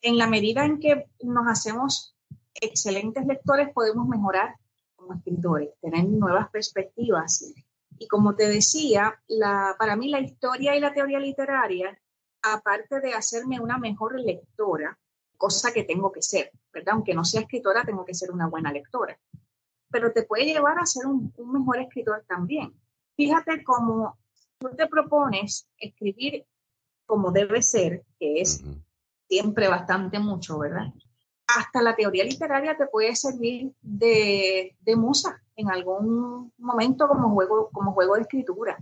En 0.01 0.17
la 0.17 0.27
medida 0.27 0.65
en 0.65 0.79
que 0.79 1.07
nos 1.21 1.47
hacemos 1.47 2.15
excelentes 2.53 3.25
lectores, 3.25 3.69
podemos 3.73 4.07
mejorar 4.07 4.55
como 4.95 5.13
escritores, 5.13 5.69
tener 5.79 6.05
nuevas 6.05 6.49
perspectivas, 6.49 7.53
y 7.99 8.07
como 8.07 8.35
te 8.35 8.47
decía, 8.47 9.19
para 9.79 9.95
mí 9.95 10.09
la 10.09 10.19
historia 10.19 10.75
y 10.75 10.79
la 10.79 10.93
teoría 10.93 11.19
literaria, 11.19 11.97
aparte 12.41 12.99
de 12.99 13.13
hacerme 13.13 13.59
una 13.59 13.77
mejor 13.77 14.19
lectora, 14.19 14.97
cosa 15.37 15.71
que 15.71 15.83
tengo 15.83 16.11
que 16.11 16.21
ser, 16.21 16.51
¿verdad? 16.73 16.95
Aunque 16.95 17.13
no 17.13 17.23
sea 17.23 17.41
escritora, 17.41 17.83
tengo 17.85 18.05
que 18.05 18.13
ser 18.13 18.31
una 18.31 18.47
buena 18.47 18.71
lectora. 18.71 19.17
Pero 19.89 20.11
te 20.11 20.23
puede 20.23 20.45
llevar 20.45 20.79
a 20.79 20.85
ser 20.85 21.05
un, 21.05 21.33
mejor 21.37 21.79
escritor 21.79 22.23
también. 22.27 22.73
Fíjate 23.15 23.63
cómo 23.63 24.17
tú 24.59 24.69
te 24.75 24.87
propones 24.87 25.67
escribir 25.77 26.45
como 27.05 27.31
debe 27.31 27.61
ser, 27.61 28.03
que 28.19 28.41
es 28.41 28.63
siempre 29.29 29.67
bastante 29.67 30.19
mucho, 30.19 30.59
¿verdad? 30.59 30.93
hasta 31.47 31.81
la 31.81 31.95
teoría 31.95 32.25
literaria 32.25 32.75
te 32.75 32.87
puede 32.87 33.15
servir 33.15 33.71
de, 33.81 34.75
de 34.81 34.95
musa 34.95 35.41
en 35.55 35.71
algún 35.71 36.51
momento 36.57 37.07
como 37.07 37.31
juego, 37.31 37.69
como 37.71 37.93
juego 37.93 38.15
de 38.15 38.21
escritura. 38.21 38.77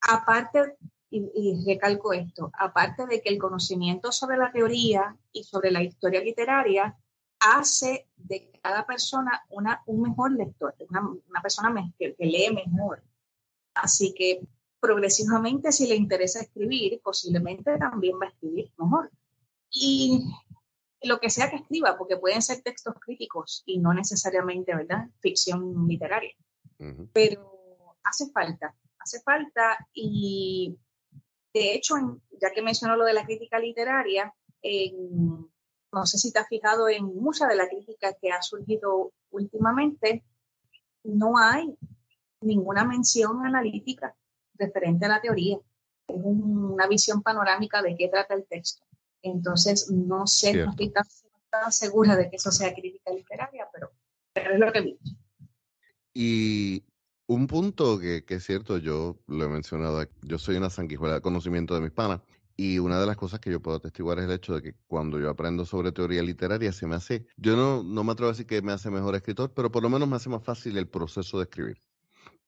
Aparte, 0.00 0.76
y, 1.10 1.64
recalco 1.66 2.12
esto, 2.12 2.50
aparte 2.58 3.06
de 3.06 3.22
que 3.22 3.30
el 3.30 3.38
conocimiento 3.38 4.12
sobre 4.12 4.36
la 4.36 4.52
teoría 4.52 5.16
y 5.32 5.44
sobre 5.44 5.70
la 5.70 5.82
historia 5.82 6.20
literaria 6.20 6.96
hace 7.44 8.08
de 8.16 8.50
cada 8.62 8.86
persona 8.86 9.44
una, 9.50 9.82
un 9.86 10.02
mejor 10.02 10.32
lector, 10.32 10.74
una, 10.88 11.42
persona 11.42 11.74
que, 11.98 12.14
que, 12.14 12.26
lee 12.26 12.50
mejor. 12.52 13.02
Así 13.74 14.14
que 14.14 14.46
progresivamente, 14.80 15.72
si 15.72 15.86
le 15.86 15.96
interesa 15.96 16.40
escribir, 16.40 17.00
posiblemente 17.02 17.76
también 17.78 18.16
va 18.20 18.26
a 18.26 18.30
escribir 18.30 18.72
mejor. 18.78 19.10
Y 19.70 20.24
lo 21.02 21.20
que 21.20 21.30
sea 21.30 21.50
que 21.50 21.56
escriba, 21.56 21.98
porque 21.98 22.16
pueden 22.16 22.42
ser 22.42 22.62
textos 22.62 22.94
críticos 23.00 23.62
y 23.66 23.78
no 23.78 23.92
necesariamente, 23.92 24.74
¿verdad? 24.74 25.08
Ficción 25.20 25.86
literaria. 25.86 26.34
Pero 27.12 27.96
hace 28.02 28.30
falta, 28.30 28.74
hace 28.98 29.20
falta 29.22 29.78
y 29.92 30.76
de 31.54 31.74
hecho, 31.74 31.94
ya 32.40 32.50
que 32.52 32.62
mencionó 32.62 32.96
lo 32.96 33.04
de 33.04 33.14
la 33.14 33.24
crítica 33.24 33.58
literaria, 33.58 34.34
no 35.94 36.06
sé 36.06 36.18
si 36.18 36.32
te 36.32 36.40
has 36.40 36.48
fijado 36.48 36.88
en 36.88 37.04
mucha 37.04 37.46
de 37.46 37.56
la 37.56 37.68
crítica 37.68 38.14
que 38.20 38.30
ha 38.30 38.42
surgido 38.42 39.12
últimamente, 39.30 40.24
no 41.04 41.38
hay 41.38 41.76
ninguna 42.40 42.84
mención 42.84 43.46
analítica 43.46 44.14
referente 44.54 45.06
a 45.06 45.08
la 45.08 45.20
teoría. 45.20 45.58
Es 46.06 46.20
una 46.22 46.86
visión 46.86 47.22
panorámica 47.22 47.80
de 47.82 47.96
qué 47.96 48.08
trata 48.08 48.34
el 48.34 48.44
texto. 48.44 48.84
Entonces, 49.22 49.90
no 49.90 50.26
sé, 50.26 50.54
no 50.54 50.70
estoy 50.70 50.90
tan, 50.90 51.04
segura 51.70 52.16
de 52.16 52.28
que 52.28 52.36
eso 52.36 52.50
sea 52.50 52.74
crítica 52.74 53.12
literaria, 53.12 53.68
pero, 53.72 53.90
es 54.34 54.58
lo 54.58 54.72
que 54.72 54.80
vi. 54.80 54.98
Y 56.12 56.84
un 57.26 57.46
punto 57.46 57.98
que, 57.98 58.24
que, 58.24 58.34
es 58.34 58.44
cierto, 58.44 58.78
yo 58.78 59.16
lo 59.28 59.44
he 59.44 59.48
mencionado, 59.48 60.04
yo 60.22 60.38
soy 60.38 60.56
una 60.56 60.68
sanguijuela 60.68 61.14
de 61.14 61.20
conocimiento 61.20 61.74
de 61.74 61.80
mis 61.80 61.92
panas, 61.92 62.20
y 62.56 62.78
una 62.78 63.00
de 63.00 63.06
las 63.06 63.16
cosas 63.16 63.40
que 63.40 63.50
yo 63.50 63.60
puedo 63.60 63.78
atestiguar 63.78 64.18
es 64.18 64.26
el 64.26 64.32
hecho 64.32 64.54
de 64.54 64.62
que 64.62 64.74
cuando 64.86 65.18
yo 65.18 65.30
aprendo 65.30 65.64
sobre 65.64 65.92
teoría 65.92 66.22
literaria 66.22 66.72
se 66.72 66.86
me 66.86 66.96
hace, 66.96 67.26
yo 67.36 67.56
no, 67.56 67.82
no 67.82 68.04
me 68.04 68.12
atrevo 68.12 68.28
a 68.30 68.32
decir 68.32 68.46
que 68.46 68.62
me 68.62 68.72
hace 68.72 68.90
mejor 68.90 69.14
escritor, 69.16 69.52
pero 69.54 69.70
por 69.72 69.82
lo 69.82 69.90
menos 69.90 70.08
me 70.08 70.16
hace 70.16 70.28
más 70.28 70.44
fácil 70.44 70.76
el 70.78 70.88
proceso 70.88 71.38
de 71.38 71.44
escribir. 71.44 71.80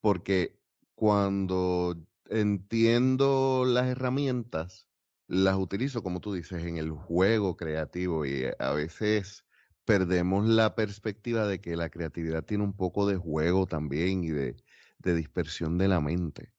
Porque 0.01 0.59
cuando 0.95 1.97
entiendo 2.29 3.65
las 3.67 3.87
herramientas, 3.89 4.89
las 5.29 5.57
utilizo, 5.57 6.03
como 6.03 6.21
tú 6.21 6.35
dices, 6.35 6.65
en 6.65 6.77
el 6.77 6.91
juego 6.93 7.57
creativo 7.57 8.27
y 8.27 8.45
a 8.59 8.73
veces 8.73 9.45
perdemos 9.85 10.47
la 10.47 10.75
perspectiva 10.77 11.47
de 11.47 11.61
que 11.61 11.77
la 11.77 11.91
creatividad 11.91 12.45
tiene 12.45 12.65
un 12.65 12.75
poco 12.75 13.07
de 13.09 13.17
juego 13.17 13.67
también 13.67 14.25
y 14.25 14.31
de, 14.31 14.57
de 14.99 15.15
dispersión 15.15 15.79
de 15.79 15.89
la 15.89 16.01
mente 16.01 16.56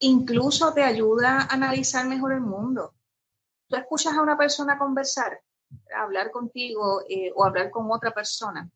incluso 0.00 0.72
te 0.72 0.82
ayuda 0.82 1.42
a 1.42 1.54
analizar 1.54 2.06
mejor 2.06 2.32
el 2.32 2.40
mundo. 2.40 2.94
Tú 3.68 3.76
escuchas 3.76 4.14
a 4.14 4.22
una 4.22 4.36
persona 4.36 4.78
conversar, 4.78 5.40
hablar 5.96 6.30
contigo 6.30 7.02
eh, 7.08 7.32
o 7.34 7.44
hablar 7.44 7.70
con 7.70 7.90
otra 7.90 8.12
persona, 8.12 8.68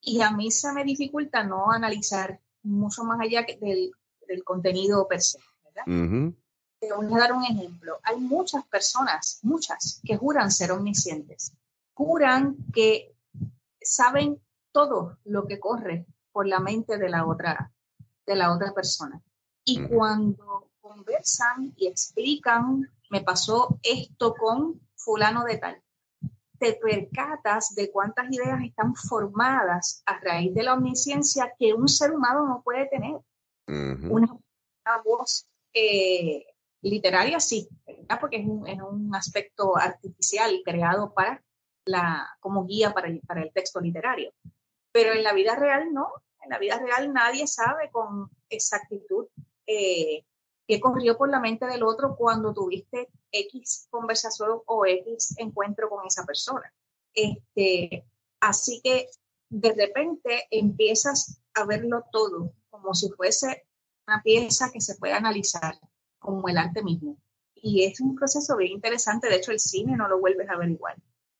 y 0.00 0.22
a 0.22 0.30
mí 0.30 0.50
se 0.50 0.72
me 0.72 0.84
dificulta 0.84 1.42
no 1.44 1.70
analizar 1.70 2.40
mucho 2.62 3.04
más 3.04 3.20
allá 3.20 3.44
del, 3.60 3.92
del 4.26 4.44
contenido 4.44 5.06
per 5.08 5.20
se. 5.20 5.38
¿verdad? 5.64 6.32
Te 6.80 6.92
voy 6.94 7.12
a 7.14 7.18
dar 7.18 7.32
un 7.34 7.44
ejemplo. 7.44 7.98
Hay 8.02 8.16
muchas 8.18 8.64
personas, 8.66 9.40
muchas, 9.42 10.00
que 10.02 10.16
juran 10.16 10.50
ser 10.50 10.72
omniscientes. 10.72 11.52
Juran 11.92 12.56
que 12.72 13.14
saben 13.82 14.40
todo 14.72 15.18
lo 15.24 15.46
que 15.46 15.60
corre 15.60 16.06
por 16.32 16.46
la 16.46 16.60
mente 16.60 16.96
de 16.96 17.10
la 17.10 17.26
otra, 17.26 17.72
de 18.26 18.36
la 18.36 18.54
otra 18.54 18.72
persona. 18.72 19.20
Y 19.70 19.86
cuando 19.86 20.70
conversan 20.80 21.72
y 21.76 21.86
explican, 21.86 22.90
me 23.10 23.20
pasó 23.20 23.78
esto 23.82 24.34
con 24.34 24.80
fulano 24.96 25.44
de 25.44 25.58
tal, 25.58 25.82
te 26.58 26.74
percatas 26.74 27.74
de 27.74 27.90
cuántas 27.90 28.30
ideas 28.30 28.60
están 28.62 28.94
formadas 28.94 30.02
a 30.06 30.18
raíz 30.20 30.54
de 30.54 30.62
la 30.62 30.74
omnisciencia 30.74 31.54
que 31.58 31.72
un 31.72 31.88
ser 31.88 32.12
humano 32.12 32.46
no 32.46 32.62
puede 32.62 32.86
tener. 32.86 33.16
una, 33.66 34.38
voz 35.04 35.46
eh, 35.72 36.44
literaria 36.82 37.38
sí, 37.38 37.68
porque 38.20 38.38
es 38.38 38.46
un, 38.46 39.14
aspecto 39.14 39.76
artificial 39.76 40.60
creado 40.64 41.14
para 41.14 41.42
la, 41.84 42.28
como 42.40 42.66
guía 42.66 42.92
para 42.92 43.08
para 43.26 43.42
el 43.42 43.52
texto 43.52 43.80
literario. 43.80 44.32
Pero 44.92 45.12
en 45.12 45.22
la 45.22 45.32
vida 45.32 45.54
real 45.54 45.92
no, 45.92 46.08
en 46.42 46.50
la 46.50 46.58
vida 46.58 46.78
real 46.78 47.12
nadie 47.12 47.46
sabe 47.46 47.90
con 47.90 48.30
exactitud 48.48 49.26
eh, 49.70 50.24
qué 50.66 50.80
corrió 50.80 51.16
por 51.16 51.28
la 51.30 51.38
mente 51.38 51.66
del 51.66 51.84
otro 51.84 52.16
cuando 52.16 52.52
tuviste 52.52 53.08
X 53.30 53.86
conversación 53.88 54.60
o 54.66 54.84
X 54.84 55.34
encuentro 55.38 55.88
con 55.88 56.04
esa 56.06 56.24
persona. 56.24 56.72
Este, 57.14 58.04
así 58.40 58.80
que 58.82 59.08
de 59.48 59.72
repente 59.72 60.46
empiezas 60.50 61.40
a 61.54 61.64
verlo 61.66 62.04
todo 62.10 62.52
como 62.68 62.94
si 62.94 63.10
fuese 63.10 63.64
una 64.06 64.22
pieza 64.22 64.70
que 64.72 64.80
se 64.80 64.96
puede 64.96 65.12
analizar 65.12 65.78
como 66.18 66.48
el 66.48 66.58
arte 66.58 66.82
mismo. 66.82 67.16
Y 67.54 67.84
es 67.84 68.00
un 68.00 68.16
proceso 68.16 68.56
bien 68.56 68.72
interesante. 68.72 69.28
De 69.28 69.36
hecho, 69.36 69.52
el 69.52 69.60
cine 69.60 69.96
no 69.96 70.08
lo 70.08 70.18
vuelves 70.18 70.48
a 70.48 70.56
ver 70.56 70.70
igual. 70.70 70.96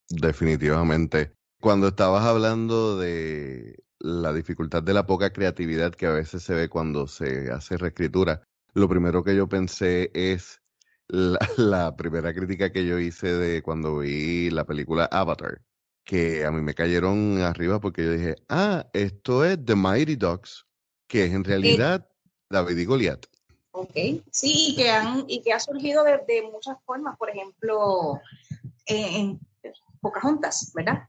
Definitivamente. 0.09 1.33
Cuando 1.61 1.89
estabas 1.89 2.25
hablando 2.25 2.99
de 2.99 3.83
la 4.01 4.33
dificultad 4.33 4.83
de 4.83 4.95
la 4.95 5.07
poca 5.07 5.33
creatividad 5.33 5.95
que 5.95 6.07
a 6.07 6.13
veces 6.13 6.43
se 6.43 6.55
ve 6.55 6.69
cuando 6.69 7.07
se 7.07 7.51
hace 7.51 7.77
reescritura, 7.77 8.43
lo 8.73 8.89
primero 8.89 9.23
que 9.23 9.37
yo 9.37 9.49
pensé 9.49 10.11
es 10.15 10.61
la, 11.09 11.97
primera 11.97 12.33
crítica 12.33 12.73
que 12.73 12.87
yo 12.87 12.99
hice 12.99 13.35
de 13.35 13.63
cuando 13.63 13.99
vi 13.99 14.51
la 14.51 14.65
película 14.65 15.09
Avatar, 15.11 15.61
que 16.05 16.45
a 16.45 16.51
mí 16.51 16.63
me 16.63 16.75
cayeron 16.75 17.43
arriba 17.43 17.81
porque 17.81 18.05
yo 18.05 18.13
dije, 18.13 18.37
ah, 18.49 18.89
esto 18.93 19.45
es 19.45 19.65
The 19.65 19.75
Mighty 19.75 20.17
Ducks, 20.17 20.67
que 21.07 21.25
es 21.25 21.33
en 21.33 21.45
realidad 21.45 22.09
David 22.49 22.79
y 22.79 22.85
Goliat. 22.85 23.27
Ok, 23.73 23.93
sí, 24.31 24.71
y 24.71 24.77
que, 24.77 24.91
han, 24.91 25.25
y 25.29 25.43
que 25.43 25.53
ha 25.53 25.61
surgido 25.61 26.05
de, 26.05 26.43
muchas 26.53 26.77
formas, 26.85 27.17
por 27.17 27.31
ejemplo, 27.31 28.21
en, 28.87 29.39
Pocahontas, 30.01 30.73
¿verdad? 30.75 31.05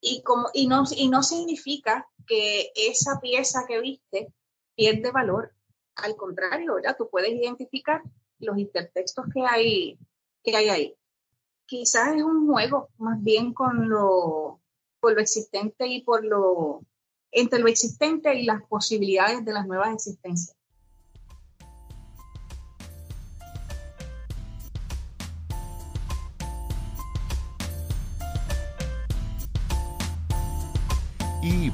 Y, 0.00 0.22
como, 0.22 0.48
y, 0.54 0.66
no, 0.66 0.84
y 0.96 1.08
no 1.08 1.22
significa 1.22 2.08
que 2.26 2.70
esa 2.74 3.20
pieza 3.20 3.64
que 3.66 3.80
viste 3.80 4.32
pierde 4.74 5.10
valor. 5.10 5.52
Al 5.96 6.16
contrario, 6.16 6.76
¿verdad? 6.76 6.96
Tú 6.96 7.08
puedes 7.10 7.30
identificar 7.30 8.02
los 8.38 8.56
intertextos 8.58 9.26
que 9.32 9.42
hay, 9.42 9.98
que 10.42 10.56
hay 10.56 10.68
ahí. 10.70 10.96
Quizás 11.66 12.16
es 12.16 12.22
un 12.22 12.46
juego 12.46 12.88
más 12.98 13.22
bien 13.22 13.52
con 13.52 13.88
lo, 13.88 14.60
con 15.00 15.14
lo 15.14 15.20
existente 15.20 15.86
y 15.86 16.02
por 16.02 16.24
lo, 16.24 16.82
entre 17.30 17.58
lo 17.58 17.68
existente 17.68 18.34
y 18.34 18.44
las 18.44 18.62
posibilidades 18.64 19.44
de 19.44 19.52
las 19.52 19.66
nuevas 19.66 19.92
existencias. 19.92 20.56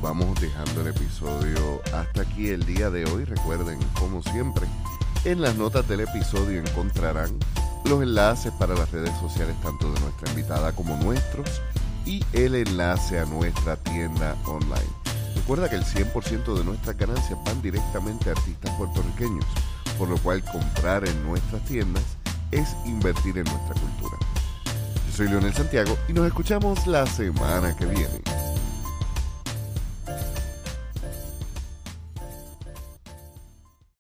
Vamos 0.02 0.40
dejando 0.40 0.82
el 0.82 0.88
episodio 0.88 1.80
hasta 1.94 2.22
aquí 2.22 2.50
el 2.50 2.64
día 2.66 2.90
de 2.90 3.04
hoy. 3.06 3.24
Recuerden, 3.24 3.78
como 3.98 4.22
siempre, 4.22 4.66
en 5.24 5.40
las 5.40 5.56
notas 5.56 5.88
del 5.88 6.00
episodio 6.00 6.60
encontrarán 6.60 7.38
los 7.84 8.02
enlaces 8.02 8.52
para 8.52 8.74
las 8.74 8.90
redes 8.92 9.12
sociales 9.20 9.56
tanto 9.62 9.92
de 9.92 10.00
nuestra 10.00 10.30
invitada 10.30 10.72
como 10.72 10.96
nuestros 10.98 11.62
y 12.04 12.24
el 12.32 12.54
enlace 12.54 13.18
a 13.18 13.24
nuestra 13.24 13.76
tienda 13.76 14.36
online. 14.44 14.90
Recuerda 15.34 15.68
que 15.68 15.76
el 15.76 15.84
100% 15.84 16.56
de 16.56 16.64
nuestras 16.64 16.96
ganancias 16.96 17.38
van 17.44 17.62
directamente 17.62 18.28
a 18.28 18.32
artistas 18.32 18.70
puertorriqueños, 18.76 19.44
por 19.98 20.08
lo 20.08 20.18
cual 20.18 20.44
comprar 20.44 21.06
en 21.08 21.24
nuestras 21.24 21.64
tiendas 21.64 22.04
es 22.50 22.76
invertir 22.84 23.38
en 23.38 23.44
nuestra 23.44 23.74
cultura. 23.74 24.16
Yo 25.06 25.16
soy 25.16 25.28
Leonel 25.28 25.54
Santiago 25.54 25.96
y 26.08 26.12
nos 26.12 26.26
escuchamos 26.26 26.86
la 26.86 27.06
semana 27.06 27.74
que 27.76 27.86
viene. 27.86 28.35